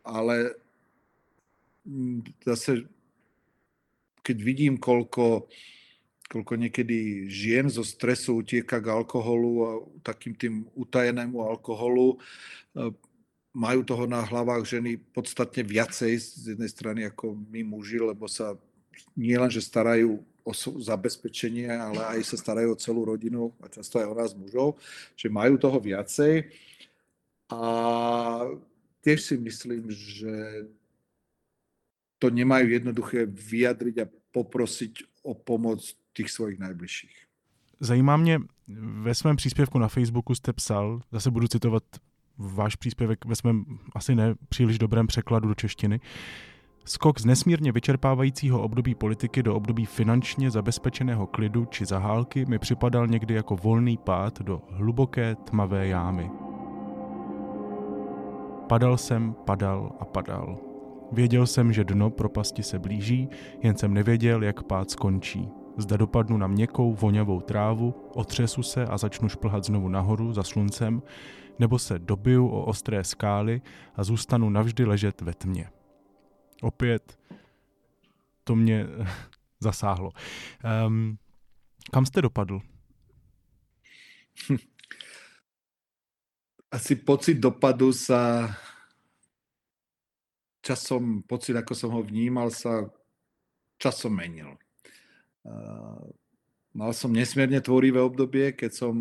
ale 0.00 0.56
zase 2.44 2.84
keď 4.20 4.36
vidím, 4.40 4.74
koľko 4.76 5.48
koľko 6.30 6.54
niekedy 6.54 7.26
žien 7.26 7.66
zo 7.66 7.82
stresu 7.82 8.38
utieka 8.38 8.78
k 8.78 8.94
alkoholu 8.94 9.50
a 9.66 9.70
takým 10.06 10.30
tým 10.38 10.54
utajenému 10.78 11.42
alkoholu. 11.42 12.14
E, 12.14 12.18
majú 13.50 13.82
toho 13.82 14.06
na 14.06 14.22
hlavách 14.22 14.62
ženy 14.62 14.94
podstatne 15.10 15.66
viacej 15.66 16.12
z 16.22 16.54
jednej 16.54 16.70
strany 16.70 17.00
ako 17.10 17.34
my 17.34 17.66
muži, 17.66 17.98
lebo 17.98 18.30
sa 18.30 18.54
nie 19.18 19.34
len, 19.34 19.50
že 19.50 19.58
starajú 19.58 20.22
o 20.46 20.52
zabezpečenie, 20.78 21.66
ale 21.66 21.98
aj 22.16 22.30
sa 22.30 22.36
starajú 22.38 22.78
o 22.78 22.80
celú 22.80 23.10
rodinu 23.10 23.50
a 23.58 23.66
často 23.66 23.98
aj 23.98 24.06
o 24.06 24.14
nás 24.14 24.30
mužov, 24.30 24.78
že 25.18 25.26
majú 25.26 25.58
toho 25.58 25.82
viacej. 25.82 26.46
A 27.50 27.60
tiež 29.02 29.18
si 29.18 29.34
myslím, 29.34 29.90
že 29.90 30.70
to 32.22 32.30
nemajú 32.30 32.70
jednoduché 32.70 33.26
vyjadriť 33.26 33.96
a 34.06 34.10
poprosiť 34.30 35.10
o 35.26 35.34
pomoc 35.34 35.82
těch 36.22 36.30
svojich 36.30 36.58
najbližších. 36.58 37.16
Zajímá 37.80 38.16
mě, 38.16 38.40
ve 39.02 39.14
svém 39.14 39.36
příspěvku 39.36 39.78
na 39.78 39.88
Facebooku 39.88 40.34
jste 40.34 40.52
psal, 40.52 41.00
zase 41.12 41.30
budu 41.30 41.48
citovat 41.48 41.82
váš 42.38 42.76
příspěvek 42.76 43.24
ve 43.24 43.36
svém 43.36 43.64
asi 43.94 44.14
ne 44.14 44.34
příliš 44.48 44.78
dobrém 44.78 45.06
překladu 45.06 45.48
do 45.48 45.54
češtiny, 45.54 46.00
Skok 46.84 47.20
z 47.20 47.24
nesmírně 47.24 47.72
vyčerpávajícího 47.72 48.62
období 48.62 48.94
politiky 48.94 49.42
do 49.42 49.54
období 49.56 49.86
finančně 49.86 50.50
zabezpečeného 50.50 51.26
klidu 51.26 51.64
či 51.64 51.84
zahálky 51.84 52.46
mi 52.46 52.58
připadal 52.58 53.06
někdy 53.06 53.34
jako 53.34 53.56
volný 53.56 53.96
pád 53.96 54.42
do 54.42 54.62
hluboké 54.70 55.34
tmavé 55.34 55.86
jámy. 55.86 56.30
Padal 58.68 58.96
jsem, 58.96 59.34
padal 59.44 59.92
a 60.00 60.04
padal. 60.04 60.58
Věděl 61.12 61.46
jsem, 61.46 61.72
že 61.72 61.84
dno 61.84 62.10
propasti 62.10 62.62
se 62.62 62.78
blíží, 62.78 63.28
jen 63.62 63.76
jsem 63.76 63.94
nevěděl, 63.94 64.42
jak 64.42 64.62
pád 64.62 64.90
skončí. 64.90 65.59
Zda 65.76 65.96
dopadnu 65.96 66.36
na 66.36 66.46
měkkou, 66.46 66.94
voňavou 66.94 67.40
trávu, 67.40 67.94
otřesu 68.14 68.62
se 68.62 68.84
a 68.84 68.98
začnu 68.98 69.28
šplhat 69.28 69.64
znovu 69.64 69.88
nahoru 69.88 70.32
za 70.32 70.42
sluncem, 70.42 71.02
nebo 71.58 71.78
se 71.78 71.98
dobiju 71.98 72.48
o 72.48 72.64
ostré 72.64 73.04
skály 73.04 73.62
a 73.94 74.04
zůstanu 74.04 74.50
navždy 74.50 74.84
ležet 74.84 75.20
ve 75.20 75.34
tmě. 75.34 75.70
Opět 76.62 77.18
to 78.44 78.56
mě 78.56 78.86
zasáhlo. 79.60 80.10
Um, 80.86 81.18
kam 81.92 82.06
jste 82.06 82.22
dopadl? 82.22 82.60
Asi 86.70 86.96
pocit 86.96 87.34
dopadu 87.34 87.92
sa 87.92 88.46
časom, 90.62 91.22
pocit, 91.26 91.56
ako 91.56 91.74
som 91.74 91.90
ho 91.90 92.02
vnímal, 92.02 92.54
sa 92.54 92.86
časom 93.74 94.14
menil. 94.14 94.54
Mal 96.70 96.92
som 96.94 97.10
nesmierne 97.10 97.58
tvorivé 97.58 97.98
obdobie, 97.98 98.54
keď 98.54 98.72
som, 98.72 98.96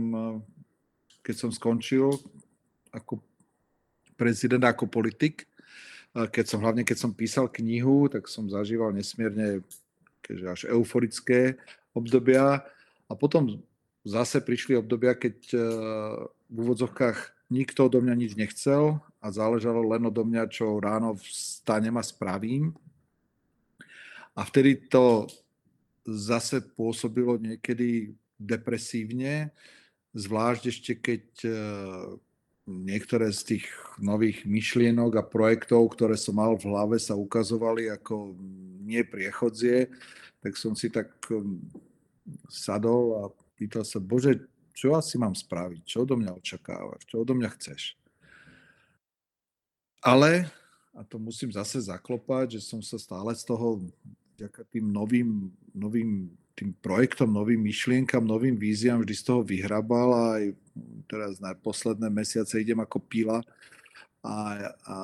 keď 1.21 1.35
som 1.35 1.49
skončil 1.53 2.15
ako 2.89 3.21
prezident, 4.17 4.65
ako 4.65 4.89
politik. 4.89 5.45
Keď 6.09 6.45
som, 6.49 6.59
hlavne 6.65 6.81
keď 6.81 6.97
som 6.97 7.13
písal 7.13 7.45
knihu, 7.53 8.09
tak 8.09 8.25
som 8.25 8.49
zažíval 8.49 8.89
nesmierne 8.89 9.61
keďže 10.25 10.45
až 10.49 10.61
euforické 10.73 11.57
obdobia. 11.93 12.65
A 13.09 13.13
potom 13.13 13.61
zase 14.05 14.41
prišli 14.41 14.77
obdobia, 14.77 15.13
keď 15.13 15.37
v 16.49 16.55
úvodzovkách 16.55 17.49
nikto 17.49 17.89
odo 17.89 18.01
mňa 18.01 18.15
nič 18.17 18.33
nechcel 18.37 19.01
a 19.21 19.27
záležalo 19.33 19.81
len 19.85 20.05
odo 20.05 20.21
mňa, 20.21 20.49
čo 20.53 20.77
ráno 20.77 21.17
vstanem 21.17 21.97
a 21.97 22.03
spravím. 22.05 22.73
A 24.37 24.45
vtedy 24.45 24.89
to 24.89 25.25
zase 26.07 26.61
pôsobilo 26.75 27.35
niekedy 27.39 28.15
depresívne, 28.39 29.51
zvlášť 30.15 30.63
ešte 30.71 30.91
keď 30.95 31.23
e, 31.43 31.51
niektoré 32.69 33.33
z 33.33 33.55
tých 33.55 33.65
nových 33.97 34.45
myšlienok 34.45 35.17
a 35.17 35.25
projektov, 35.25 35.89
ktoré 35.97 36.13
som 36.15 36.37
mal 36.37 36.53
v 36.53 36.69
hlave, 36.69 37.01
sa 37.01 37.17
ukazovali 37.17 37.89
ako 37.89 38.37
nie 38.85 39.01
priechodzie, 39.01 39.89
tak 40.39 40.53
som 40.55 40.77
si 40.77 40.87
tak 40.93 41.09
um, 41.33 41.59
sadol 42.47 43.03
a 43.19 43.21
pýtal 43.57 43.83
sa, 43.83 43.97
Bože, 43.99 44.45
čo 44.71 44.95
asi 44.95 45.19
mám 45.19 45.35
spraviť? 45.35 45.81
Čo 45.83 46.07
odo 46.07 46.15
mňa 46.15 46.31
očakávaš? 46.39 47.03
Čo 47.09 47.27
odo 47.27 47.35
mňa 47.35 47.49
chceš? 47.59 47.99
Ale, 49.99 50.47
a 50.95 51.03
to 51.03 51.19
musím 51.19 51.51
zase 51.51 51.83
zaklopať, 51.83 52.55
že 52.55 52.61
som 52.63 52.79
sa 52.79 52.95
stále 52.95 53.35
z 53.35 53.43
toho 53.43 53.83
vďaka 54.39 54.63
tým 54.71 54.87
novým, 54.87 55.51
novým 55.75 56.31
tým 56.55 56.71
projektom, 56.79 57.27
novým 57.27 57.59
myšlienkam, 57.59 58.23
novým 58.23 58.55
víziám 58.55 59.03
vždy 59.03 59.15
z 59.15 59.23
toho 59.27 59.43
vyhrabal 59.43 60.09
a 60.15 60.23
aj 60.39 60.45
teraz 61.11 61.43
na 61.43 61.51
posledné 61.51 62.07
mesiace 62.07 62.55
idem 62.55 62.79
ako 62.79 63.03
pila. 63.03 63.43
A, 64.23 64.35
a 64.83 64.95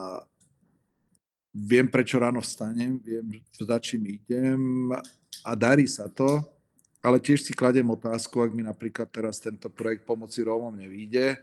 viem, 1.51 1.87
prečo 1.87 2.15
ráno 2.19 2.39
vstanem, 2.39 2.95
viem, 3.03 3.43
za 3.55 3.79
čím 3.79 4.07
idem 4.07 4.91
a 5.43 5.51
darí 5.55 5.87
sa 5.87 6.07
to, 6.07 6.43
ale 7.03 7.19
tiež 7.19 7.43
si 7.43 7.51
kladem 7.51 7.87
otázku, 7.91 8.39
ak 8.39 8.51
mi 8.55 8.63
napríklad 8.63 9.11
teraz 9.11 9.39
tento 9.39 9.67
projekt 9.67 10.07
pomoci 10.07 10.43
Rómom 10.43 10.75
nevíde, 10.75 11.39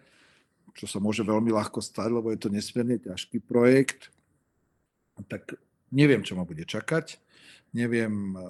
čo 0.72 0.88
sa 0.88 0.96
môže 0.96 1.24
veľmi 1.24 1.52
ľahko 1.52 1.80
stať, 1.80 2.08
lebo 2.08 2.32
je 2.32 2.40
to 2.40 2.48
nesmierne 2.48 2.96
ťažký 3.00 3.40
projekt, 3.44 4.12
tak 5.28 5.56
neviem, 5.92 6.24
čo 6.24 6.36
ma 6.36 6.44
bude 6.48 6.64
čakať 6.64 7.20
neviem, 7.72 8.36
eh, 8.36 8.42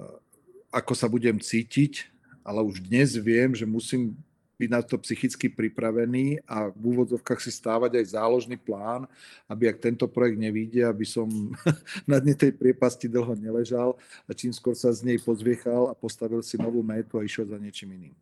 ako 0.73 0.93
sa 0.97 1.07
budem 1.07 1.37
cítiť, 1.39 2.09
ale 2.43 2.65
už 2.65 2.83
dnes 2.83 3.15
viem, 3.19 3.55
že 3.55 3.69
musím 3.69 4.17
byť 4.63 4.71
na 4.71 4.79
to 4.79 4.95
psychicky 5.03 5.51
pripravený 5.51 6.39
a 6.47 6.71
v 6.71 6.83
úvodzovkách 6.95 7.41
si 7.43 7.51
stávať 7.51 7.99
aj 7.99 8.15
záložný 8.15 8.55
plán, 8.55 9.11
aby 9.51 9.67
ak 9.67 9.83
tento 9.83 10.07
projekt 10.07 10.39
nevíde, 10.39 10.87
aby 10.87 11.03
som 11.03 11.27
na 12.11 12.23
dne 12.23 12.39
tej 12.39 12.55
priepasti 12.55 13.11
dlho 13.11 13.35
neležal 13.35 13.99
a 14.27 14.31
čím 14.31 14.55
skôr 14.55 14.79
sa 14.79 14.95
z 14.95 15.03
nej 15.03 15.19
pozviechal 15.19 15.91
a 15.91 15.99
postavil 15.99 16.47
si 16.47 16.55
novú 16.55 16.79
métu 16.87 17.19
a 17.19 17.27
išiel 17.27 17.51
za 17.51 17.59
niečím 17.59 17.91
iným. 17.99 18.15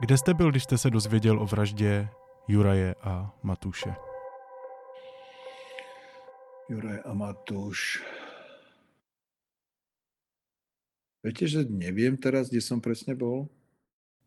Kde 0.00 0.18
jste 0.18 0.34
byl, 0.34 0.50
když 0.50 0.62
jste 0.62 0.78
se 0.78 0.90
dozvěděl 0.90 1.42
o 1.42 1.46
vraždě 1.46 2.08
Juraje 2.48 2.94
a 2.94 3.34
Matuše? 3.42 3.94
Juraj 6.68 7.00
a 7.04 7.14
Matúš. 7.14 8.02
Viete, 11.22 11.46
že 11.46 11.64
neviem 11.64 12.18
teraz, 12.18 12.50
kde 12.50 12.60
som 12.60 12.82
presne 12.82 13.14
bol? 13.14 13.48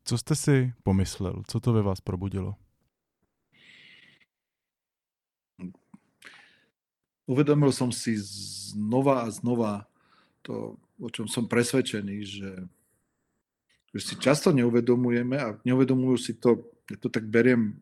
Co 0.04 0.18
jste 0.18 0.36
si 0.36 0.74
pomyslel? 0.84 1.44
Co 1.48 1.60
to 1.60 1.74
ve 1.74 1.82
vás 1.82 2.02
probudilo? 2.02 2.56
Uvedomil 7.28 7.72
som 7.72 7.92
si 7.92 8.18
znova 8.18 9.22
a 9.22 9.30
znova 9.30 9.86
to, 10.42 10.82
o 10.98 11.10
čom 11.14 11.28
som 11.28 11.46
presvedčený, 11.46 12.18
že 12.26 12.50
že 13.94 14.02
si 14.02 14.16
často 14.22 14.54
neuvedomujeme 14.54 15.36
a 15.38 15.58
neuvedomujú 15.66 16.18
si 16.18 16.34
to, 16.38 16.62
ja 16.90 16.98
to 17.02 17.10
tak 17.10 17.26
beriem 17.26 17.78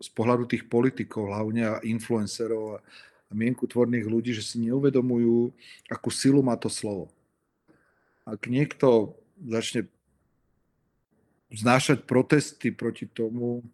z 0.00 0.08
pohľadu 0.12 0.48
tých 0.48 0.68
politikov 0.68 1.28
hlavne 1.28 1.62
a 1.76 1.82
influencerov 1.84 2.76
a, 2.76 2.78
a 3.28 3.32
mienkutvorných 3.32 4.08
ľudí, 4.08 4.32
že 4.32 4.44
si 4.44 4.60
neuvedomujú, 4.64 5.52
akú 5.88 6.08
silu 6.12 6.40
má 6.40 6.56
to 6.56 6.72
slovo. 6.72 7.12
Ak 8.24 8.48
niekto 8.48 9.16
začne 9.40 9.88
znášať 11.52 12.04
protesty 12.04 12.70
proti 12.70 13.08
tomu, 13.08 13.64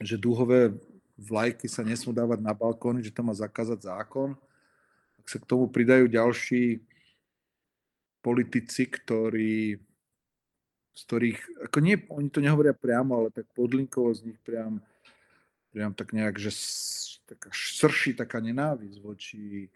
že 0.00 0.20
dúhové 0.20 0.72
vlajky 1.20 1.68
sa 1.68 1.84
nesmú 1.84 2.16
dávať 2.16 2.40
na 2.40 2.56
balkóny, 2.56 3.04
že 3.04 3.12
to 3.12 3.20
má 3.20 3.36
zakázať 3.36 3.84
zákon, 3.84 4.32
ak 5.20 5.26
sa 5.28 5.36
k 5.36 5.48
tomu 5.48 5.68
pridajú 5.68 6.08
ďalší 6.08 6.80
politici, 8.24 8.88
ktorí 8.88 9.76
z 10.94 11.00
ktorých, 11.06 11.40
ako 11.70 11.78
nie, 11.80 11.96
oni 12.10 12.28
to 12.28 12.42
nehovoria 12.42 12.74
priamo, 12.74 13.16
ale 13.16 13.28
tak 13.30 13.46
podlinkovo 13.54 14.10
z 14.14 14.32
nich 14.32 14.38
priam, 14.42 14.82
priam 15.70 15.94
tak 15.94 16.12
nejak, 16.12 16.36
že 16.36 16.50
taká 17.30 17.50
srší 17.54 18.18
taká 18.18 18.42
nenávisť 18.42 18.98
voči 18.98 19.70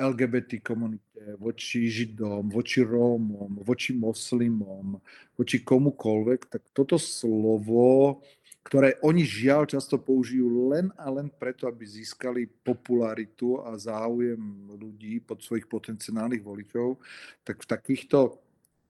LGBT 0.00 0.64
komunite, 0.64 1.36
voči 1.36 1.92
Židom, 1.92 2.48
voči 2.48 2.80
Rómom, 2.80 3.60
voči 3.60 3.92
moslimom, 3.92 4.96
voči 5.36 5.60
komukolvek, 5.60 6.48
tak 6.48 6.72
toto 6.72 6.96
slovo, 6.96 8.24
ktoré 8.64 8.96
oni 9.04 9.24
žiaľ 9.24 9.68
často 9.68 10.00
použijú 10.00 10.72
len 10.72 10.88
a 10.96 11.12
len 11.12 11.28
preto, 11.28 11.68
aby 11.68 11.84
získali 11.84 12.48
popularitu 12.64 13.60
a 13.60 13.76
záujem 13.76 14.40
ľudí 14.72 15.20
pod 15.20 15.44
svojich 15.44 15.68
potenciálnych 15.68 16.44
voličov, 16.44 16.96
tak 17.44 17.60
v 17.60 17.68
takýchto 17.68 18.40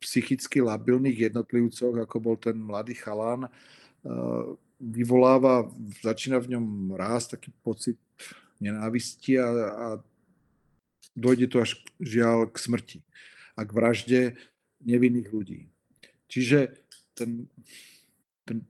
psychicky 0.01 0.65
labilných 0.65 1.31
jednotlivcoch, 1.31 1.95
ako 2.01 2.17
bol 2.19 2.37
ten 2.41 2.57
mladý 2.57 2.97
chalán, 2.97 3.47
eh, 3.47 4.45
vyvoláva, 4.81 5.69
začína 6.01 6.41
v 6.41 6.57
ňom 6.57 6.97
rásť 6.97 7.37
taký 7.37 7.51
pocit 7.61 8.01
nenávisti 8.61 9.37
a, 9.37 9.49
a 9.53 9.87
dojde 11.13 11.53
to 11.53 11.61
až 11.61 11.77
žiaľ 12.01 12.49
k 12.49 12.57
smrti 12.57 12.99
a 13.57 13.61
k 13.61 13.71
vražde 13.77 14.21
nevinných 14.81 15.29
ľudí. 15.29 15.69
Čiže 16.33 16.81
ten, 17.13 17.45
ten 18.49 18.65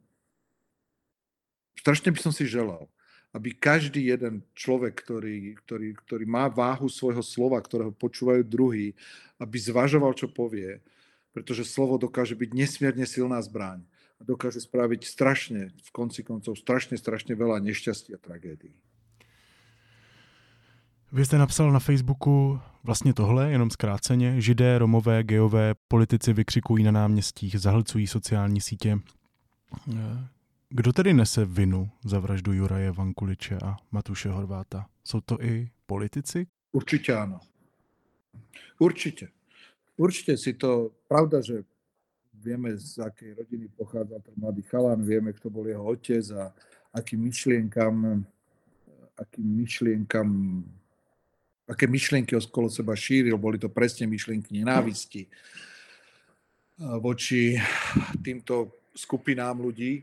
strašne 1.79 2.11
by 2.11 2.19
som 2.19 2.35
si 2.35 2.51
želal, 2.51 2.91
aby 3.31 3.55
každý 3.55 4.11
jeden 4.11 4.43
človek, 4.59 4.99
ktorý, 5.07 5.55
ktorý, 5.63 5.89
ktorý 6.03 6.25
má 6.27 6.51
váhu 6.51 6.91
svojho 6.91 7.23
slova, 7.23 7.63
ktorého 7.63 7.95
počúvajú 7.95 8.43
druhý, 8.43 8.91
aby 9.39 9.57
zvažoval, 9.63 10.11
čo 10.19 10.27
povie, 10.27 10.83
pretože 11.33 11.65
slovo 11.65 11.99
dokáže 11.99 12.35
byť 12.35 12.51
nesmierne 12.55 13.07
silná 13.07 13.43
zbraň 13.43 13.83
a 14.21 14.25
dokáže 14.25 14.61
spraviť 14.61 15.07
strašne, 15.07 15.71
v 15.71 15.91
konci 15.93 16.23
koncov, 16.23 16.57
strašne, 16.59 16.97
strašne 16.99 17.35
veľa 17.35 17.61
nešťastia 17.65 18.17
a 18.17 18.23
tragédií. 18.23 18.75
Vy 21.13 21.25
jste 21.25 21.39
napsal 21.39 21.73
na 21.73 21.79
Facebooku 21.79 22.61
vlastně 22.85 23.13
tohle, 23.13 23.51
jenom 23.51 23.71
zkráceně. 23.71 24.41
Židé, 24.41 24.79
romové, 24.79 25.23
geové, 25.23 25.75
politici 25.89 26.33
vykřikují 26.33 26.85
na 26.85 26.91
náměstích, 26.91 27.61
zahlcují 27.61 28.07
sociální 28.07 28.61
sítě. 28.61 28.99
Kdo 30.69 30.93
tedy 30.93 31.15
nese 31.15 31.45
vinu 31.45 31.91
za 32.05 32.21
vraždu 32.21 32.53
Juraje 32.53 32.91
Vankuliče 32.91 33.59
a 33.65 33.77
Matuše 33.91 34.29
Horváta? 34.29 34.87
Jsou 35.05 35.21
to 35.21 35.43
i 35.43 35.71
politici? 35.87 36.47
Určitě 36.73 37.15
ano. 37.15 37.41
Určitě. 38.79 39.29
Určite 40.01 40.33
si 40.41 40.57
to, 40.57 40.97
pravda, 41.05 41.45
že 41.45 41.61
vieme, 42.33 42.73
z 42.73 43.05
akej 43.05 43.37
rodiny 43.37 43.69
pochádza 43.77 44.17
ten 44.25 44.33
mladý 44.33 44.65
chalan, 44.65 45.05
vieme, 45.05 45.37
kto 45.37 45.53
bol 45.53 45.69
jeho 45.69 45.85
otec 45.85 46.25
a 46.41 46.49
akým 46.97 47.21
myšlienkam, 47.21 48.25
akým 49.21 49.45
myšlienkam, 49.45 50.29
aké 51.69 51.85
myšlienky 51.85 52.33
okolo 52.33 52.73
seba 52.73 52.97
šíril, 52.97 53.37
boli 53.37 53.61
to 53.61 53.69
presne 53.69 54.09
myšlienky 54.09 54.57
nenávisti 54.57 55.29
voči 56.81 57.61
týmto 58.25 58.89
skupinám 58.97 59.61
ľudí. 59.61 60.01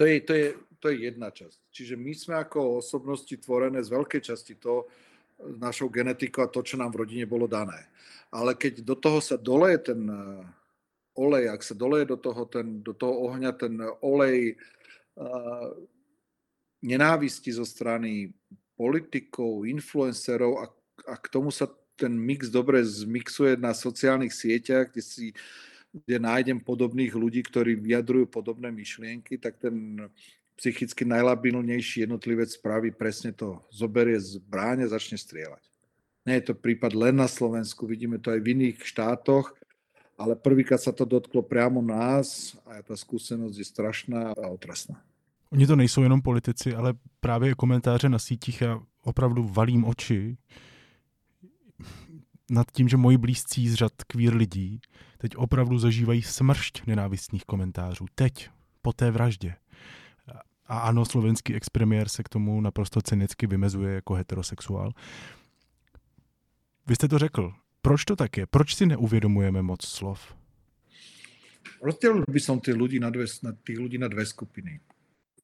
To 0.00 0.08
je, 0.08 0.24
to 0.24 0.32
je, 0.32 0.46
to 0.80 0.86
je 0.88 0.96
jedna 1.04 1.28
časť. 1.28 1.58
Čiže 1.68 1.94
my 2.00 2.12
sme 2.16 2.34
ako 2.40 2.80
osobnosti 2.80 3.36
tvorené 3.36 3.84
z 3.84 3.92
veľkej 3.92 4.22
časti 4.24 4.56
to, 4.56 4.88
našou 5.38 5.92
genetikou 5.92 6.44
a 6.44 6.52
to, 6.52 6.64
čo 6.64 6.80
nám 6.80 6.92
v 6.92 7.04
rodine 7.04 7.26
bolo 7.28 7.44
dané. 7.44 7.88
Ale 8.32 8.56
keď 8.56 8.82
do 8.82 8.96
toho 8.96 9.20
sa 9.20 9.36
doleje 9.36 9.92
ten 9.92 10.00
eh, 10.08 10.42
olej, 11.16 11.52
ak 11.52 11.62
sa 11.64 11.74
doleje 11.76 12.12
do 12.12 12.18
toho, 12.20 12.42
ten, 12.48 12.80
do 12.84 12.92
toho 12.92 13.32
ohňa 13.32 13.56
ten 13.56 13.72
olej 14.04 14.52
uh, 15.16 15.72
nenávisti 16.84 17.56
zo 17.56 17.64
strany 17.64 18.36
politikov, 18.76 19.64
influencerov 19.64 20.60
a, 20.60 20.68
a 21.08 21.14
k 21.16 21.26
tomu 21.32 21.48
sa 21.48 21.72
ten 21.96 22.12
mix 22.12 22.52
dobre 22.52 22.84
zmixuje 22.84 23.56
na 23.56 23.72
sociálnych 23.72 24.36
sieťach, 24.36 24.92
kde 24.92 25.00
si 25.00 25.26
kde 26.04 26.20
nájdem 26.20 26.60
podobných 26.60 27.16
ľudí, 27.16 27.40
ktorí 27.40 27.80
vyjadrujú 27.80 28.28
podobné 28.28 28.68
myšlienky, 28.68 29.40
tak 29.40 29.56
ten 29.56 29.96
psychicky 30.56 31.04
najlabilnejší 31.04 32.00
jednotlivec 32.00 32.52
spraví 32.52 32.90
presne 32.90 33.32
to. 33.32 33.60
Zoberie 33.70 34.20
zbráň 34.20 34.88
a 34.88 34.92
začne 34.92 35.20
strieľať. 35.20 35.62
Nie 36.26 36.42
je 36.42 36.50
to 36.50 36.54
prípad 36.58 36.96
len 36.96 37.14
na 37.16 37.28
Slovensku, 37.30 37.86
vidíme 37.86 38.18
to 38.18 38.34
aj 38.34 38.40
v 38.42 38.50
iných 38.58 38.82
štátoch, 38.82 39.54
ale 40.18 40.34
prvýkrát 40.34 40.80
sa 40.80 40.90
to 40.90 41.04
dotklo 41.04 41.44
priamo 41.44 41.78
nás 41.84 42.56
a 42.66 42.82
tá 42.82 42.96
skúsenosť 42.96 43.56
je 43.56 43.66
strašná 43.68 44.34
a 44.34 44.44
otrasná. 44.48 44.98
Oni 45.52 45.66
to 45.66 45.76
nejsou 45.76 46.02
jenom 46.02 46.22
politici, 46.22 46.74
ale 46.74 46.94
právě 47.20 47.54
komentáře 47.54 48.08
na 48.08 48.18
sítích 48.18 48.62
a 48.62 48.82
opravdu 49.02 49.44
valím 49.44 49.84
oči 49.84 50.36
nad 52.50 52.66
tím, 52.72 52.88
že 52.88 52.96
moji 52.96 53.18
blízcí 53.18 53.68
z 53.68 53.74
řad 53.74 53.92
kvír 54.06 54.34
lidí 54.34 54.80
teď 55.18 55.36
opravdu 55.36 55.78
zažívají 55.78 56.22
smršť 56.22 56.86
nenávistných 56.86 57.44
komentářů. 57.44 58.06
Teď, 58.14 58.48
po 58.82 58.92
té 58.92 59.10
vraždě. 59.10 59.54
A 60.68 60.78
ano, 60.78 61.04
slovenský 61.04 61.54
expremiér 61.54 62.08
se 62.08 62.22
k 62.22 62.28
tomu 62.28 62.60
naprosto 62.60 63.02
cynicky 63.02 63.46
vymezuje 63.46 63.94
jako 63.94 64.14
heterosexuál. 64.14 64.92
Vy 66.86 66.94
jste 66.94 67.08
to 67.08 67.18
řekl. 67.18 67.52
Proč 67.82 68.04
to 68.04 68.16
tak 68.16 68.36
je? 68.36 68.46
Proč 68.46 68.74
si 68.74 68.86
neuvědomujeme 68.86 69.62
moc 69.62 69.86
slov? 69.86 70.34
Rozdělil 71.82 72.24
by 72.28 72.40
som 72.40 72.60
tých 72.60 72.74
ľudí 72.74 72.98
na 72.98 73.10
dve, 73.10 73.26
na 73.42 73.52
tých 73.52 73.78
ľudí 73.78 73.98
na 73.98 74.08
dve 74.08 74.26
skupiny. 74.26 74.80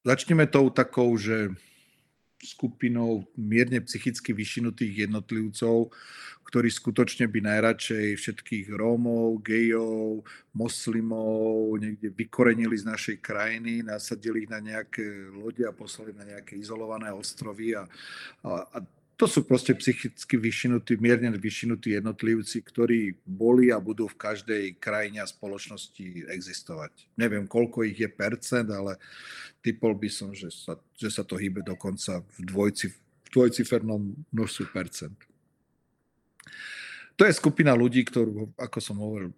Začneme 0.04 0.46
tou 0.46 0.70
takou, 0.70 1.16
že 1.16 1.54
skupinou 2.42 3.22
mierne 3.38 3.78
psychicky 3.86 4.34
vyšinutých 4.34 5.06
jednotlivcov, 5.06 5.94
ktorí 6.42 6.68
skutočne 6.68 7.30
by 7.30 7.38
najradšej 7.38 8.18
všetkých 8.18 8.66
Rómov, 8.74 9.40
gejov, 9.46 10.26
moslimov 10.52 11.78
niekde 11.78 12.10
vykorenili 12.12 12.76
z 12.76 12.84
našej 12.84 13.16
krajiny, 13.22 13.86
nasadili 13.86 14.44
ich 14.44 14.50
na 14.50 14.58
nejaké 14.58 15.32
lode 15.32 15.62
a 15.62 15.72
poslali 15.72 16.12
na 16.12 16.26
nejaké 16.26 16.58
izolované 16.58 17.14
ostrovy 17.14 17.78
a, 17.78 17.86
a, 18.44 18.68
a 18.68 18.78
to 19.16 19.30
sú 19.30 19.46
proste 19.46 19.76
psychicky 19.76 20.34
vyšinutí, 20.34 20.98
mierne 20.98 21.30
vyšinutí 21.30 21.94
jednotlivci, 21.94 22.58
ktorí 22.64 23.14
boli 23.22 23.70
a 23.70 23.78
budú 23.78 24.10
v 24.10 24.18
každej 24.18 24.64
krajine 24.82 25.22
a 25.22 25.28
spoločnosti 25.28 26.26
existovať. 26.26 27.06
Neviem, 27.14 27.46
koľko 27.46 27.86
ich 27.86 28.02
je 28.02 28.10
percent, 28.10 28.66
ale 28.72 28.98
typol 29.62 29.94
by 29.94 30.10
som, 30.10 30.34
že 30.34 30.50
sa, 30.50 30.74
že 30.98 31.12
sa 31.12 31.22
to 31.22 31.38
hýbe 31.38 31.62
dokonca 31.62 32.18
v, 32.18 32.38
dvojci, 32.42 32.90
v 32.90 33.28
dvojcifernom 33.30 34.02
množstve 34.34 34.64
percent. 34.74 35.14
To 37.14 37.22
je 37.28 37.38
skupina 37.38 37.76
ľudí, 37.76 38.02
ktorú, 38.02 38.56
ako 38.58 38.78
som 38.82 38.98
hovoril, 38.98 39.30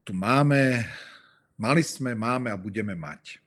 tu 0.00 0.16
máme, 0.16 0.86
mali 1.60 1.82
sme, 1.84 2.16
máme 2.16 2.48
a 2.48 2.56
budeme 2.56 2.96
mať. 2.96 3.43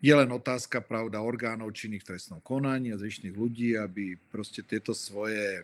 Je 0.00 0.16
len 0.16 0.32
otázka, 0.32 0.80
pravda, 0.80 1.20
orgánov 1.20 1.76
činných 1.76 2.08
trestnom 2.08 2.40
konaní 2.40 2.88
a 2.88 2.96
zvyšných 2.96 3.36
ľudí, 3.36 3.76
aby 3.76 4.16
proste 4.32 4.64
tieto 4.64 4.96
svoje 4.96 5.60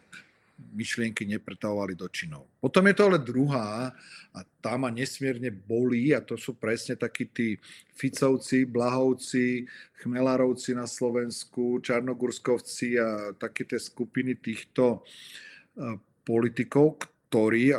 myšlienky 0.76 1.24
nepretavovali 1.24 1.96
do 1.96 2.08
činov. 2.08 2.44
Potom 2.60 2.84
je 2.88 2.94
to 2.96 3.02
ale 3.08 3.20
druhá 3.20 3.92
a 4.32 4.38
tá 4.60 4.76
ma 4.76 4.92
nesmierne 4.92 5.48
bolí 5.52 6.12
a 6.12 6.20
to 6.20 6.36
sú 6.36 6.56
presne 6.56 6.96
takí 6.96 7.28
tí 7.28 7.56
Ficovci, 7.96 8.64
Blahovci, 8.68 9.68
Chmelárovci 10.04 10.76
na 10.76 10.84
Slovensku, 10.84 11.80
Čarnogurskovci 11.80 12.96
a 13.00 13.32
také 13.36 13.64
tie 13.64 13.80
skupiny 13.80 14.36
týchto 14.36 15.00
e, 15.00 15.96
politikov, 16.24 17.00
ktorí, 17.28 17.76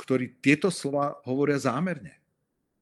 ktorí 0.00 0.40
tieto 0.40 0.68
slova 0.68 1.16
hovoria 1.24 1.60
zámerne 1.60 2.23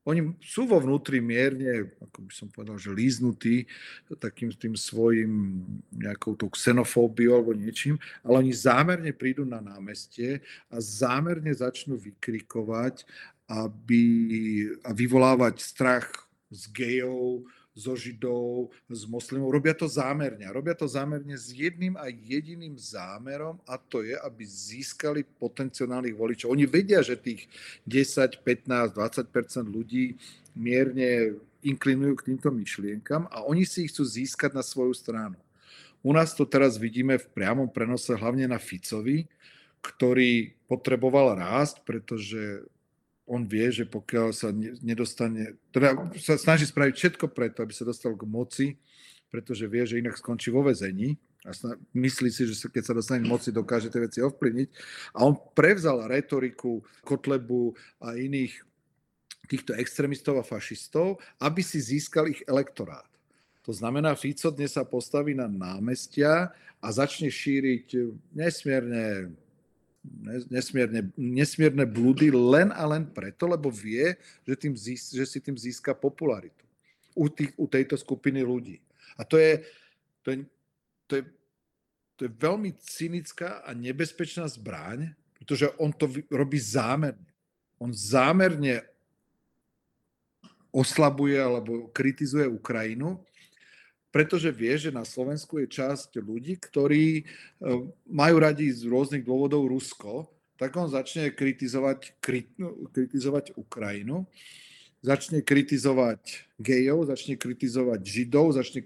oni 0.02 0.34
sú 0.42 0.66
vo 0.66 0.82
vnútri 0.82 1.22
mierne, 1.22 1.94
ako 2.02 2.18
by 2.26 2.32
som 2.34 2.48
povedal, 2.50 2.74
že 2.74 2.90
líznutí 2.90 3.70
takým 4.18 4.50
tým 4.50 4.74
svojim 4.74 5.62
nejakou 5.94 6.34
tou 6.34 6.50
xenofóbiou 6.50 7.38
alebo 7.38 7.54
niečím, 7.54 7.94
ale 8.26 8.42
oni 8.42 8.50
zámerne 8.50 9.14
prídu 9.14 9.46
na 9.46 9.62
námestie 9.62 10.42
a 10.66 10.82
zámerne 10.82 11.54
začnú 11.54 11.94
vykrikovať 11.94 13.06
aby, 13.52 14.04
a 14.80 14.90
vyvolávať 14.96 15.60
strach 15.60 16.08
z 16.48 16.72
gejov, 16.72 17.44
zo 17.72 17.96
Židov, 17.96 18.68
z 18.88 19.02
moslimov. 19.08 19.48
Robia 19.52 19.72
to 19.72 19.88
zámerne. 19.88 20.44
Robia 20.52 20.76
to 20.76 20.84
zámerne 20.84 21.32
s 21.32 21.48
jedným 21.52 21.96
a 21.96 22.12
jediným 22.12 22.76
zámerom 22.76 23.56
a 23.64 23.80
to 23.80 24.04
je, 24.04 24.12
aby 24.12 24.44
získali 24.44 25.24
potenciálnych 25.24 26.12
voličov. 26.12 26.52
Oni 26.52 26.68
vedia, 26.68 27.00
že 27.00 27.16
tých 27.16 27.48
10, 27.88 28.44
15, 28.44 28.92
20% 28.92 29.64
ľudí 29.72 30.20
mierne 30.52 31.40
inklinujú 31.64 32.14
k 32.20 32.26
týmto 32.34 32.52
myšlienkam 32.52 33.24
a 33.32 33.46
oni 33.46 33.64
si 33.64 33.88
ich 33.88 33.94
chcú 33.94 34.04
získať 34.04 34.52
na 34.52 34.60
svoju 34.60 34.92
stranu. 34.92 35.38
U 36.02 36.10
nás 36.10 36.34
to 36.34 36.42
teraz 36.42 36.74
vidíme 36.76 37.14
v 37.14 37.30
priamom 37.30 37.70
prenose 37.70 38.10
hlavne 38.12 38.50
na 38.50 38.58
Ficovi, 38.58 39.30
ktorý 39.78 40.50
potreboval 40.66 41.38
rásť, 41.38 41.86
pretože 41.86 42.66
on 43.26 43.46
vie, 43.46 43.70
že 43.70 43.84
pokiaľ 43.86 44.34
sa 44.34 44.50
nedostane, 44.82 45.56
teda 45.70 45.94
sa 46.18 46.34
snaží 46.34 46.66
spraviť 46.66 46.94
všetko 46.94 47.26
preto, 47.30 47.62
aby 47.62 47.72
sa 47.72 47.86
dostal 47.86 48.18
k 48.18 48.26
moci, 48.26 48.66
pretože 49.30 49.64
vie, 49.70 49.82
že 49.86 50.02
inak 50.02 50.18
skončí 50.18 50.50
vo 50.52 50.66
vezení 50.66 51.16
a 51.42 51.50
myslí 51.94 52.30
si, 52.30 52.46
že 52.46 52.70
keď 52.70 52.82
sa 52.82 52.94
dostane 52.94 53.26
k 53.26 53.30
moci, 53.30 53.50
dokáže 53.50 53.90
tie 53.90 54.02
veci 54.02 54.22
ovplyvniť. 54.22 54.68
A 55.18 55.26
on 55.26 55.34
prevzal 55.34 56.06
retoriku 56.06 56.82
Kotlebu 57.02 57.74
a 57.98 58.14
iných 58.14 58.54
týchto 59.50 59.74
extrémistov 59.74 60.38
a 60.38 60.46
fašistov, 60.46 61.18
aby 61.42 61.62
si 61.66 61.82
získal 61.82 62.30
ich 62.30 62.46
elektorát. 62.46 63.06
To 63.66 63.74
znamená, 63.74 64.14
Fico 64.18 64.50
dnes 64.50 64.74
sa 64.74 64.86
postaví 64.86 65.34
na 65.34 65.46
námestia 65.46 66.50
a 66.82 66.86
začne 66.90 67.30
šíriť 67.30 67.94
nesmierne 68.34 69.34
nesmierne, 70.50 71.14
nesmierne 71.14 71.86
blúdy 71.86 72.34
len 72.34 72.74
a 72.74 72.82
len 72.86 73.06
preto, 73.06 73.46
lebo 73.46 73.70
vie, 73.70 74.18
že, 74.42 74.54
tým 74.58 74.74
zís, 74.74 75.14
že 75.14 75.22
si 75.22 75.38
tým 75.38 75.54
získa 75.54 75.94
popularitu. 75.94 76.62
u, 77.14 77.28
tých, 77.28 77.52
u 77.60 77.68
tejto 77.68 77.96
skupiny 77.96 78.40
ľudí. 78.40 78.80
A 79.20 79.22
to 79.24 79.36
je, 79.36 79.60
to 80.24 80.32
je, 80.32 80.36
to 81.06 81.12
je, 81.20 81.22
to 82.16 82.20
je 82.24 82.30
veľmi 82.40 82.72
cynická 82.80 83.60
a 83.62 83.76
nebezpečná 83.76 84.48
zbraň, 84.48 85.12
pretože 85.36 85.68
on 85.76 85.92
to 85.92 86.08
robí 86.32 86.56
zámerne. 86.56 87.28
On 87.76 87.92
zámerne 87.92 88.80
oslabuje 90.72 91.36
alebo 91.36 91.92
kritizuje 91.92 92.48
Ukrajinu, 92.48 93.20
pretože 94.12 94.52
vie, 94.52 94.76
že 94.76 94.92
na 94.92 95.08
Slovensku 95.08 95.56
je 95.64 95.72
časť 95.72 96.20
ľudí, 96.20 96.60
ktorí 96.60 97.06
e, 97.18 97.22
majú 98.04 98.36
radi 98.36 98.68
z 98.68 98.84
rôznych 98.84 99.24
dôvodov 99.24 99.64
Rusko, 99.72 100.28
tak 100.60 100.76
on 100.76 100.86
začne 100.86 101.32
kritizovať, 101.32 102.20
kritizovať 102.92 103.56
Ukrajinu, 103.56 104.28
začne 105.02 105.42
kritizovať 105.42 106.46
gejov, 106.60 107.10
začne 107.10 107.34
kritizovať 107.34 108.00
židov, 108.04 108.54
začne 108.54 108.84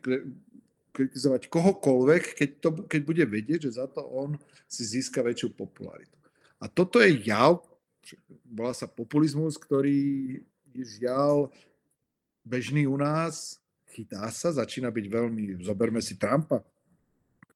kritizovať 0.95 1.53
kohokoľvek, 1.53 2.23
keď, 2.39 2.51
to, 2.62 2.71
keď 2.89 3.01
bude 3.05 3.25
vedieť, 3.29 3.69
že 3.69 3.83
za 3.83 3.91
to 3.91 4.01
on 4.09 4.41
si 4.65 4.87
získa 4.87 5.21
väčšiu 5.21 5.53
popularitu. 5.53 6.17
A 6.57 6.73
toto 6.73 7.03
je 7.03 7.12
jav, 7.29 7.61
volá 8.49 8.73
sa 8.73 8.89
populizmus, 8.89 9.61
ktorý 9.61 10.41
je 10.73 10.85
žiaľ 11.03 11.53
bežný 12.47 12.89
u 12.89 12.97
nás, 12.97 13.61
chytá 13.96 14.28
sa, 14.28 14.52
začína 14.52 14.92
byť 14.92 15.06
veľmi, 15.09 15.64
zoberme 15.64 16.04
si 16.04 16.20
Trumpa, 16.20 16.61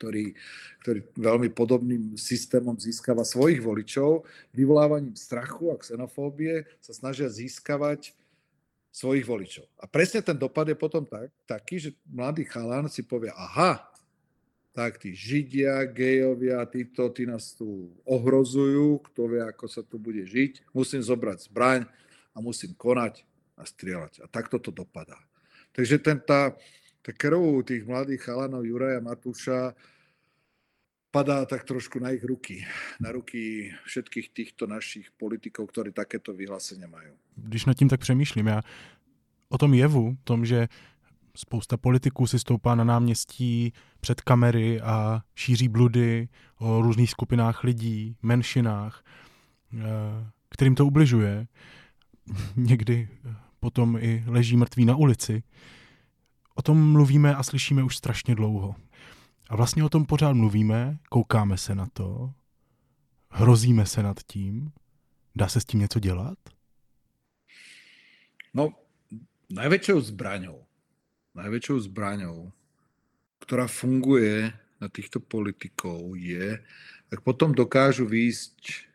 ktorý, 0.00 0.33
ktorý 0.81 1.00
veľmi 1.12 1.48
podobným 1.53 2.16
systémom 2.16 2.72
získava 2.81 3.20
svojich 3.20 3.61
voličov, 3.61 4.24
vyvolávaním 4.57 5.12
strachu 5.12 5.76
a 5.76 5.76
xenofóbie 5.76 6.64
sa 6.81 6.96
snažia 6.96 7.29
získavať 7.29 8.16
svojich 8.88 9.29
voličov. 9.29 9.68
A 9.76 9.85
presne 9.85 10.24
ten 10.24 10.35
dopad 10.35 10.64
je 10.72 10.74
potom 10.74 11.05
tak, 11.05 11.29
taký, 11.44 11.76
že 11.76 11.90
mladý 12.09 12.48
chalán 12.48 12.88
si 12.88 13.05
povie, 13.05 13.29
aha, 13.37 13.85
tak 14.72 14.96
tí 14.96 15.12
židia, 15.12 15.85
gejovia, 15.85 16.64
títo, 16.64 17.12
tí 17.12 17.29
nás 17.29 17.53
tu 17.53 17.92
ohrozujú, 18.09 19.05
kto 19.12 19.20
vie, 19.37 19.42
ako 19.44 19.66
sa 19.68 19.85
tu 19.85 20.00
bude 20.00 20.24
žiť, 20.24 20.72
musím 20.72 21.05
zobrať 21.05 21.53
zbraň 21.53 21.85
a 22.33 22.38
musím 22.40 22.72
konať 22.72 23.26
a 23.61 23.68
strieľať. 23.68 24.24
A 24.24 24.26
takto 24.31 24.57
to 24.57 24.72
dopadá. 24.72 25.20
Takže 25.73 25.99
ten, 25.99 26.21
tá, 26.21 26.53
tá 27.03 27.11
krv 27.13 27.63
tých 27.63 27.87
mladých 27.87 28.27
chalanov 28.27 28.67
Juraja 28.67 29.01
Matúša 29.01 29.75
padá 31.11 31.43
tak 31.47 31.65
trošku 31.65 31.99
na 31.99 32.11
ich 32.15 32.23
ruky, 32.25 32.63
na 33.01 33.11
ruky 33.11 33.75
všetkých 33.85 34.31
týchto 34.31 34.67
našich 34.67 35.11
politikov, 35.19 35.71
ktorí 35.75 35.91
takéto 35.91 36.31
vyhlásenia 36.35 36.87
majú. 36.87 37.15
Když 37.37 37.67
nad 37.67 37.75
tím 37.75 37.89
tak 37.89 38.01
přemýšlím, 38.01 38.47
já 38.47 38.61
o 39.49 39.59
tom 39.59 39.75
jevu, 39.75 40.17
tom, 40.25 40.47
že 40.47 40.69
spousta 41.37 41.77
politiků 41.77 42.27
si 42.27 42.39
stoupá 42.39 42.75
na 42.75 42.85
náměstí 42.85 43.73
před 44.01 44.21
kamery 44.21 44.81
a 44.81 45.21
šíří 45.35 45.69
bludy 45.69 46.29
o 46.59 46.83
různých 46.83 47.11
skupinách 47.11 47.65
lidí, 47.65 48.17
menšinách, 48.23 49.05
eh, 49.75 49.81
kterým 50.49 50.75
to 50.75 50.87
ubližuje. 50.87 51.47
Někdy 52.57 53.09
potom 53.61 53.96
i 54.01 54.25
leží 54.27 54.57
mrtví 54.57 54.85
na 54.85 54.96
ulici. 54.96 55.42
O 56.55 56.62
tom 56.62 56.92
mluvíme 56.92 57.35
a 57.35 57.42
slyšíme 57.42 57.83
už 57.83 57.96
strašně 57.96 58.35
dlouho. 58.35 58.75
A 59.49 59.57
vlastně 59.57 59.85
o 59.85 59.88
tom 59.88 60.07
pořád 60.07 60.33
mluvíme, 60.33 60.99
koukáme 61.09 61.59
se 61.59 61.75
na 61.75 61.87
to, 61.92 62.33
hrozíme 63.31 63.87
se 63.87 64.03
nad 64.03 64.16
tím. 64.27 64.73
Dá 65.35 65.49
se 65.49 65.61
s 65.61 65.64
tím 65.64 65.81
něco 65.81 66.01
dělat? 66.01 66.38
No, 68.55 68.75
najväčšou 69.51 70.03
zbraňou, 70.11 70.66
najväčšou 71.38 71.87
zbraňou, 71.87 72.51
ktorá 73.42 73.70
funguje 73.70 74.51
na 74.83 74.88
týchto 74.90 75.23
politikov 75.23 76.18
je, 76.18 76.59
ak 77.11 77.20
potom 77.23 77.55
dokážu 77.55 78.07
výjsť 78.07 78.87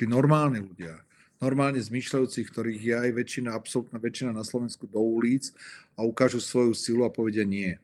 tí 0.00 0.04
normálni 0.08 0.64
ľudia, 0.64 0.96
normálne 1.44 1.76
zmýšľajúcich, 1.76 2.48
ktorých 2.48 2.80
je 2.80 2.94
aj 2.96 3.10
väčšina, 3.12 3.52
absolútna 3.52 4.00
väčšina 4.00 4.32
na 4.32 4.40
Slovensku 4.40 4.88
do 4.88 4.96
ulic 4.96 5.52
a 5.92 6.00
ukážu 6.00 6.40
svoju 6.40 6.72
silu 6.72 7.04
a 7.04 7.12
povedia 7.12 7.44
nie. 7.44 7.76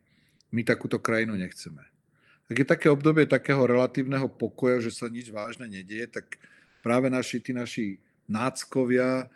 My 0.49 0.65
takúto 0.65 0.97
krajinu 0.97 1.37
nechceme. 1.37 1.85
Ak 2.51 2.57
je 2.57 2.67
také 2.67 2.91
obdobie 2.91 3.29
takého 3.29 3.63
relatívneho 3.63 4.27
pokoja, 4.27 4.83
že 4.83 4.91
sa 4.91 5.07
nič 5.07 5.31
vážne 5.31 5.71
nedieje, 5.71 6.11
tak 6.11 6.41
práve 6.83 7.07
naši, 7.13 7.39
tí 7.39 7.55
naši 7.55 8.01
náckovia 8.27 9.31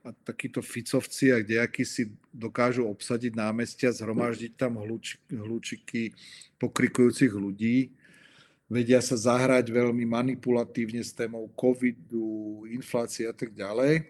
a 0.00 0.08
takíto 0.22 0.62
ficovci 0.62 1.34
a 1.34 1.42
kdejakí 1.42 1.82
si 1.82 2.12
dokážu 2.30 2.86
obsadiť 2.86 3.34
námestia, 3.34 3.90
zhromaždiť 3.90 4.52
tam 4.54 4.78
hluč, 4.78 5.18
hlučiky 5.28 6.14
pokrikujúcich 6.62 7.32
ľudí, 7.32 7.90
vedia 8.70 9.02
sa 9.02 9.18
zahrať 9.18 9.66
veľmi 9.66 10.06
manipulatívne 10.06 11.02
s 11.02 11.10
témou 11.10 11.50
covidu, 11.58 12.62
inflácie 12.70 13.26
a 13.26 13.34
tak 13.34 13.50
ďalej. 13.50 14.06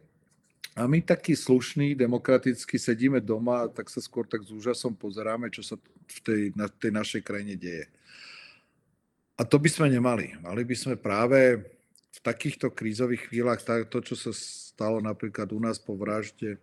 A 0.76 0.84
my 0.84 1.00
takí 1.00 1.32
slušní, 1.32 1.96
demokraticky 1.96 2.76
sedíme 2.76 3.18
doma 3.18 3.66
a 3.66 3.72
tak 3.72 3.88
sa 3.88 3.98
skôr 3.98 4.28
tak 4.28 4.44
s 4.44 4.52
úžasom 4.52 4.92
pozeráme, 4.92 5.48
čo 5.48 5.64
sa 5.64 5.80
v 6.06 6.18
tej, 6.20 6.42
na 6.52 6.68
tej 6.68 6.92
našej 6.92 7.22
krajine 7.24 7.56
deje. 7.56 7.88
A 9.34 9.42
to 9.48 9.56
by 9.56 9.72
sme 9.72 9.88
nemali. 9.88 10.36
Mali 10.44 10.62
by 10.68 10.76
sme 10.76 10.94
práve 11.00 11.64
v 12.12 12.18
takýchto 12.20 12.68
krízových 12.68 13.32
chvíľach, 13.32 13.64
to, 13.64 13.98
čo 14.04 14.14
sa 14.14 14.30
stalo 14.36 15.00
napríklad 15.00 15.48
u 15.56 15.58
nás 15.58 15.80
po 15.80 15.96
vražde 15.96 16.60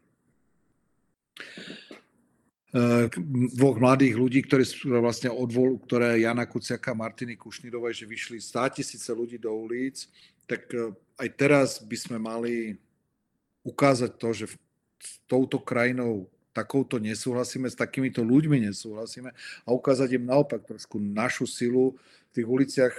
dvoch 3.55 3.77
mladých 3.79 4.15
ľudí, 4.19 4.39
ktorí 4.43 4.63
sú 4.67 4.91
vlastne 4.99 5.31
odvol, 5.31 5.79
ktoré 5.81 6.21
Jana 6.21 6.45
Kuciaka 6.45 6.91
a 6.93 6.99
Martiny 6.99 7.39
Kušnírovej, 7.39 8.03
že 8.03 8.09
vyšli 8.09 8.37
100 8.37 8.77
tisíce 8.77 9.09
ľudí 9.09 9.39
do 9.39 9.49
ulic, 9.55 10.05
tak 10.47 10.67
eh, 10.71 10.91
aj 11.17 11.29
teraz 11.35 11.69
by 11.83 11.97
sme 11.97 12.17
mali 12.19 12.77
ukázať 13.67 14.11
to, 14.15 14.29
že 14.31 14.45
s 14.97 15.11
touto 15.27 15.59
krajinou 15.59 16.27
takouto 16.55 16.97
nesúhlasíme, 16.97 17.69
s 17.69 17.77
takýmito 17.77 18.25
ľuďmi 18.25 18.65
nesúhlasíme 18.71 19.29
a 19.61 19.69
ukázať 19.69 20.17
im 20.17 20.25
naopak 20.25 20.65
trošku 20.65 20.97
našu 20.97 21.45
silu 21.45 21.93
v 21.93 22.31
tých 22.33 22.47
uliciach 22.49 22.95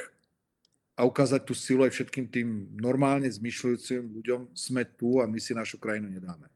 a 0.95 1.07
ukázať 1.07 1.43
tú 1.43 1.55
silu 1.59 1.83
aj 1.83 1.95
všetkým 1.95 2.27
tým 2.31 2.49
normálne 2.79 3.27
zmyšľujúcim 3.27 4.15
ľuďom, 4.19 4.41
sme 4.55 4.83
tu 4.99 5.19
a 5.19 5.27
my 5.27 5.39
si 5.43 5.55
našu 5.55 5.79
krajinu 5.79 6.11
nedáme. 6.11 6.47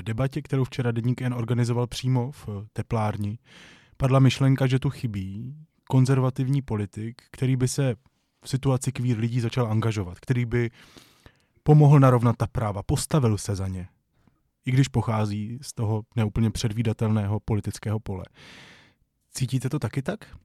V 0.00 0.02
debatě, 0.02 0.42
kterou 0.42 0.64
včera 0.64 0.90
Deník 0.90 1.22
N 1.22 1.34
organizoval 1.34 1.86
přímo 1.86 2.32
v 2.32 2.48
teplárni, 2.72 3.38
padla 3.96 4.18
myšlenka, 4.18 4.66
že 4.66 4.78
tu 4.78 4.90
chybí 4.90 5.56
konzervativní 5.84 6.62
politik, 6.62 7.22
který 7.30 7.56
by 7.56 7.68
se 7.68 7.94
v 8.44 8.48
situaci 8.48 8.92
kvír 8.92 9.18
lidí 9.18 9.40
začal 9.40 9.66
angažovat, 9.66 10.20
který 10.20 10.44
by 10.44 10.70
pomohl 11.62 12.00
narovnat 12.00 12.36
ta 12.36 12.46
práva, 12.46 12.82
postavil 12.82 13.38
se 13.38 13.56
za 13.56 13.68
ně, 13.68 13.88
i 14.66 14.70
když 14.70 14.88
pochází 14.88 15.58
z 15.62 15.72
toho 15.72 16.02
neúplně 16.16 16.50
předvídatelného 16.50 17.40
politického 17.40 18.00
pole. 18.00 18.24
Cítíte 19.30 19.68
to 19.68 19.78
taky 19.78 20.02
tak? 20.02 20.36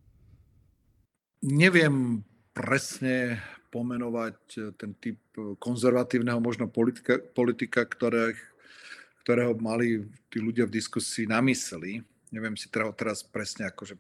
Neviem 1.44 2.24
presne 2.54 3.39
pomenovať 3.70 4.36
ten 4.78 4.94
typ 5.00 5.20
konzervatívneho 5.60 6.39
možno 6.39 6.68
politika, 6.68 7.20
politika 7.36 7.86
ktorých 7.86 8.55
ktorého 9.26 9.58
mali 9.58 10.06
tí 10.30 10.38
ľudia 10.38 10.70
v 10.70 10.78
diskusii 10.78 11.26
na 11.26 11.42
mysli. 11.42 11.98
Neviem 12.30 12.54
si 12.54 12.70
teda 12.70 12.94
teraz 12.94 13.26
presne 13.26 13.66
akože 13.66 13.98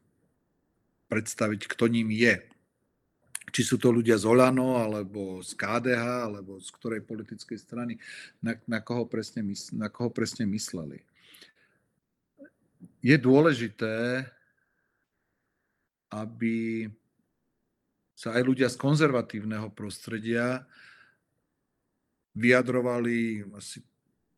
predstaviť, 1.09 1.65
kto 1.65 1.89
ním 1.89 2.13
je. 2.13 2.45
Či 3.49 3.73
sú 3.73 3.81
to 3.81 3.89
ľudia 3.89 4.21
z 4.21 4.29
Olano, 4.29 4.77
alebo 4.77 5.41
z 5.41 5.57
KDH, 5.57 6.29
alebo 6.29 6.61
z 6.61 6.69
ktorej 6.77 7.01
politickej 7.01 7.57
strany, 7.57 7.97
na, 8.37 8.53
na, 8.69 8.85
koho, 8.85 9.09
presne 9.09 9.41
na 9.73 9.89
koho 9.89 10.13
presne 10.13 10.45
mysleli. 10.45 11.01
Je 13.01 13.17
dôležité, 13.17 14.29
aby 16.13 16.85
sa 18.13 18.37
aj 18.37 18.45
ľudia 18.45 18.69
z 18.69 18.77
konzervatívneho 18.77 19.73
prostredia 19.73 20.69
vyjadrovali 22.37 23.41
asi 23.57 23.81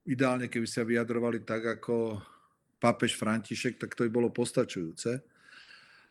ideálne, 0.08 0.48
keby 0.48 0.64
sa 0.64 0.88
vyjadrovali 0.88 1.44
tak, 1.44 1.78
ako 1.80 2.24
pápež 2.80 3.20
František, 3.20 3.76
tak 3.76 3.94
to 3.94 4.08
by 4.08 4.12
bolo 4.12 4.32
postačujúce. 4.32 5.20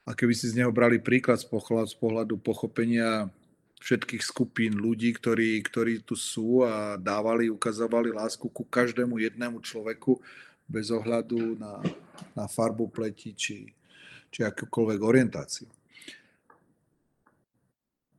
A 0.06 0.10
keby 0.14 0.36
si 0.36 0.52
z 0.52 0.62
neho 0.62 0.70
brali 0.70 1.02
príklad 1.02 1.40
z 1.40 1.48
pohľadu, 1.48 1.88
z 1.90 1.96
pohľadu 1.98 2.34
pochopenia 2.38 3.26
všetkých 3.82 4.22
skupín 4.22 4.78
ľudí, 4.78 5.10
ktorí, 5.16 5.58
ktorí 5.64 6.04
tu 6.04 6.14
sú 6.14 6.62
a 6.62 6.94
dávali, 7.00 7.50
ukazovali 7.50 8.14
lásku 8.14 8.46
ku 8.46 8.62
každému 8.62 9.18
jednému 9.18 9.58
človeku 9.64 10.20
bez 10.66 10.90
ohľadu 10.90 11.58
na, 11.58 11.82
na 12.34 12.44
farbu 12.46 12.90
pleti 12.90 13.34
či, 13.34 13.70
či 14.30 14.40
akúkoľvek 14.42 15.00
orientáciu. 15.02 15.68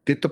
Tieto 0.07 0.31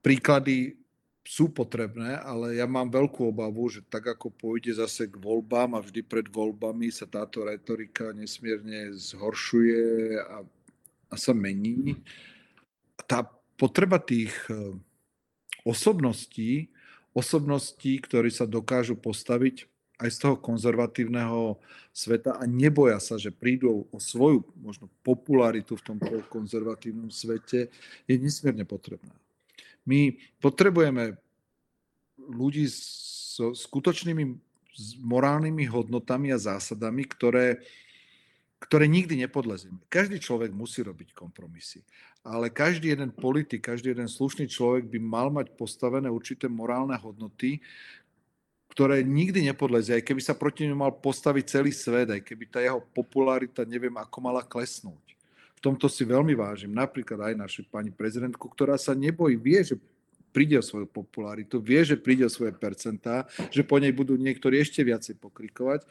príklady 0.00 0.79
sú 1.20 1.52
potrebné, 1.52 2.16
ale 2.16 2.56
ja 2.56 2.64
mám 2.64 2.88
veľkú 2.88 3.28
obavu, 3.28 3.68
že 3.68 3.84
tak 3.84 4.08
ako 4.08 4.32
pôjde 4.32 4.80
zase 4.80 5.04
k 5.06 5.20
voľbám 5.20 5.76
a 5.76 5.84
vždy 5.84 6.00
pred 6.00 6.26
voľbami 6.26 6.88
sa 6.88 7.04
táto 7.04 7.44
retorika 7.44 8.16
nesmierne 8.16 8.96
zhoršuje 8.96 10.16
a, 10.16 10.40
a 11.12 11.14
sa 11.20 11.36
mení. 11.36 12.00
Tá 13.04 13.28
potreba 13.60 14.00
tých 14.00 14.32
e, 14.48 14.72
osobností, 15.68 16.72
osobností, 17.12 18.00
ktorí 18.00 18.32
sa 18.32 18.48
dokážu 18.48 18.96
postaviť 18.96 19.68
aj 20.00 20.08
z 20.08 20.18
toho 20.24 20.36
konzervatívneho 20.40 21.60
sveta 21.92 22.40
a 22.40 22.48
neboja 22.48 22.96
sa, 22.96 23.20
že 23.20 23.28
prídu 23.28 23.84
o 23.92 23.98
svoju 24.00 24.40
možno 24.56 24.88
popularitu 25.04 25.76
v 25.76 25.84
tomto 25.84 26.24
konzervatívnom 26.32 27.12
svete, 27.12 27.68
je 28.08 28.14
nesmierne 28.16 28.64
potrebná. 28.64 29.12
My 29.90 30.14
potrebujeme 30.38 31.18
ľudí 32.14 32.70
so 32.70 33.50
skutočnými 33.50 34.38
morálnymi 35.02 35.66
hodnotami 35.66 36.30
a 36.30 36.38
zásadami, 36.38 37.02
ktoré, 37.10 37.58
ktoré 38.62 38.86
nikdy 38.86 39.26
nepodlezieme. 39.26 39.82
Každý 39.90 40.22
človek 40.22 40.54
musí 40.54 40.86
robiť 40.86 41.10
kompromisy, 41.10 41.82
ale 42.22 42.54
každý 42.54 42.94
jeden 42.94 43.10
politik, 43.10 43.66
každý 43.66 43.90
jeden 43.90 44.06
slušný 44.06 44.46
človek 44.46 44.86
by 44.86 44.98
mal 45.02 45.26
mať 45.34 45.58
postavené 45.58 46.06
určité 46.06 46.46
morálne 46.46 46.94
hodnoty, 46.94 47.58
ktoré 48.70 49.02
nikdy 49.02 49.50
nepodlezie, 49.50 49.98
aj 49.98 50.06
keby 50.06 50.22
sa 50.22 50.38
proti 50.38 50.70
ňu 50.70 50.78
mal 50.78 50.94
postaviť 50.94 51.44
celý 51.50 51.74
svet, 51.74 52.14
aj 52.14 52.22
keby 52.22 52.46
tá 52.46 52.62
jeho 52.62 52.78
popularita 52.94 53.66
neviem 53.66 53.98
ako 53.98 54.16
mala 54.22 54.46
klesnúť 54.46 55.09
v 55.60 55.68
tomto 55.68 55.92
si 55.92 56.08
veľmi 56.08 56.32
vážim 56.32 56.72
napríklad 56.72 57.20
aj 57.20 57.34
našu 57.36 57.60
pani 57.68 57.92
prezidentku, 57.92 58.48
ktorá 58.48 58.80
sa 58.80 58.96
nebojí, 58.96 59.36
vie, 59.36 59.60
že 59.60 59.76
príde 60.32 60.56
o 60.56 60.64
svoju 60.64 60.88
popularitu, 60.88 61.60
vie, 61.60 61.84
že 61.84 62.00
príde 62.00 62.24
o 62.24 62.32
svoje 62.32 62.56
percentá, 62.56 63.28
že 63.52 63.60
po 63.60 63.76
nej 63.76 63.92
budú 63.92 64.16
niektorí 64.16 64.56
ešte 64.56 64.80
viacej 64.80 65.20
pokrikovať, 65.20 65.84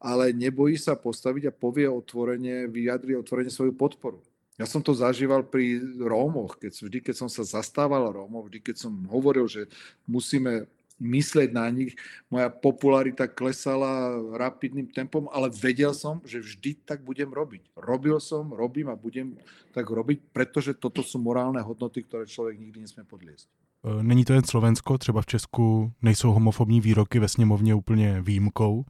ale 0.00 0.32
nebojí 0.32 0.80
sa 0.80 0.96
postaviť 0.96 1.52
a 1.52 1.52
povie 1.52 1.84
otvorene, 1.84 2.64
vyjadri 2.70 3.12
otvorene 3.18 3.52
svoju 3.52 3.76
podporu. 3.76 4.24
Ja 4.56 4.64
som 4.64 4.80
to 4.80 4.96
zažíval 4.96 5.44
pri 5.44 5.84
Rómoch, 6.00 6.56
keď, 6.56 6.72
vždy, 6.80 6.98
keď 7.04 7.14
som 7.20 7.28
sa 7.28 7.44
zastával 7.44 8.08
Rómov, 8.12 8.48
vždy, 8.48 8.72
keď 8.72 8.88
som 8.88 8.92
hovoril, 9.12 9.44
že 9.52 9.68
musíme 10.08 10.64
myslieť 11.00 11.50
na 11.50 11.66
nich. 11.72 11.96
Moja 12.28 12.52
popularita 12.52 13.26
klesala 13.26 14.14
rapidným 14.36 14.92
tempom, 14.92 15.26
ale 15.32 15.48
vedel 15.50 15.96
som, 15.96 16.20
že 16.22 16.38
vždy 16.38 16.84
tak 16.84 17.00
budem 17.02 17.32
robiť. 17.32 17.72
Robil 17.74 18.20
som, 18.20 18.52
robím 18.52 18.92
a 18.92 19.00
budem 19.00 19.40
tak 19.72 19.88
robiť, 19.88 20.30
pretože 20.30 20.76
toto 20.76 21.00
sú 21.00 21.18
morálne 21.18 21.58
hodnoty, 21.64 22.04
ktoré 22.04 22.28
člověk 22.28 22.60
nikdy 22.60 22.84
nesmie 22.84 23.08
podliesť. 23.08 23.48
E, 23.48 24.02
není 24.02 24.24
to 24.24 24.32
jen 24.32 24.44
Slovensko, 24.44 24.98
třeba 24.98 25.22
v 25.22 25.26
Česku 25.26 25.92
nejsou 26.02 26.32
homofobní 26.32 26.80
výroky 26.80 27.18
ve 27.18 27.28
sněmovně 27.28 27.74
úplně 27.74 28.20
výjimkou. 28.20 28.84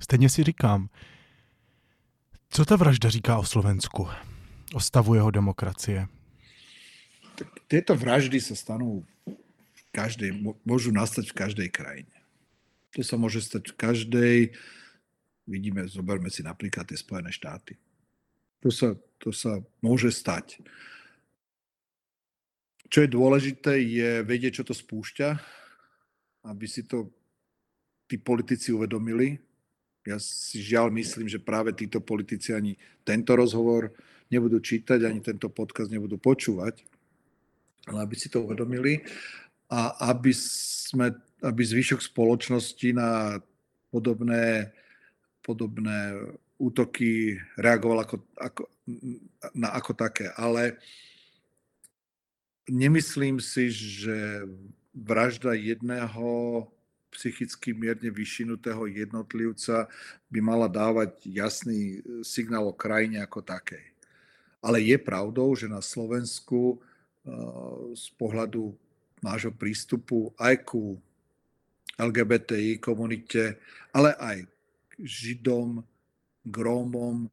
Stejně 0.00 0.28
si 0.28 0.44
říkám, 0.44 0.88
co 2.50 2.64
ta 2.64 2.76
vražda 2.76 3.10
říká 3.10 3.38
o 3.38 3.44
Slovensku? 3.44 4.08
O 4.74 4.80
stavu 4.80 5.14
jeho 5.14 5.30
demokracie? 5.30 6.06
Tak 7.34 7.50
tieto 7.66 7.98
vraždy 7.98 8.38
sa 8.38 8.54
stanú 8.54 9.02
každej, 9.94 10.30
môžu 10.66 10.90
nastať 10.90 11.30
v 11.30 11.38
každej 11.38 11.68
krajine. 11.70 12.16
To 12.98 13.06
sa 13.06 13.14
môže 13.14 13.38
stať 13.42 13.70
v 13.70 13.78
každej, 13.78 14.38
vidíme, 15.46 15.86
zoberme 15.86 16.26
si 16.30 16.42
napríklad 16.42 16.90
tie 16.90 16.98
Spojené 16.98 17.30
štáty. 17.30 17.78
To 18.66 18.74
sa, 18.74 18.98
to 19.22 19.30
sa 19.30 19.62
môže 19.78 20.10
stať. 20.10 20.58
Čo 22.88 23.04
je 23.04 23.14
dôležité, 23.14 23.78
je 23.82 24.22
vedieť, 24.26 24.62
čo 24.62 24.64
to 24.66 24.74
spúšťa, 24.74 25.28
aby 26.48 26.66
si 26.68 26.84
to 26.84 27.10
tí 28.08 28.20
politici 28.20 28.72
uvedomili. 28.72 29.40
Ja 30.04 30.20
si 30.20 30.60
žiaľ 30.60 30.92
myslím, 30.92 31.28
že 31.28 31.40
práve 31.40 31.72
títo 31.72 32.04
politici 32.04 32.52
ani 32.52 32.76
tento 33.02 33.32
rozhovor 33.32 33.92
nebudú 34.28 34.60
čítať, 34.60 35.00
ani 35.04 35.24
tento 35.24 35.48
podcast 35.48 35.88
nebudú 35.88 36.20
počúvať, 36.20 36.84
ale 37.88 38.04
aby 38.04 38.14
si 38.16 38.28
to 38.28 38.44
uvedomili 38.44 39.00
a 39.70 40.10
aby, 40.12 40.32
sme, 40.36 41.14
aby 41.40 41.62
zvyšok 41.64 42.00
spoločnosti 42.04 42.88
na 42.92 43.40
podobné, 43.88 44.70
podobné 45.40 46.18
útoky 46.60 47.40
reagoval 47.58 48.04
ako, 48.04 48.16
ako, 48.38 48.62
na, 49.56 49.74
ako 49.74 49.92
také. 49.96 50.30
Ale 50.36 50.76
nemyslím 52.68 53.40
si, 53.40 53.70
že 53.72 54.46
vražda 54.94 55.58
jedného 55.58 56.64
psychicky 57.14 57.70
mierne 57.70 58.10
vyšinutého 58.10 58.90
jednotlivca 58.90 59.86
by 60.30 60.40
mala 60.42 60.66
dávať 60.66 61.14
jasný 61.30 62.02
signál 62.26 62.66
o 62.66 62.74
krajine 62.74 63.22
ako 63.22 63.38
takej. 63.38 63.94
Ale 64.58 64.82
je 64.82 64.98
pravdou, 64.98 65.54
že 65.54 65.70
na 65.70 65.78
Slovensku 65.78 66.82
z 67.94 68.06
pohľadu 68.18 68.74
nášho 69.24 69.56
prístupu 69.56 70.36
aj 70.36 70.68
ku 70.68 71.00
LGBTI 71.96 72.76
komunite, 72.76 73.56
ale 73.96 74.12
aj 74.20 74.44
k 74.44 74.92
Židom, 75.00 75.80
k 76.44 76.54
Rómom. 76.54 77.32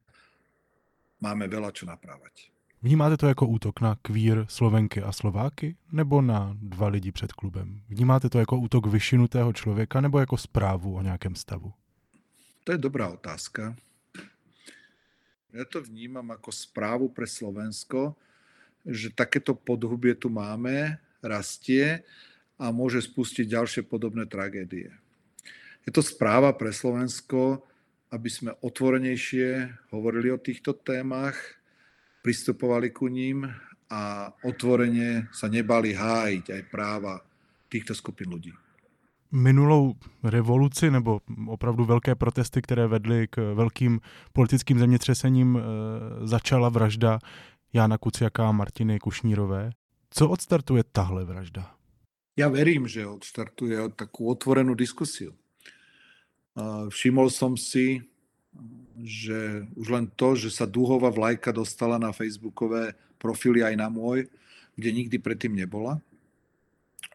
Máme 1.20 1.44
veľa 1.46 1.70
čo 1.76 1.84
naprávať. 1.84 2.48
Vnímáte 2.82 3.16
to 3.16 3.30
jako 3.30 3.46
útok 3.46 3.80
na 3.80 3.94
kvír 4.02 4.42
Slovenky 4.50 5.02
a 5.02 5.12
Slováky 5.12 5.76
nebo 5.92 6.18
na 6.18 6.56
dva 6.58 6.88
lidi 6.88 7.12
před 7.12 7.32
klubem? 7.32 7.80
Vnímáte 7.88 8.28
to 8.28 8.38
jako 8.38 8.58
útok 8.58 8.86
vyšinutého 8.86 9.52
člověka 9.52 10.00
nebo 10.00 10.18
jako 10.18 10.36
zprávu 10.36 10.96
o 10.96 11.02
nějakém 11.02 11.34
stavu? 11.34 11.72
To 12.64 12.72
je 12.72 12.78
dobrá 12.78 13.08
otázka. 13.08 13.74
Ja 15.52 15.68
to 15.68 15.84
vnímam 15.84 16.32
ako 16.32 16.48
správu 16.48 17.12
pre 17.12 17.28
Slovensko, 17.28 18.16
že 18.88 19.12
takéto 19.12 19.52
podhubie 19.52 20.16
tu 20.16 20.32
máme 20.32 20.96
rastie 21.22 22.02
a 22.58 22.70
môže 22.74 23.02
spustiť 23.06 23.48
ďalšie 23.48 23.82
podobné 23.86 24.26
tragédie. 24.26 24.90
Je 25.86 25.90
to 25.90 26.02
správa 26.02 26.54
pre 26.54 26.70
Slovensko, 26.70 27.66
aby 28.12 28.28
sme 28.28 28.54
otvorenejšie 28.60 29.72
hovorili 29.90 30.30
o 30.30 30.38
týchto 30.38 30.76
témach, 30.76 31.34
pristupovali 32.22 32.94
ku 32.94 33.08
ním 33.08 33.50
a 33.90 34.30
otvorene 34.46 35.32
sa 35.32 35.48
nebali 35.48 35.96
hájiť 35.96 36.44
aj 36.54 36.62
práva 36.70 37.18
týchto 37.66 37.96
skupin 37.96 38.30
ľudí. 38.30 38.52
Minulou 39.32 39.96
revoluci 40.22 40.90
nebo 40.90 41.20
opravdu 41.48 41.84
velké 41.84 42.14
protesty, 42.14 42.62
které 42.62 42.86
vedly 42.86 43.26
k 43.30 43.54
velkým 43.54 44.00
politickým 44.32 44.78
zemětřesením, 44.78 45.56
e, 45.56 45.60
začala 46.26 46.68
vražda 46.68 47.18
Jána 47.72 47.98
Kuciaka 47.98 48.48
a 48.48 48.52
Martiny 48.52 48.98
Kušnírové. 48.98 49.70
Co 50.12 50.28
odstartuje 50.28 50.84
tahle 50.84 51.24
vražda? 51.24 51.72
Ja 52.36 52.48
verím, 52.48 52.88
že 52.88 53.08
odstartuje 53.08 53.76
takú 53.96 54.28
otvorenú 54.28 54.76
diskusiu. 54.76 55.36
Všimol 56.92 57.32
som 57.32 57.56
si, 57.56 58.04
že 59.00 59.64
už 59.72 59.88
len 59.88 60.06
to, 60.12 60.36
že 60.36 60.52
sa 60.52 60.68
dúhová 60.68 61.08
vlajka 61.08 61.48
dostala 61.52 61.96
na 61.96 62.12
facebookové 62.12 62.92
profily 63.16 63.64
aj 63.64 63.74
na 63.76 63.88
môj, 63.88 64.28
kde 64.76 64.90
nikdy 64.92 65.16
predtým 65.16 65.56
nebola, 65.56 66.00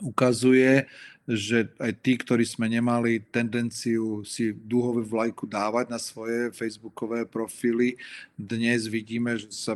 ukazuje, 0.02 0.86
že 1.28 1.70
aj 1.78 1.91
tí, 2.02 2.18
ktorí 2.18 2.45
sme 2.45 2.66
nemali 2.70 3.22
tendenciu 3.30 4.26
si 4.26 4.54
dúhovú 4.54 5.06
vlajku 5.06 5.45
dávať 5.45 5.86
na 5.89 6.00
svoje 6.02 6.50
facebookové 6.54 7.26
profily, 7.30 7.98
dnes 8.38 8.89
vidíme, 8.89 9.38
že 9.38 9.50
sa 9.54 9.74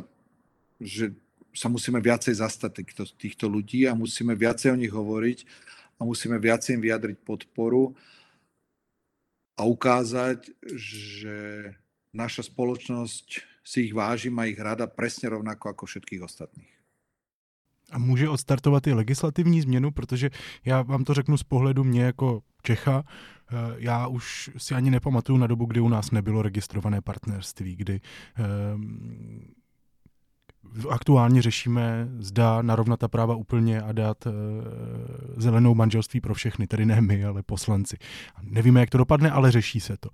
že 0.82 1.14
sa 1.52 1.68
musíme 1.68 2.00
viacej 2.00 2.34
zastať 2.40 2.70
týchto, 2.72 3.02
týchto 3.16 3.46
ľudí 3.48 3.84
a 3.84 3.94
musíme 3.94 4.32
viacej 4.32 4.72
o 4.72 4.80
nich 4.80 4.92
hovoriť 4.92 5.38
a 6.00 6.04
musíme 6.04 6.40
viacej 6.40 6.80
im 6.80 6.82
vyjadriť 6.82 7.16
podporu 7.22 7.94
a 9.56 9.62
ukázať, 9.68 10.50
že 10.74 11.70
naša 12.12 12.48
spoločnosť 12.48 13.26
si 13.62 13.78
ich 13.86 13.94
váži, 13.94 14.32
má 14.32 14.44
ich 14.50 14.58
rada 14.58 14.90
presne 14.90 15.30
rovnako 15.30 15.70
ako 15.70 15.86
všetkých 15.86 16.22
ostatných. 16.22 16.72
A 17.92 17.98
může 17.98 18.28
odstartovat 18.28 18.86
i 18.86 18.92
legislativní 18.92 19.60
změnu, 19.60 19.90
protože 19.90 20.30
já 20.64 20.82
vám 20.82 21.04
to 21.04 21.14
řeknu 21.14 21.36
z 21.36 21.42
pohledu 21.42 21.84
mě 21.84 22.02
jako 22.02 22.42
Čecha, 22.62 23.04
eh, 23.04 23.56
já 23.76 24.06
už 24.06 24.50
si 24.56 24.74
ani 24.74 24.90
nepamatuju 24.90 25.38
na 25.38 25.46
dobu, 25.46 25.66
kdy 25.66 25.80
u 25.80 25.88
nás 25.88 26.10
nebylo 26.10 26.42
registrované 26.42 27.00
partnerství, 27.00 27.76
kdy 27.76 28.00
ehm, 28.36 29.54
aktuálně 30.88 31.42
řešíme, 31.42 32.08
zda 32.18 32.62
narovnat 32.62 33.00
ta 33.00 33.08
práva 33.08 33.34
úplně 33.34 33.82
a 33.82 33.92
dát 33.92 34.26
e, 34.26 34.30
zelenou 35.36 35.74
manželství 35.74 36.20
pro 36.20 36.34
všechny, 36.34 36.66
tedy 36.66 36.86
ne 36.86 37.00
my, 37.00 37.24
ale 37.24 37.42
poslanci. 37.42 37.96
Nevíme, 38.42 38.80
jak 38.80 38.90
to 38.90 38.98
dopadne, 38.98 39.30
ale 39.30 39.50
řeší 39.50 39.80
se 39.80 39.96
to. 40.00 40.08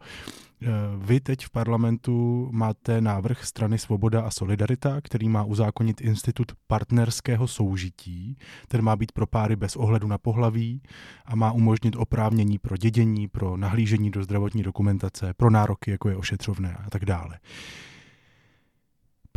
Vy 0.96 1.20
teď 1.20 1.44
v 1.44 1.51
parlamentu 1.51 2.49
máte 2.53 3.01
návrh 3.01 3.44
strany 3.44 3.78
Svoboda 3.78 4.22
a 4.22 4.30
Solidarita, 4.30 5.01
který 5.01 5.28
má 5.28 5.44
uzákonit 5.44 6.01
institut 6.01 6.53
partnerského 6.66 7.49
soužití, 7.49 8.36
ten 8.68 8.82
má 8.82 8.96
být 8.96 9.12
pro 9.12 9.26
páry 9.26 9.57
bez 9.57 9.76
ohledu 9.76 10.09
na 10.09 10.18
pohlaví 10.18 10.82
a 11.26 11.36
má 11.36 11.53
umožnit 11.53 11.96
oprávnění 11.96 12.59
pro 12.59 12.76
dědění, 12.76 13.28
pro 13.28 13.57
nahlížení 13.57 14.11
do 14.11 14.24
zdravotní 14.24 14.62
dokumentace, 14.62 15.34
pro 15.34 15.51
nároky, 15.51 15.90
jako 15.90 16.09
je 16.09 16.16
ošetřovné 16.16 16.76
a 16.86 16.90
tak 16.90 17.05
dále. 17.05 17.38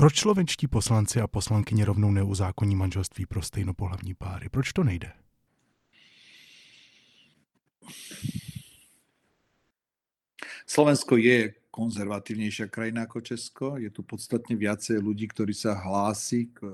Proč 0.02 0.20
slovenští 0.20 0.68
poslanci 0.68 1.22
a 1.22 1.28
poslankyně 1.28 1.86
rovnou 1.86 2.12
neuzákoní 2.12 2.76
manželství 2.76 3.26
pro 3.26 3.42
stejnopohlavní 3.42 4.14
páry? 4.14 4.50
Proč 4.50 4.74
to 4.74 4.84
nejde? 4.84 5.12
Slovensko 10.66 11.18
je 11.22 11.54
konzervatívnejšia 11.72 12.66
krajina 12.74 13.06
ako 13.06 13.22
Česko. 13.22 13.78
Je 13.78 13.94
tu 13.94 14.02
podstatne 14.02 14.58
viacej 14.58 14.98
ľudí, 14.98 15.30
ktorí 15.30 15.54
sa 15.54 15.78
hlási 15.78 16.50
k, 16.50 16.66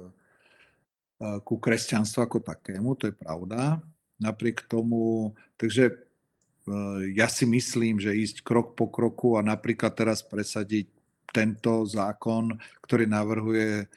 ku 1.44 1.56
kresťanstvu 1.60 2.24
ako 2.24 2.40
takému, 2.40 2.96
to 2.96 3.12
je 3.12 3.16
pravda. 3.20 3.84
Napriek 4.24 4.64
tomu, 4.72 5.36
takže 5.60 5.92
eh, 5.92 7.00
ja 7.12 7.28
si 7.28 7.44
myslím, 7.44 8.00
že 8.00 8.16
ísť 8.16 8.40
krok 8.40 8.80
po 8.80 8.88
kroku 8.88 9.36
a 9.36 9.44
napríklad 9.44 10.00
teraz 10.00 10.24
presadiť 10.24 10.97
tento 11.34 11.86
zákon, 11.86 12.56
ktorý 12.82 13.06
navrhuje 13.06 13.88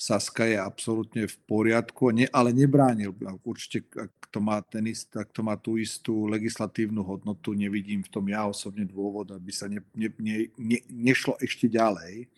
Saska 0.00 0.48
je 0.48 0.56
absolútne 0.56 1.28
v 1.28 1.36
poriadku, 1.44 2.08
ne, 2.08 2.24
ale 2.32 2.56
nebránil. 2.56 3.12
Určite, 3.44 3.84
ak 3.92 4.32
to, 4.32 4.40
má 4.40 4.64
ten 4.64 4.88
ist, 4.88 5.12
ak 5.12 5.28
to 5.28 5.44
má 5.44 5.60
tú 5.60 5.76
istú 5.76 6.24
legislatívnu 6.24 7.04
hodnotu, 7.04 7.52
nevidím 7.52 8.00
v 8.00 8.08
tom 8.08 8.24
ja 8.32 8.48
osobne 8.48 8.88
dôvod, 8.88 9.28
aby 9.28 9.52
sa 9.52 9.68
ne, 9.68 9.84
ne, 9.92 10.08
ne, 10.16 10.48
ne, 10.56 10.78
nešlo 10.88 11.36
ešte 11.36 11.68
ďalej. 11.68 12.32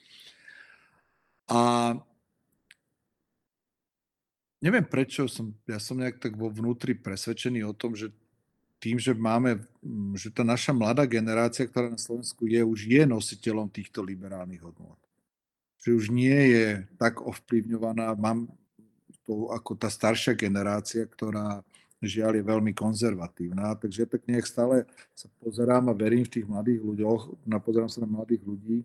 A 1.55 1.95
neviem 4.59 4.83
prečo, 4.83 5.31
som, 5.31 5.55
ja 5.63 5.79
som 5.79 6.03
nejak 6.03 6.19
tak 6.19 6.35
vo 6.35 6.51
vnútri 6.51 6.99
presvedčený 6.99 7.63
o 7.63 7.79
tom, 7.79 7.95
že 7.95 8.11
tým, 8.83 8.99
že 8.99 9.15
máme, 9.15 9.63
že 10.19 10.27
tá 10.35 10.43
naša 10.43 10.75
mladá 10.75 11.07
generácia, 11.07 11.63
ktorá 11.63 11.87
na 11.87 12.01
Slovensku 12.01 12.51
je, 12.51 12.59
už 12.67 12.91
je 12.91 13.03
nositeľom 13.07 13.71
týchto 13.71 14.03
liberálnych 14.03 14.59
hodnot 14.59 14.99
že 15.83 15.91
už 15.91 16.15
nie 16.15 16.55
je 16.55 16.87
tak 16.95 17.19
ovplyvňovaná, 17.19 18.15
mám 18.15 18.47
to 19.27 19.51
ako 19.51 19.75
tá 19.75 19.91
staršia 19.91 20.39
generácia, 20.39 21.03
ktorá 21.03 21.67
žiaľ 22.03 22.39
je 22.39 22.45
veľmi 22.47 22.73
konzervatívna. 22.75 23.75
Takže 23.75 24.07
ja 24.07 24.09
tak 24.11 24.23
nejak 24.27 24.47
stále 24.47 24.87
sa 25.15 25.27
pozerám 25.43 25.91
a 25.91 25.95
verím 25.95 26.27
v 26.27 26.39
tých 26.39 26.47
mladých 26.47 26.83
ľuďoch, 26.83 27.23
pozerám 27.63 27.91
sa 27.91 28.03
na 28.03 28.11
mladých 28.11 28.43
ľudí, 28.47 28.79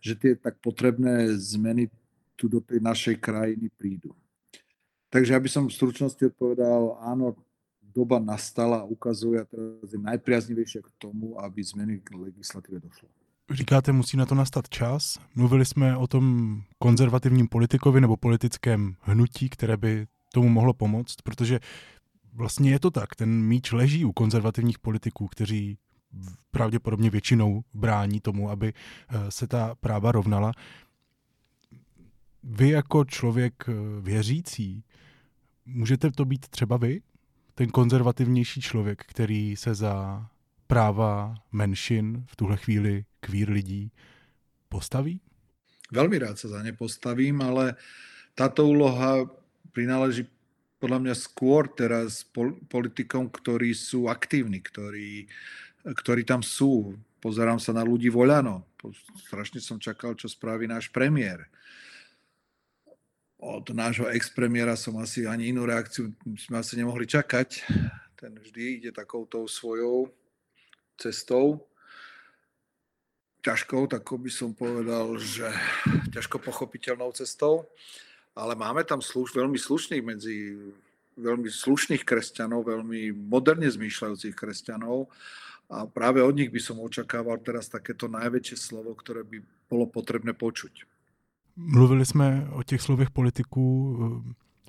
že 0.00 0.12
tie 0.16 0.32
tak 0.36 0.56
potrebné 0.60 1.32
zmeny 1.36 1.88
tu 2.36 2.48
do 2.48 2.60
tej 2.60 2.80
našej 2.80 3.20
krajiny 3.20 3.72
prídu. 3.76 4.12
Takže 5.12 5.36
ja 5.36 5.40
by 5.40 5.48
som 5.48 5.64
v 5.68 5.76
stručnosti 5.76 6.20
odpovedal, 6.32 6.98
áno, 7.00 7.38
doba 7.94 8.18
nastala 8.18 8.82
a 8.82 8.88
ukazuje 8.90 9.40
a 9.40 9.46
teraz 9.46 9.92
je 9.92 9.98
najpriaznivejšia 9.98 10.82
k 10.82 10.90
tomu, 10.98 11.38
aby 11.40 11.62
zmeny 11.62 12.02
k 12.02 12.14
legislatíve 12.14 12.80
došlo 12.80 13.08
říkáte, 13.50 13.92
musí 13.92 14.16
na 14.16 14.26
to 14.26 14.34
nastat 14.34 14.68
čas. 14.68 15.18
Mluvili 15.34 15.64
jsme 15.64 15.96
o 15.96 16.06
tom 16.06 16.62
konzervativním 16.78 17.48
politikovi 17.48 18.00
nebo 18.00 18.16
politickém 18.16 18.96
hnutí, 19.00 19.48
které 19.48 19.76
by 19.76 20.06
tomu 20.32 20.48
mohlo 20.48 20.72
pomoct, 20.72 21.16
protože 21.22 21.60
vlastně 22.32 22.70
je 22.70 22.80
to 22.80 22.90
tak. 22.90 23.14
Ten 23.14 23.42
míč 23.42 23.72
leží 23.72 24.04
u 24.04 24.12
konzervativních 24.12 24.78
politiků, 24.78 25.28
kteří 25.28 25.78
pravděpodobně 26.50 27.10
většinou 27.10 27.62
brání 27.74 28.20
tomu, 28.20 28.50
aby 28.50 28.72
eh, 28.72 29.30
se 29.30 29.46
ta 29.46 29.74
práva 29.74 30.12
rovnala. 30.12 30.52
Vy 32.42 32.68
jako 32.68 33.04
člověk 33.04 33.54
eh, 33.68 33.72
věřící, 34.00 34.84
můžete 35.66 36.10
to 36.10 36.24
být 36.24 36.48
třeba 36.48 36.76
vy? 36.76 37.00
Ten 37.54 37.70
konzervativnější 37.70 38.60
člověk, 38.60 39.04
který 39.04 39.56
se 39.56 39.74
za 39.74 40.26
práva 40.66 41.34
menšin 41.52 42.24
v 42.26 42.36
tuhle 42.36 42.56
chvíli 42.56 43.04
kvír 43.20 43.50
lidí 43.50 43.92
postaví? 44.68 45.20
Veľmi 45.94 46.18
rád 46.18 46.40
sa 46.40 46.48
za 46.50 46.60
ne 46.66 46.74
postavím, 46.74 47.38
ale 47.44 47.78
táto 48.34 48.66
úloha 48.66 49.28
prináleží 49.70 50.26
podľa 50.82 50.98
mňa 50.98 51.14
skôr 51.14 51.70
teraz 51.70 52.26
politikom, 52.68 53.30
ktorí 53.30 53.70
sú 53.76 54.10
aktívni, 54.10 54.58
ktorí, 54.58 55.30
ktorí 55.86 56.26
tam 56.26 56.42
sú. 56.42 56.98
Pozerám 57.22 57.62
sa 57.62 57.70
na 57.70 57.86
ľudí 57.86 58.10
voľano. 58.10 58.66
Strašne 59.30 59.62
som 59.62 59.78
čakal, 59.78 60.18
čo 60.18 60.26
spraví 60.28 60.66
náš 60.66 60.90
premiér. 60.90 61.46
Od 63.44 63.76
nášho 63.76 64.08
ex-premiéra 64.08 64.72
som 64.72 64.96
asi 64.96 65.28
ani 65.28 65.52
inú 65.52 65.68
reakciu 65.68 66.16
sme 66.40 66.64
asi 66.64 66.80
nemohli 66.80 67.04
čakať. 67.04 67.60
Ten 68.16 68.40
vždy 68.40 68.80
ide 68.80 68.90
takouto 68.90 69.44
svojou 69.44 70.08
cestou 70.96 71.60
ťažkou, 73.44 73.84
tak 73.92 74.00
by 74.08 74.32
som 74.32 74.56
povedal, 74.56 75.20
že 75.20 75.44
ťažko 76.08 76.40
pochopiteľnou 76.40 77.12
cestou, 77.12 77.68
ale 78.32 78.56
máme 78.56 78.80
tam 78.88 79.04
sluš, 79.04 79.36
veľmi 79.36 79.60
slušných 79.60 80.00
medzi 80.00 80.56
veľmi 81.20 81.46
slušných 81.46 82.02
kresťanov, 82.02 82.64
veľmi 82.64 83.12
moderne 83.12 83.68
zmýšľajúcich 83.68 84.34
kresťanov 84.34 85.12
a 85.68 85.84
práve 85.84 86.24
od 86.24 86.32
nich 86.32 86.48
by 86.48 86.60
som 86.64 86.82
očakával 86.82 87.38
teraz 87.44 87.68
takéto 87.68 88.08
najväčšie 88.08 88.56
slovo, 88.56 88.96
ktoré 88.96 89.22
by 89.22 89.38
bolo 89.68 89.84
potrebné 89.84 90.32
počuť. 90.32 90.93
Mluvili 91.56 92.06
jsme 92.06 92.46
o 92.50 92.62
těch 92.62 92.80
slovech 92.80 93.10
politiků. 93.10 93.98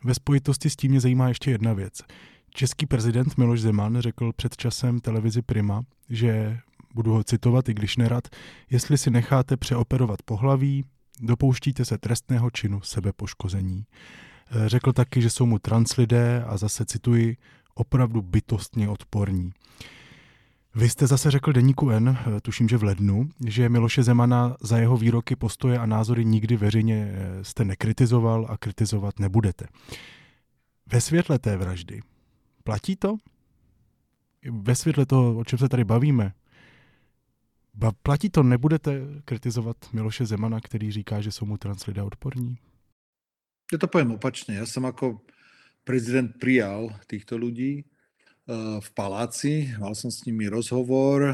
Ve 0.03 0.13
spojitosti 0.13 0.69
s 0.69 0.75
tím 0.75 0.91
mě 0.91 0.99
zajímá 0.99 1.27
ještě 1.27 1.51
jedna 1.51 1.73
věc. 1.73 2.01
Český 2.49 2.85
prezident 2.85 3.37
Miloš 3.37 3.61
Zeman 3.61 3.99
řekl 3.99 4.31
před 4.35 4.57
časem 4.57 4.99
televizi 4.99 5.41
Prima, 5.41 5.81
že 6.09 6.59
budu 6.93 7.13
ho 7.13 7.23
citovat, 7.23 7.69
i 7.69 7.73
když 7.73 7.97
nerad, 7.97 8.27
jestli 8.69 8.97
si 8.97 9.11
necháte 9.11 9.57
přeoperovat 9.57 10.21
pohlaví, 10.21 10.85
dopouštíte 11.21 11.85
se 11.85 11.97
trestného 11.97 12.49
činu 12.51 12.81
sebepoškození. 12.81 13.85
Řekl 14.65 14.93
taky, 14.93 15.21
že 15.21 15.29
jsou 15.29 15.45
mu 15.45 15.59
translidé 15.59 16.43
a 16.47 16.57
zase 16.57 16.85
cituji, 16.85 17.37
opravdu 17.75 18.21
bytostně 18.21 18.89
odporní. 18.89 19.51
Vy 20.75 20.89
jste 20.89 21.07
zase 21.07 21.31
řekl 21.31 21.53
deníku 21.53 21.89
N, 21.89 22.17
eh, 22.17 22.41
tuším, 22.41 22.69
že 22.69 22.77
v 22.77 22.83
lednu, 22.83 23.29
že 23.47 23.69
Miloše 23.69 24.03
Zemana 24.03 24.57
za 24.61 24.77
jeho 24.77 24.97
výroky, 24.97 25.35
postoje 25.35 25.79
a 25.79 25.85
názory 25.85 26.25
nikdy 26.25 26.57
veřejně 26.57 27.11
eh, 27.15 27.43
jste 27.43 27.65
nekritizoval 27.65 28.47
a 28.49 28.57
kritizovat 28.57 29.19
nebudete. 29.19 29.67
Ve 30.85 31.01
světle 31.01 31.39
té 31.39 31.57
vraždy 31.57 32.01
platí 32.63 32.95
to? 32.95 33.15
Ve 34.51 34.75
světle 34.75 35.05
toho, 35.05 35.37
o 35.37 35.43
čem 35.43 35.59
se 35.59 35.69
tady 35.69 35.83
bavíme, 35.83 36.33
Platí 38.03 38.29
to, 38.29 38.43
nebudete 38.43 39.01
kritizovat 39.25 39.77
Miloše 39.93 40.25
Zemana, 40.25 40.61
který 40.61 40.91
říká, 40.91 41.21
že 41.21 41.31
jsou 41.31 41.45
mu 41.45 41.57
trans 41.57 41.85
lidé 41.85 42.01
odporní? 42.01 42.57
Ja 43.73 43.81
to 43.81 43.89
poviem 43.89 44.13
opačne. 44.13 44.61
Ja 44.61 44.69
som 44.69 44.85
ako 44.85 45.25
prezident 45.81 46.37
prijal 46.37 46.93
týchto 47.09 47.33
ľudí 47.33 47.89
v 48.45 48.89
paláci, 48.93 49.73
mal 49.81 49.97
som 49.97 50.13
s 50.13 50.21
nimi 50.21 50.45
rozhovor. 50.45 51.33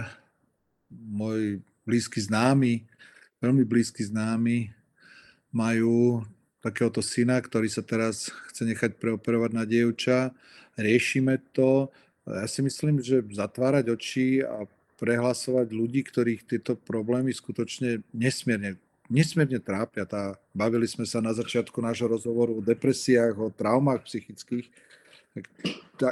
Môj 0.92 1.60
blízky 1.84 2.24
známy, 2.24 2.88
veľmi 3.44 3.68
blízky 3.68 4.08
známy 4.08 4.72
majú 5.52 6.24
takéhoto 6.64 7.04
syna, 7.04 7.42
ktorý 7.44 7.68
sa 7.68 7.84
teraz 7.84 8.32
chce 8.52 8.64
nechať 8.64 8.96
preoperovať 8.96 9.52
na 9.52 9.68
dievča. 9.68 10.32
Riešime 10.80 11.42
to. 11.52 11.92
Ja 12.24 12.48
si 12.48 12.64
myslím, 12.64 13.04
že 13.04 13.20
zatvárať 13.28 13.92
oči 13.92 14.40
a 14.46 14.64
prehlasovať 15.02 15.74
ľudí, 15.74 16.06
ktorých 16.06 16.46
tieto 16.46 16.78
problémy 16.78 17.34
skutočne 17.34 18.06
nesmierne, 18.14 18.78
nesmierne 19.10 19.58
trápia. 19.58 20.06
Tá, 20.06 20.38
bavili 20.54 20.86
sme 20.86 21.10
sa 21.10 21.20
na 21.20 21.34
začiatku 21.34 21.82
nášho 21.82 22.08
rozhovoru 22.08 22.62
o 22.62 22.64
depresiách, 22.64 23.36
o 23.36 23.50
traumách 23.50 24.06
psychických. 24.06 24.70
Tak, 25.32 25.46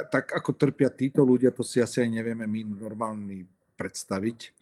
tak, 0.08 0.24
ako 0.32 0.56
trpia 0.56 0.88
títo 0.88 1.20
ľudia, 1.20 1.52
to 1.52 1.60
si 1.60 1.82
asi 1.82 2.00
aj 2.00 2.08
nevieme 2.08 2.48
my 2.48 2.60
normálni 2.64 3.44
predstaviť. 3.76 4.54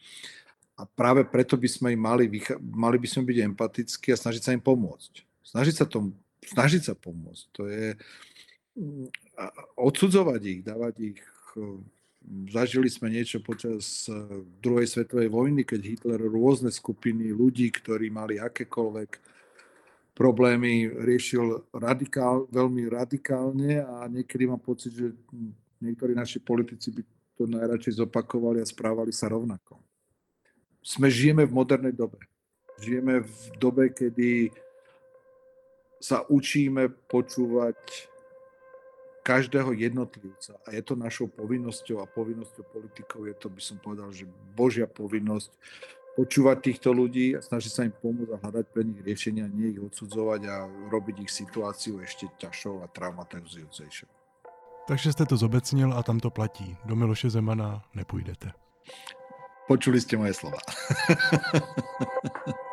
A 0.78 0.86
práve 0.86 1.26
preto 1.26 1.58
by 1.58 1.68
sme 1.70 1.88
im 1.94 2.02
mali, 2.02 2.26
mali 2.58 2.98
by 2.98 3.08
sme 3.10 3.26
byť 3.26 3.38
empatickí 3.54 4.14
a 4.14 4.20
snažiť 4.20 4.42
sa 4.42 4.54
im 4.54 4.62
pomôcť. 4.62 5.26
Snažiť 5.42 5.74
sa, 5.74 5.86
tom, 5.86 6.14
snažiť 6.42 6.90
sa 6.90 6.94
pomôcť. 6.94 7.44
To 7.58 7.66
je 7.66 7.98
mm, 8.78 9.06
odsudzovať 9.78 10.42
ich, 10.46 10.60
dávať 10.62 10.94
ich 11.14 11.18
Zažili 12.28 12.92
sme 12.92 13.08
niečo 13.08 13.40
počas 13.40 14.04
eh, 14.10 14.14
druhej 14.60 14.84
svetovej 14.84 15.32
vojny, 15.32 15.64
keď 15.64 15.80
Hitler 15.80 16.20
rôzne 16.20 16.68
skupiny 16.68 17.32
ľudí, 17.32 17.72
ktorí 17.72 18.12
mali 18.12 18.36
akékoľvek 18.36 19.37
problémy, 20.18 20.90
riešil 20.90 21.70
radikál, 21.70 22.50
veľmi 22.50 22.90
radikálne 22.90 23.78
a 23.78 24.10
niekedy 24.10 24.50
mám 24.50 24.58
pocit, 24.58 24.90
že 24.90 25.14
niektorí 25.78 26.18
naši 26.18 26.42
politici 26.42 26.90
by 26.90 27.02
to 27.38 27.46
najradšej 27.46 28.02
zopakovali 28.02 28.58
a 28.58 28.66
správali 28.66 29.14
sa 29.14 29.30
rovnako. 29.30 29.78
sme 30.82 31.06
žijeme 31.06 31.46
v 31.46 31.54
modernej 31.54 31.94
dobe. 31.94 32.18
Žijeme 32.82 33.22
v 33.22 33.42
dobe, 33.62 33.94
kedy 33.94 34.50
sa 36.02 36.26
učíme 36.26 36.90
počúvať 37.06 37.78
každého 39.22 39.76
jednotlivca. 39.76 40.56
A 40.64 40.72
je 40.72 40.82
to 40.82 40.96
našou 40.96 41.28
povinnosťou 41.28 42.00
a 42.00 42.08
povinnosťou 42.08 42.64
politikov 42.72 43.28
je 43.28 43.34
to, 43.36 43.52
by 43.52 43.60
som 43.60 43.76
povedal, 43.76 44.08
že 44.08 44.24
božia 44.56 44.88
povinnosť 44.88 45.52
počúvať 46.18 46.66
týchto 46.66 46.90
ľudí 46.90 47.38
a 47.38 47.40
snažiť 47.40 47.70
sa 47.70 47.86
im 47.86 47.94
pomôcť 47.94 48.34
a 48.34 48.42
hľadať 48.42 48.66
pre 48.74 48.82
nich 48.82 48.98
riešenia, 49.06 49.46
nie 49.46 49.78
ich 49.78 49.78
odsudzovať 49.78 50.50
a 50.50 50.66
robiť 50.90 51.22
ich 51.22 51.30
situáciu 51.30 52.02
ešte 52.02 52.26
ťažšou 52.42 52.82
a 52.82 52.90
traumatizujúcejšou. 52.90 54.10
Takže 54.90 55.12
jste 55.12 55.26
to 55.26 55.36
zobecnil 55.36 55.94
a 55.94 56.02
tam 56.02 56.20
to 56.20 56.30
platí. 56.30 56.76
Do 56.84 56.96
Miloše 56.96 57.30
Zemana 57.30 57.84
nepůjdete. 57.94 58.50
Počuli 59.68 60.00
ste 60.00 60.16
moje 60.16 60.34
slova. 60.34 60.58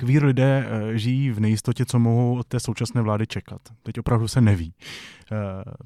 Kvír 0.00 0.24
lidé 0.24 0.66
eh, 0.66 0.98
žijí 0.98 1.30
v 1.30 1.40
nejistotě, 1.40 1.84
co 1.86 1.98
mohou 1.98 2.38
od 2.38 2.46
té 2.46 2.60
současné 2.60 3.02
vlády 3.02 3.26
čekat. 3.26 3.60
Teď 3.82 3.98
opravdu 3.98 4.28
se 4.28 4.40
neví. 4.40 4.74
Eh, 5.32 5.36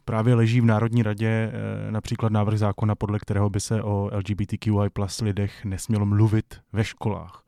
právě 0.04 0.34
leží 0.34 0.60
v 0.60 0.64
Národní 0.64 1.02
radě 1.02 1.28
eh, 1.28 1.90
například 1.90 2.32
návrh 2.32 2.58
zákona, 2.58 2.94
podle 2.94 3.18
kterého 3.18 3.50
by 3.50 3.60
se 3.60 3.82
o 3.82 4.10
LGBTQI 4.16 4.90
plus 4.92 5.20
lidech 5.20 5.64
nesmělo 5.64 6.06
mluvit 6.06 6.60
ve 6.72 6.84
školách. 6.84 7.44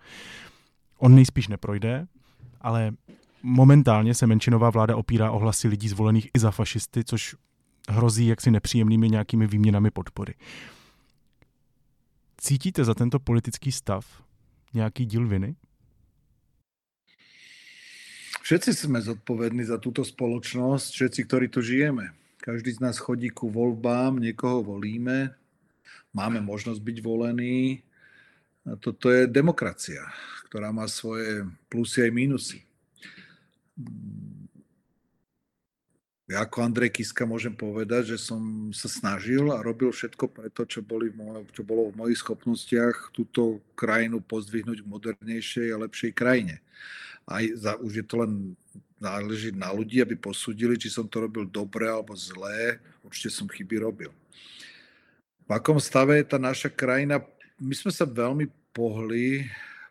On 0.99 1.15
nejspíš 1.15 1.49
neprojde, 1.49 2.07
ale 2.61 2.93
momentálně 3.43 4.15
se 4.15 4.27
menšinová 4.27 4.71
vláda 4.71 4.97
opírá 4.97 5.31
o 5.31 5.39
hlasy 5.39 5.69
lidí 5.69 5.89
zvolených 5.89 6.31
i 6.35 6.39
za 6.39 6.51
fašisty, 6.51 7.05
což 7.05 7.37
hrozí 7.89 8.27
jaksi 8.27 8.51
nepříjemnými 8.51 9.09
nějakými 9.09 9.47
výměnami 9.47 9.91
podpory. 9.91 10.35
Cítíte 12.37 12.85
za 12.85 12.95
tento 12.95 13.19
politický 13.19 13.73
stav 13.73 14.23
nějaký 14.75 15.07
díl 15.07 15.29
viny? 15.29 15.55
Všetci 18.45 18.77
sme 18.77 19.01
zodpovední 19.01 19.65
za 19.65 19.81
túto 19.81 20.05
spoločnosť, 20.05 20.93
všetci, 20.93 21.21
ktorí 21.25 21.47
tu 21.49 21.65
žijeme. 21.65 22.13
Každý 22.45 22.77
z 22.77 22.85
nás 22.85 23.01
chodí 23.01 23.33
ku 23.33 23.49
voľbám, 23.49 24.21
niekoho 24.21 24.61
volíme, 24.61 25.33
máme 26.13 26.45
možnosť 26.45 26.77
byť 26.77 26.99
volení. 27.01 27.81
A 28.69 28.77
toto 28.77 29.09
je 29.09 29.25
demokracia, 29.25 30.05
ktorá 30.45 30.77
má 30.77 30.85
svoje 30.93 31.49
plusy 31.73 32.05
aj 32.05 32.13
mínusy. 32.13 32.59
Ja 36.29 36.45
ako 36.45 36.69
Andrej 36.69 37.01
Kiska 37.01 37.25
môžem 37.25 37.57
povedať, 37.57 38.13
že 38.13 38.19
som 38.21 38.69
sa 38.77 38.93
snažil 38.93 39.57
a 39.57 39.65
robil 39.65 39.89
všetko 39.89 40.25
preto, 40.29 40.69
čo, 40.69 40.85
boli 40.85 41.09
v 41.09 41.17
moj, 41.17 41.49
čo 41.49 41.65
bolo 41.65 41.89
v 41.89 41.97
mojich 41.97 42.21
schopnostiach 42.21 43.09
túto 43.09 43.65
krajinu 43.73 44.21
pozdvihnúť 44.21 44.85
v 44.85 44.91
modernejšej 44.93 45.73
a 45.73 45.81
lepšej 45.81 46.13
krajine 46.13 46.61
aj 47.25 47.45
za, 47.57 47.73
už 47.81 47.93
je 48.01 48.07
to 48.07 48.21
len 48.21 48.33
náleží 49.01 49.53
na 49.53 49.69
ľudí, 49.73 50.01
aby 50.01 50.17
posúdili, 50.17 50.81
či 50.81 50.89
som 50.89 51.05
to 51.05 51.25
robil 51.25 51.45
dobre 51.45 51.89
alebo 51.89 52.17
zlé. 52.17 52.81
Určite 53.05 53.33
som 53.33 53.49
chyby 53.49 53.85
robil. 53.85 54.13
V 55.45 55.51
akom 55.53 55.77
stave 55.77 56.17
je 56.21 56.25
tá 56.25 56.41
naša 56.41 56.73
krajina? 56.73 57.21
My 57.61 57.77
sme 57.77 57.93
sa 57.93 58.09
veľmi 58.09 58.49
pohli, 58.73 59.45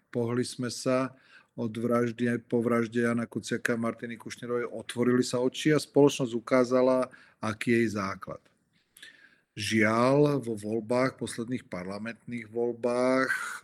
pohli 0.09 0.41
sme 0.41 0.73
sa 0.73 1.13
od 1.53 1.69
vraždy, 1.69 2.41
po 2.49 2.65
vražde 2.65 3.05
Jana 3.05 3.29
Kuciaka 3.29 3.77
a 3.77 3.81
Martiny 3.81 4.17
Kušnerovej, 4.17 4.73
otvorili 4.73 5.21
sa 5.21 5.37
oči 5.37 5.69
a 5.69 5.77
spoločnosť 5.77 6.33
ukázala, 6.33 7.05
aký 7.37 7.77
je 7.77 7.79
jej 7.85 7.89
základ. 7.93 8.41
Žiaľ, 9.53 10.41
vo 10.41 10.57
voľbách, 10.57 11.13
posledných 11.21 11.69
parlamentných 11.69 12.49
voľbách, 12.49 13.61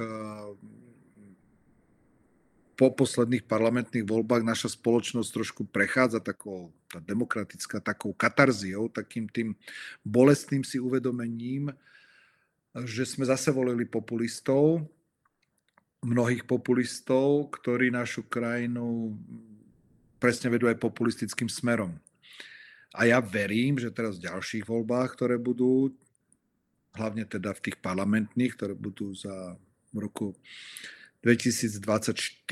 po 2.80 2.96
posledných 2.96 3.44
parlamentných 3.44 4.08
voľbách 4.08 4.40
naša 4.40 4.72
spoločnosť 4.72 5.30
trošku 5.36 5.62
prechádza 5.68 6.24
takou, 6.24 6.72
tá 6.88 7.04
demokratická, 7.04 7.84
takou 7.84 8.16
katarziou, 8.16 8.88
takým 8.88 9.28
tým 9.28 9.52
bolestným 10.00 10.64
si 10.64 10.80
uvedomením, 10.80 11.76
že 12.88 13.04
sme 13.04 13.28
zase 13.28 13.52
volili 13.52 13.84
populistov, 13.84 14.88
mnohých 16.00 16.48
populistov, 16.48 17.52
ktorí 17.60 17.92
našu 17.92 18.24
krajinu 18.32 19.12
presne 20.16 20.48
vedú 20.48 20.72
aj 20.72 20.80
populistickým 20.80 21.52
smerom. 21.52 22.00
A 22.96 23.12
ja 23.12 23.20
verím, 23.20 23.76
že 23.76 23.92
teraz 23.92 24.16
v 24.16 24.32
ďalších 24.32 24.64
voľbách, 24.64 25.20
ktoré 25.20 25.36
budú, 25.36 25.92
hlavne 26.96 27.28
teda 27.28 27.52
v 27.52 27.64
tých 27.68 27.78
parlamentných, 27.84 28.56
ktoré 28.56 28.72
budú 28.72 29.12
za 29.12 29.60
roku 29.92 30.32
2024, 31.24 32.48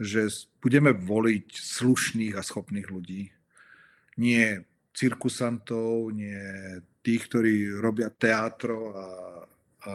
že 0.00 0.20
budeme 0.64 0.96
voliť 0.96 1.46
slušných 1.52 2.34
a 2.36 2.42
schopných 2.42 2.88
ľudí. 2.88 3.28
Nie 4.16 4.64
cirkusantov, 4.94 6.14
nie 6.14 6.38
tých, 7.04 7.28
ktorí 7.28 7.68
robia 7.76 8.08
teátro 8.08 8.94
a, 8.96 9.08
a 9.84 9.92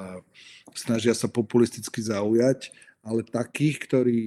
snažia 0.75 1.17
sa 1.17 1.25
populisticky 1.25 2.03
zaujať, 2.03 2.69
ale 3.01 3.25
takých, 3.25 3.77
ktorí 3.89 4.19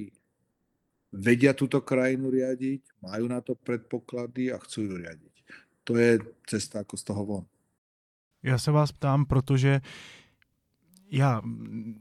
vedia 1.13 1.53
túto 1.53 1.79
krajinu 1.79 2.33
riadiť, 2.33 2.81
majú 2.99 3.25
na 3.29 3.39
to 3.39 3.53
predpoklady 3.53 4.49
a 4.49 4.57
chcú 4.59 4.89
ju 4.89 4.93
riadiť. 4.97 5.35
To 5.85 5.93
je 5.95 6.19
cesta 6.49 6.81
ako 6.81 6.97
z 6.97 7.03
toho 7.03 7.25
von. 7.25 7.45
Já 8.43 8.57
se 8.57 8.71
vás 8.71 8.91
ptám, 8.91 9.25
protože 9.25 9.81
já 11.13 11.41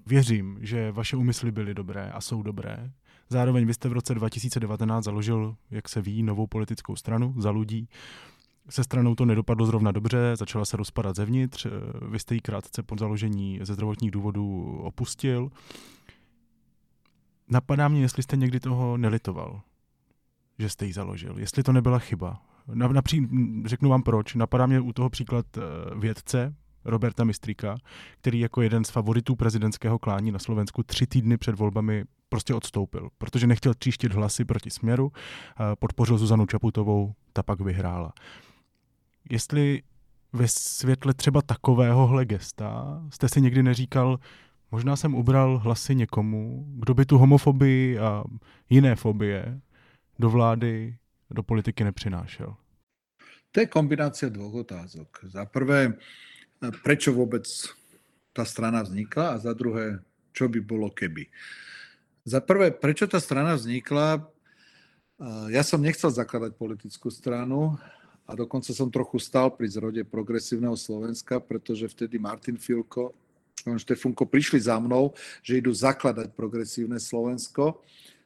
věřím, 0.06 0.58
že 0.60 0.92
vaše 0.92 1.16
úmysly 1.16 1.52
byly 1.52 1.74
dobré 1.74 2.10
a 2.10 2.20
jsou 2.20 2.42
dobré. 2.42 2.90
Zároveň 3.28 3.66
vy 3.66 3.74
jste 3.74 3.88
v 3.88 3.92
roce 3.92 4.14
2019 4.14 5.04
založil, 5.04 5.56
jak 5.70 5.88
se 5.88 6.00
ví, 6.02 6.22
novou 6.22 6.46
politickou 6.46 6.96
stranu 6.96 7.34
za 7.38 7.50
lidí. 7.50 7.88
Se 8.68 8.84
stranou 8.84 9.14
to 9.14 9.24
nedopadlo 9.24 9.66
zrovna 9.66 9.92
dobře, 9.92 10.36
začala 10.36 10.64
se 10.64 10.76
rozpadat 10.76 11.16
zevnitř, 11.16 11.66
vy 12.08 12.18
jste 12.18 12.34
ji 12.34 12.40
krátce 12.40 12.82
po 12.82 12.96
založení 12.98 13.60
ze 13.62 13.74
zdravotních 13.74 14.10
důvodů 14.10 14.78
opustil. 14.82 15.50
Napadá 17.48 17.88
mě, 17.88 18.00
jestli 18.00 18.22
jste 18.22 18.36
někdy 18.36 18.60
toho 18.60 18.96
nelitoval, 18.96 19.60
že 20.58 20.68
jste 20.68 20.86
ji 20.86 20.92
založil, 20.92 21.38
jestli 21.38 21.62
to 21.62 21.72
nebyla 21.72 21.98
chyba. 21.98 22.42
Napří, 22.74 23.28
řeknu 23.64 23.90
vám 23.90 24.02
proč. 24.02 24.34
Napadá 24.34 24.66
mě 24.66 24.80
u 24.80 24.92
toho 24.92 25.10
příklad 25.10 25.46
eh, 25.56 25.60
vědce, 25.98 26.54
Roberta 26.85 27.24
Mistrika, 27.24 27.76
který 28.20 28.41
jako 28.41 28.62
jeden 28.62 28.85
z 28.85 28.91
favoritů 28.91 29.37
prezidentského 29.37 29.99
klání 29.99 30.33
na 30.33 30.39
Slovensku 30.39 30.83
tři 30.83 31.07
týdny 31.07 31.37
před 31.37 31.59
volbami 31.59 32.05
prostě 32.28 32.55
odstoupil, 32.55 33.09
protože 33.18 33.47
nechtěl 33.47 33.74
tříštit 33.74 34.12
hlasy 34.12 34.45
proti 34.45 34.70
směru, 34.70 35.12
podpořil 35.78 36.18
Zuzanu 36.18 36.47
Čaputovou, 36.47 37.14
ta 37.33 37.43
pak 37.43 37.61
vyhrála. 37.61 38.12
Jestli 39.30 39.83
ve 40.33 40.49
světle 40.49 41.14
třeba 41.14 41.43
takovéhohle 41.43 42.24
gesta 42.24 43.03
jste 43.11 43.28
si 43.28 43.41
někdy 43.41 43.62
neříkal, 43.62 44.18
možná 44.70 44.97
jsem 44.97 45.14
ubral 45.14 45.59
hlasy 45.59 45.95
někomu, 45.95 46.64
kdo 46.68 46.95
by 46.95 47.07
tu 47.07 47.18
homofobii 47.18 47.99
a 47.99 48.24
jiné 48.70 48.97
fobie 48.97 49.61
do 50.18 50.30
vlády, 50.30 50.97
do 51.30 51.43
politiky 51.43 51.85
nepřinášel? 51.85 52.55
To 53.51 53.61
je 53.61 53.66
kombinácia 53.66 54.28
dvoch 54.28 54.55
otázok. 54.55 55.18
Za 55.22 55.45
prvé, 55.45 55.93
prečo 56.70 57.10
vôbec 57.10 57.42
tá 58.30 58.46
strana 58.46 58.86
vznikla 58.86 59.34
a 59.34 59.40
za 59.42 59.50
druhé, 59.50 59.98
čo 60.30 60.46
by 60.46 60.62
bolo 60.62 60.88
keby. 60.88 61.26
Za 62.22 62.38
prvé, 62.38 62.70
prečo 62.70 63.10
tá 63.10 63.18
strana 63.18 63.58
vznikla? 63.58 64.22
Ja 65.50 65.62
som 65.66 65.82
nechcel 65.82 66.14
zakladať 66.14 66.54
politickú 66.54 67.10
stranu 67.10 67.74
a 68.26 68.38
dokonca 68.38 68.70
som 68.70 68.90
trochu 68.90 69.18
stal 69.18 69.50
pri 69.50 69.66
zrode 69.66 70.02
progresívneho 70.06 70.78
Slovenska, 70.78 71.42
pretože 71.42 71.90
vtedy 71.90 72.22
Martin 72.22 72.54
Filko 72.54 73.10
a 73.66 73.78
Štefunko 73.78 74.26
prišli 74.26 74.62
za 74.62 74.78
mnou, 74.78 75.14
že 75.42 75.58
idú 75.58 75.70
zakladať 75.70 76.34
progresívne 76.34 76.98
Slovensko, 76.98 77.82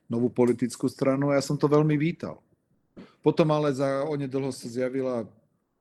novú 0.08 0.32
politickú 0.32 0.88
stranu 0.88 1.32
a 1.32 1.36
ja 1.36 1.42
som 1.44 1.58
to 1.60 1.68
veľmi 1.68 1.96
vítal. 1.98 2.40
Potom 3.20 3.50
ale 3.50 3.74
za 3.74 4.06
onedlho 4.06 4.54
sa 4.54 4.70
zjavila 4.70 5.26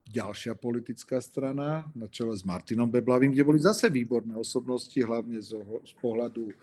ďalšia 0.06 0.54
politická 0.54 1.18
strana 1.18 1.84
na 1.98 2.06
čele 2.08 2.38
s 2.38 2.46
Martinom 2.46 2.88
Beblavým, 2.88 3.34
kde 3.34 3.48
boli 3.48 3.60
zase 3.60 3.90
výborné 3.90 4.38
osobnosti, 4.38 4.96
hlavne 4.96 5.42
z, 5.42 5.58
z 5.62 5.94
pohľadu 5.98 6.54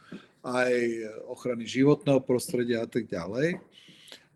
aj 0.42 0.72
ochrany 1.30 1.66
životného 1.66 2.22
prostredia 2.22 2.82
a 2.82 2.88
tak 2.88 3.06
ďalej. 3.06 3.58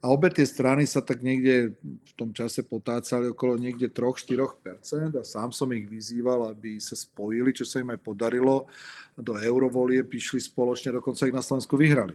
A 0.05 0.13
obe 0.13 0.31
tie 0.31 0.47
strany 0.47 0.87
sa 0.87 1.03
tak 1.03 1.25
niekde 1.25 1.75
v 1.83 2.13
tom 2.15 2.31
čase 2.31 2.63
potácali 2.63 3.33
okolo 3.33 3.59
niekde 3.59 3.91
3-4% 3.91 5.19
a 5.19 5.25
sám 5.25 5.51
som 5.51 5.67
ich 5.73 5.89
vyzýval, 5.89 6.53
aby 6.53 6.79
sa 6.79 6.95
spojili, 6.95 7.51
čo 7.51 7.67
sa 7.67 7.83
im 7.83 7.91
aj 7.91 8.01
podarilo. 8.05 8.69
Do 9.17 9.35
eurovolie 9.35 10.05
prišli 10.05 10.45
spoločne, 10.47 10.95
dokonca 10.95 11.27
ich 11.27 11.35
na 11.35 11.43
Slovensku 11.43 11.75
vyhrali. 11.75 12.15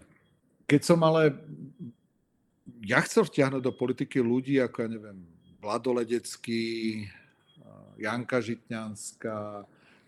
Keď 0.70 0.82
som 0.88 1.02
ale 1.04 1.36
ja 2.86 3.02
chcel 3.04 3.28
vtiahnuť 3.28 3.60
do 3.60 3.74
politiky 3.74 4.22
ľudí 4.22 4.62
ako, 4.62 4.78
ja 4.86 4.90
neviem, 4.90 5.20
Vladoledecký, 5.62 7.06
Janka 8.02 8.42
Žitňanská, 8.42 9.62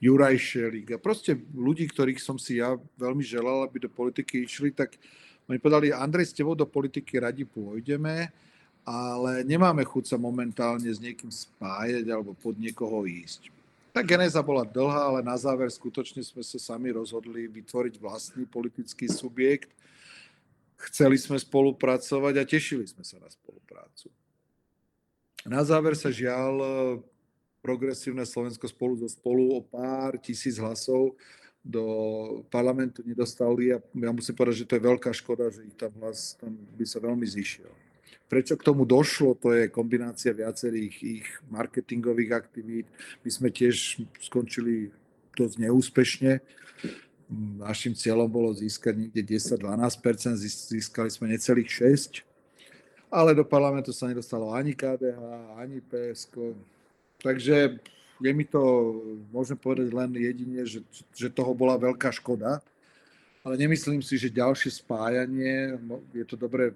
Juraj 0.04 0.36
Šelík 0.36 0.97
a 0.97 0.99
proste 0.99 1.38
ľudí, 1.56 1.88
ktorých 1.88 2.20
som 2.20 2.36
si 2.36 2.60
ja 2.60 2.76
veľmi 2.99 3.24
želal, 3.24 3.64
aby 3.64 3.86
do 3.86 3.88
politiky 3.88 4.43
išli, 4.43 4.74
tak 4.74 4.99
oni 5.47 5.62
povedali, 5.62 5.95
Andrej, 5.95 6.34
s 6.34 6.36
tebou 6.36 6.58
do 6.58 6.68
politiky 6.68 7.22
radi 7.22 7.47
pôjdeme, 7.47 8.28
ale 8.84 9.47
nemáme 9.47 9.86
chuť 9.88 10.12
sa 10.12 10.18
momentálne 10.20 10.91
s 10.91 10.99
niekým 10.99 11.32
spájať 11.32 12.04
alebo 12.12 12.36
pod 12.36 12.60
niekoho 12.60 13.08
ísť. 13.08 13.47
Tá 13.93 14.01
genéza 14.01 14.41
bola 14.41 14.66
dlhá, 14.66 15.08
ale 15.08 15.20
na 15.22 15.38
záver 15.38 15.70
skutočne 15.70 16.26
sme 16.26 16.41
sa 16.41 16.58
sami 16.58 16.89
rozhodli 16.89 17.45
vytvoriť 17.45 18.01
vlastný 18.01 18.43
politický 18.49 19.06
subjekt. 19.06 19.70
Chceli 20.89 21.16
sme 21.16 21.38
spolupracovať 21.38 22.34
a 22.41 22.43
tešili 22.43 22.89
sme 22.89 23.06
sa 23.06 23.22
na 23.22 23.30
spoluprácu. 23.30 24.10
Na 25.44 25.60
záver 25.64 25.96
sa 26.00 26.08
žiaľ 26.08 26.56
progresívne 27.60 28.24
Slovensko 28.24 28.68
spolu 28.68 29.00
so 29.00 29.08
spolu 29.12 29.56
o 29.56 29.60
pár 29.64 30.16
tisíc 30.20 30.56
hlasov 30.60 31.16
do 31.64 31.84
parlamentu 32.52 33.00
nedostali 33.08 33.72
a 33.72 33.80
ja 33.80 34.12
musím 34.12 34.36
povedať, 34.36 34.64
že 34.64 34.68
to 34.68 34.76
je 34.76 34.88
veľká 34.88 35.12
škoda, 35.16 35.48
že 35.48 35.64
ich 35.64 35.76
tam 35.80 35.96
hlas 36.04 36.36
tam 36.36 36.52
by 36.76 36.84
sa 36.84 37.00
veľmi 37.00 37.24
zišiel. 37.24 37.72
Prečo 38.28 38.60
k 38.60 38.68
tomu 38.68 38.84
došlo, 38.84 39.36
to 39.39 39.56
je 39.56 39.72
kombinácia 39.72 40.36
viacerých 40.36 40.96
ich 41.00 41.28
marketingových 41.48 42.32
aktivít. 42.36 42.88
My 43.24 43.30
sme 43.32 43.48
tiež 43.48 44.04
skončili 44.20 44.91
dosť 45.39 45.56
neúspešne. 45.64 46.44
Našim 47.64 47.96
cieľom 47.96 48.28
bolo 48.28 48.52
získať 48.52 49.00
niekde 49.00 49.39
10-12%, 49.39 50.36
získali 50.72 51.10
sme 51.12 51.32
necelých 51.32 51.72
6%, 51.72 52.32
ale 53.14 53.38
do 53.38 53.45
parlamentu 53.45 53.93
sa 53.93 54.09
nedostalo 54.09 54.49
ani 54.49 54.74
KDH, 54.74 55.22
ani 55.61 55.78
PSK. 55.86 56.57
Takže 57.22 57.78
je 58.18 58.32
mi 58.34 58.41
to, 58.41 58.61
môžem 59.30 59.55
povedať 59.55 59.93
len 59.93 60.09
jedine, 60.18 60.66
že, 60.66 60.82
že 61.14 61.30
toho 61.30 61.53
bola 61.53 61.78
veľká 61.78 62.09
škoda, 62.09 62.57
ale 63.45 63.53
nemyslím 63.59 64.01
si, 64.01 64.18
že 64.18 64.34
ďalšie 64.34 64.82
spájanie, 64.82 65.78
je 66.16 66.26
to 66.26 66.34
dobre 66.34 66.74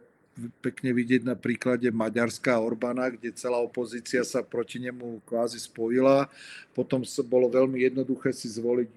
pekne 0.61 0.93
vidieť 0.93 1.25
na 1.25 1.33
príklade 1.33 1.89
Maďarska 1.89 2.53
a 2.53 2.61
Orbána, 2.61 3.09
kde 3.09 3.33
celá 3.33 3.57
opozícia 3.57 4.21
sa 4.21 4.45
proti 4.45 4.77
nemu 4.77 5.17
kvázi 5.25 5.57
spojila. 5.57 6.29
Potom 6.77 7.01
bolo 7.25 7.49
veľmi 7.49 7.81
jednoduché 7.81 8.29
si 8.29 8.45
zvoliť 8.45 8.91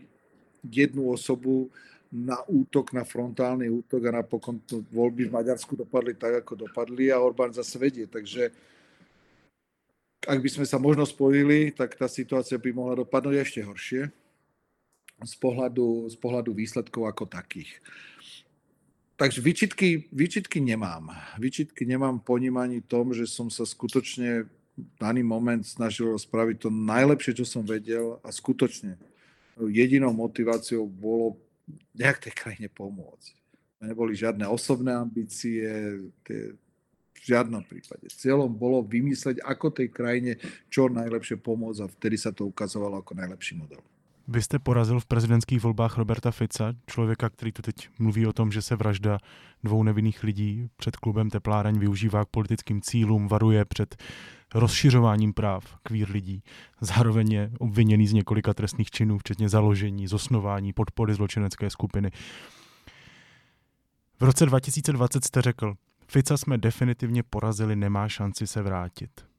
jednu 0.69 1.09
osobu 1.09 1.73
na 2.11 2.43
útok, 2.51 2.91
na 2.91 3.07
frontálny 3.07 3.71
útok 3.71 4.03
a 4.11 4.19
napokon 4.19 4.59
to 4.67 4.83
voľby 4.91 5.31
v 5.31 5.35
Maďarsku 5.35 5.79
dopadli 5.79 6.19
tak, 6.19 6.43
ako 6.43 6.67
dopadli 6.67 7.15
a 7.15 7.23
Orbán 7.23 7.55
zase 7.55 7.79
vedie. 7.79 8.11
Takže 8.11 8.51
ak 10.27 10.39
by 10.43 10.49
sme 10.51 10.67
sa 10.67 10.83
možno 10.83 11.07
spojili, 11.07 11.71
tak 11.71 11.95
tá 11.95 12.11
situácia 12.11 12.59
by 12.59 12.75
mohla 12.75 13.07
dopadnúť 13.07 13.37
ešte 13.41 13.61
horšie 13.63 14.03
z 15.23 15.35
pohľadu, 15.39 16.11
z 16.11 16.17
pohľadu 16.19 16.51
výsledkov 16.51 17.07
ako 17.07 17.31
takých. 17.31 17.79
Takže 19.15 19.45
výčitky, 19.45 20.09
výčitky 20.11 20.59
nemám. 20.65 21.13
Výčitky 21.37 21.85
nemám 21.85 22.25
ponímaní 22.25 22.81
tom, 22.81 23.13
že 23.13 23.29
som 23.29 23.53
sa 23.53 23.69
skutočne 23.69 24.49
daný 24.97 25.21
moment 25.21 25.61
snažil 25.61 26.17
spraviť 26.17 26.57
to 26.67 26.71
najlepšie, 26.73 27.37
čo 27.37 27.45
som 27.45 27.63
vedel 27.63 28.17
a 28.25 28.33
skutočne 28.33 28.97
jedinou 29.61 30.17
motiváciou 30.17 30.89
bolo 30.89 31.37
nejak 31.95 32.19
tej 32.29 32.33
krajine 32.35 32.69
pomôcť. 32.71 33.35
Neboli 33.81 34.13
žiadne 34.13 34.45
osobné 34.49 34.93
ambície, 34.93 35.65
tie 36.25 36.41
v 37.21 37.37
žiadnom 37.37 37.61
prípade. 37.69 38.09
Cieľom 38.09 38.49
bolo 38.49 38.81
vymysleť, 38.81 39.45
ako 39.45 39.69
tej 39.69 39.93
krajine 39.93 40.41
čo 40.73 40.89
najlepšie 40.89 41.37
pomôcť 41.37 41.81
a 41.85 41.93
vtedy 41.93 42.17
sa 42.17 42.33
to 42.33 42.49
ukazovalo 42.49 43.05
ako 43.05 43.13
najlepší 43.13 43.61
model. 43.61 43.85
Vy 44.33 44.43
jste 44.43 44.59
porazil 44.59 45.01
v 45.01 45.07
prezidentských 45.07 45.63
volbách 45.63 45.99
Roberta 45.99 46.31
Fica, 46.31 46.73
člověka, 46.87 47.31
který 47.31 47.53
tu 47.53 47.63
teď 47.63 47.89
mluví 47.99 48.27
o 48.27 48.33
tom, 48.33 48.53
že 48.53 48.63
se 48.63 48.77
vražda 48.77 49.19
dvou 49.65 49.83
nevinných 49.83 50.23
lidí 50.23 50.69
před 50.77 50.97
klubem 50.97 51.31
Tepláreň 51.31 51.79
využívá 51.79 52.25
k 52.25 52.29
politickým 52.29 52.81
cílům, 52.83 53.29
varuje 53.29 53.65
před 53.65 54.03
rozšiřováním 54.55 55.33
práv 55.33 55.77
kvír 55.83 56.11
lidí. 56.11 56.43
Zároveň 56.81 57.33
je 57.33 57.51
obviněný 57.59 58.07
z 58.07 58.13
několika 58.13 58.55
trestných 58.55 58.91
činů, 58.91 59.19
včetně 59.19 59.49
založení, 59.49 60.07
zosnování, 60.07 60.73
podpory 60.73 61.15
zločinecké 61.15 61.71
skupiny. 61.71 62.11
V 64.21 64.25
roce 64.25 64.47
2020 64.47 65.25
jste 65.25 65.43
řekl, 65.43 65.75
Fica 66.09 66.37
jsme 66.37 66.59
definitivně 66.59 67.23
porazili, 67.23 67.77
nemá 67.77 68.09
šanci 68.09 68.47
se 68.47 68.63
vrátit. 68.63 69.30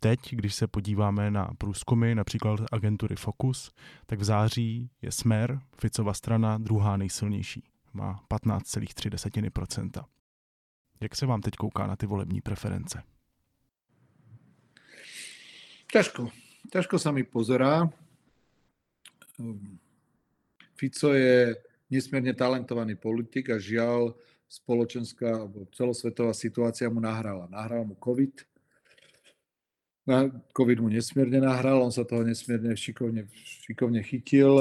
Teď, 0.00 0.20
když 0.30 0.54
se 0.54 0.66
podíváme 0.66 1.30
na 1.30 1.50
průzkumy, 1.58 2.14
například 2.14 2.60
agentury 2.72 3.16
Focus, 3.16 3.72
tak 4.06 4.18
v 4.18 4.24
září 4.24 4.90
je 5.02 5.12
Smer, 5.12 5.60
Ficova 5.80 6.14
strana, 6.14 6.58
druhá 6.58 6.96
nejsilnější. 6.96 7.64
Má 7.92 8.24
15,3%. 8.30 10.04
Jak 11.00 11.16
se 11.16 11.26
vám 11.26 11.40
teď 11.40 11.54
kouká 11.56 11.86
na 11.86 11.96
ty 11.96 12.06
volební 12.06 12.40
preference? 12.40 13.02
Ťažko. 15.92 16.30
Ťažko 16.70 16.98
sa 16.98 17.10
mi 17.10 17.26
pozerá. 17.26 17.90
Fico 20.78 21.10
je 21.10 21.58
nesmierne 21.90 22.30
talentovaný 22.30 22.94
politik 22.94 23.50
a 23.50 23.58
žiaľ 23.58 24.14
spoločenská 24.46 25.34
alebo 25.34 25.66
celosvetová 25.74 26.30
situácia 26.30 26.86
mu 26.86 27.02
nahrala. 27.02 27.50
Nahral 27.50 27.82
mu 27.82 27.98
COVID. 27.98 28.49
Na 30.10 30.26
COVID 30.50 30.82
mu 30.82 30.90
nesmierne 30.90 31.38
nahral, 31.38 31.86
on 31.86 31.94
sa 31.94 32.02
toho 32.02 32.26
nesmierne 32.26 32.74
šikovne, 32.74 33.30
šikovne 33.70 34.02
chytil. 34.02 34.58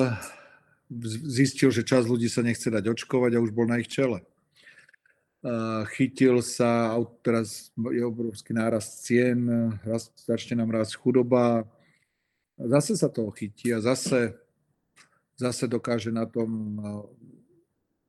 Zistil, 1.25 1.73
že 1.73 1.81
čas 1.81 2.05
ľudí 2.05 2.29
sa 2.29 2.45
nechce 2.45 2.69
dať 2.69 2.85
očkovať 2.85 3.33
a 3.33 3.41
už 3.41 3.49
bol 3.49 3.65
na 3.65 3.81
ich 3.81 3.89
čele. 3.89 4.21
Chytil 5.97 6.45
sa, 6.45 6.93
teraz 7.25 7.73
je 7.73 8.03
obrovský 8.05 8.53
nárast 8.53 9.01
cien, 9.01 9.73
začne 10.21 10.61
nám 10.61 10.69
rásť 10.69 11.01
chudoba. 11.01 11.65
Zase 12.53 12.93
sa 12.93 13.09
toho 13.09 13.33
chytí 13.33 13.73
a 13.73 13.81
zase, 13.81 14.37
zase 15.33 15.65
dokáže 15.65 16.13
na 16.13 16.29
tom, 16.29 16.77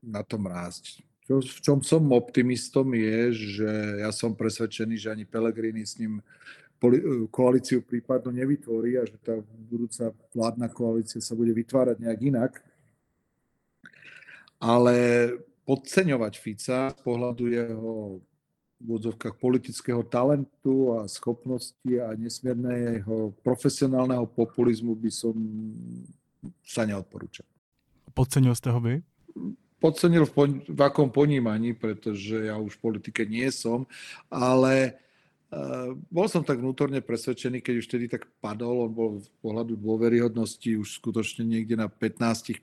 na 0.05 0.21
tom 0.21 0.45
rásť 0.45 1.01
čo, 1.31 1.39
v 1.39 1.61
čom 1.63 1.79
som 1.79 2.03
optimistom 2.11 2.91
je, 2.91 3.55
že 3.55 3.71
ja 4.03 4.11
som 4.11 4.35
presvedčený, 4.35 4.99
že 4.99 5.15
ani 5.15 5.23
Pelegrini 5.23 5.87
s 5.87 5.95
ním 5.95 6.19
koalíciu 7.29 7.85
prípadno 7.85 8.33
nevytvorí 8.33 8.97
a 8.97 9.05
že 9.05 9.21
tá 9.21 9.37
budúca 9.69 10.11
vládna 10.33 10.69
koalícia 10.73 11.21
sa 11.21 11.37
bude 11.37 11.53
vytvárať 11.53 12.01
nejak 12.01 12.21
inak. 12.25 12.53
Ale 14.61 14.97
podceňovať 15.69 16.33
Fica 16.41 16.89
z 16.93 16.99
pohľadu 17.05 17.45
jeho 17.53 18.21
v 18.81 18.87
úvodzovkách 18.89 19.37
politického 19.37 20.01
talentu 20.09 20.97
a 20.97 21.05
schopnosti 21.05 21.93
a 22.01 22.17
nesmierneho 22.17 23.37
profesionálneho 23.45 24.25
populizmu 24.25 24.97
by 24.97 25.13
som 25.13 25.37
sa 26.65 26.89
neodporúčal. 26.89 27.45
Podcenil 28.17 28.57
ste 28.57 28.73
ho 28.73 28.81
vy? 28.81 29.05
podcenil 29.81 30.29
v, 30.29 30.33
pon- 30.37 30.63
v 30.69 30.81
akom 30.85 31.09
ponímaní, 31.09 31.73
pretože 31.73 32.37
ja 32.47 32.61
už 32.61 32.77
v 32.77 32.83
politike 32.93 33.25
nie 33.25 33.49
som, 33.49 33.89
ale 34.29 35.01
bol 36.11 36.27
som 36.31 36.47
tak 36.47 36.63
vnútorne 36.63 37.03
presvedčený, 37.03 37.59
keď 37.59 37.75
už 37.83 37.87
vtedy 37.91 38.07
tak 38.07 38.31
padol, 38.39 38.87
on 38.87 38.93
bol 38.95 39.11
v 39.19 39.29
pohľadu 39.43 39.75
dôveryhodnosti 39.75 40.71
už 40.79 41.03
skutočne 41.03 41.43
niekde 41.43 41.75
na 41.75 41.91
15%, 41.91 42.63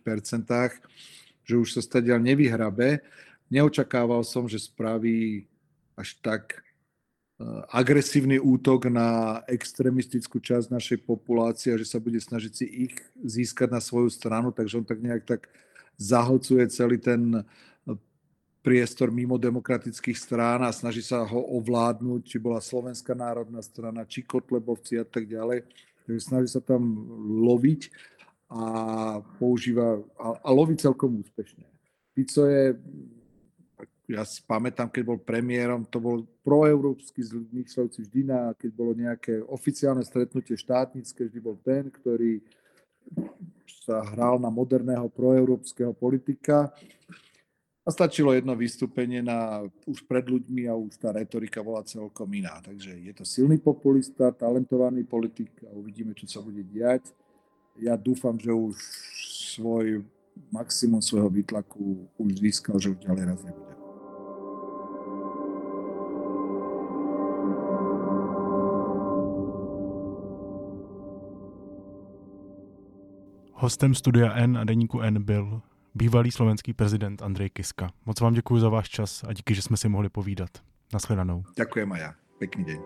že 1.44 1.54
už 1.56 1.68
sa 1.76 1.82
stadiaľ 1.84 2.24
nevyhrabe. 2.24 3.04
Neočakával 3.52 4.24
som, 4.24 4.48
že 4.48 4.64
spraví 4.64 5.48
až 6.00 6.16
tak 6.24 6.68
agresívny 7.70 8.42
útok 8.42 8.90
na 8.90 9.42
extrémistickú 9.46 10.42
časť 10.42 10.74
našej 10.74 10.98
populácie 11.06 11.70
a 11.70 11.78
že 11.78 11.86
sa 11.86 12.02
bude 12.02 12.18
snažiť 12.18 12.54
si 12.54 12.66
ich 12.90 12.96
získať 13.22 13.70
na 13.70 13.78
svoju 13.78 14.10
stranu, 14.10 14.50
takže 14.50 14.82
on 14.82 14.86
tak 14.88 14.98
nejak 14.98 15.24
tak 15.24 15.42
zahlcuje 16.02 16.66
celý 16.74 16.98
ten 16.98 17.42
eh, 17.42 17.46
priestor 18.68 19.16
mimo 19.16 19.40
demokratických 19.40 20.20
strán 20.20 20.60
a 20.68 20.76
snaží 20.76 21.00
sa 21.00 21.24
ho 21.24 21.40
ovládnuť, 21.56 22.22
či 22.28 22.36
bola 22.36 22.60
Slovenská 22.60 23.16
národná 23.16 23.64
strana, 23.64 24.04
či 24.04 24.28
Kotlebovci 24.28 25.00
a 25.00 25.08
tak 25.08 25.24
ďalej. 25.24 25.64
Takže 26.04 26.20
snaží 26.20 26.52
sa 26.52 26.60
tam 26.60 26.84
loviť 27.48 27.88
a 28.52 28.64
používa 29.40 30.04
a, 30.20 30.28
a 30.44 30.50
loví 30.52 30.76
celkom 30.76 31.16
úspešne. 31.24 31.64
Fico 32.12 32.44
je, 32.44 32.76
ja 34.12 34.28
si 34.28 34.44
pamätám, 34.44 34.92
keď 34.92 35.16
bol 35.16 35.20
premiérom, 35.24 35.88
to 35.88 36.04
bol 36.04 36.28
proeurópsky 36.44 37.24
myslel 37.64 37.88
vždy 37.88 38.28
na, 38.28 38.52
keď 38.52 38.72
bolo 38.76 38.92
nejaké 38.92 39.48
oficiálne 39.48 40.04
stretnutie 40.04 40.60
štátnické, 40.60 41.24
vždy 41.24 41.40
bol 41.40 41.56
ten, 41.64 41.88
ktorý 41.88 42.44
sa 43.88 44.04
hral 44.12 44.44
na 44.44 44.52
moderného 44.52 45.08
proeurópskeho 45.08 45.96
politika. 45.96 46.68
A 47.88 47.92
stačilo 47.96 48.36
jedno 48.36 48.52
vystúpenie 48.52 49.24
na, 49.24 49.64
už 49.88 50.04
pred 50.04 50.28
ľuďmi 50.28 50.68
a 50.68 50.76
už 50.76 51.00
tá 51.00 51.16
retorika 51.16 51.64
bola 51.64 51.88
celkom 51.88 52.28
iná. 52.36 52.60
Takže 52.60 52.92
je 53.00 53.14
to 53.16 53.24
silný 53.24 53.56
populista, 53.64 54.28
talentovaný 54.36 55.08
politik 55.08 55.48
a 55.64 55.72
uvidíme, 55.72 56.12
čo 56.12 56.28
sa 56.28 56.44
bude 56.44 56.68
diať. 56.68 57.16
Ja 57.80 57.96
dúfam, 57.96 58.36
že 58.36 58.52
už 58.52 58.76
svoj 59.56 60.04
maximum 60.52 61.00
svojho 61.00 61.32
výtlaku 61.32 62.12
už 62.20 62.32
získal, 62.44 62.76
že 62.76 62.92
už 62.92 63.00
ďalej 63.08 63.24
raz 63.24 63.40
nebude. 63.48 63.72
Hostem 73.58 73.96
studia 73.96 74.36
N 74.36 74.60
a 74.60 74.68
deníku 74.68 75.00
N 75.00 75.24
byl 75.24 75.64
bývalý 75.98 76.32
slovenský 76.32 76.74
prezident 76.74 77.22
Andrej 77.22 77.50
Kiska. 77.50 77.90
Moc 78.06 78.20
vám 78.22 78.34
děkuji 78.34 78.60
za 78.60 78.70
váš 78.70 78.90
čas 78.90 79.24
a 79.28 79.34
díky, 79.34 79.56
že 79.56 79.62
jsme 79.62 79.78
si 79.78 79.90
mohli 79.90 80.10
povídat. 80.10 80.50
Naschledanou. 80.94 81.44
Ďakujem 81.58 81.92
aj 81.92 82.00
ja. 82.00 82.12
Pekný 82.40 82.64
deň. 82.64 82.80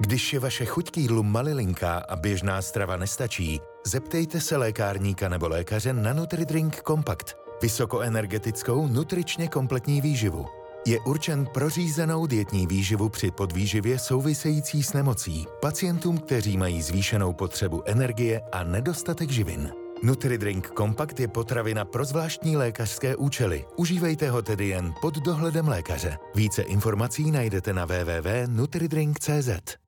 Když 0.00 0.32
je 0.32 0.38
vaše 0.38 0.64
chuť 0.64 0.90
k 0.90 0.96
jídlu 0.96 1.22
malilinká 1.22 1.98
a 2.08 2.16
běžná 2.16 2.62
strava 2.62 2.96
nestačí, 2.96 3.60
zeptejte 3.86 4.40
se 4.40 4.56
lékárníka 4.56 5.28
nebo 5.28 5.48
lékaře 5.48 5.92
na 5.92 6.12
NutriDrink 6.12 6.82
Compact. 6.86 7.36
Vysokoenergetickou, 7.62 8.88
nutričně 8.88 9.48
kompletní 9.48 10.00
výživu. 10.00 10.61
Je 10.86 11.00
určen 11.00 11.46
pro 11.46 11.70
řízenou 11.70 12.26
dietní 12.26 12.66
výživu 12.66 13.08
při 13.08 13.30
podvýživě 13.30 13.98
související 13.98 14.82
s 14.82 14.92
nemocí, 14.92 15.46
pacientům, 15.60 16.18
kteří 16.18 16.56
mají 16.56 16.82
zvýšenou 16.82 17.32
potřebu 17.32 17.82
energie 17.86 18.40
a 18.52 18.64
nedostatek 18.64 19.30
živin. 19.30 19.72
NutriDrink 20.02 20.70
Compact 20.78 21.20
je 21.20 21.28
potravina 21.28 21.84
pro 21.84 22.04
zvláštní 22.04 22.56
lékařské 22.56 23.16
účely. 23.16 23.64
Užívejte 23.76 24.30
ho 24.30 24.42
tedy 24.42 24.68
jen 24.68 24.94
pod 25.00 25.18
dohledem 25.18 25.68
lékaře. 25.68 26.18
Více 26.34 26.62
informací 26.62 27.30
najdete 27.30 27.72
na 27.72 27.84
www.nutridrink.cz. 27.84 29.81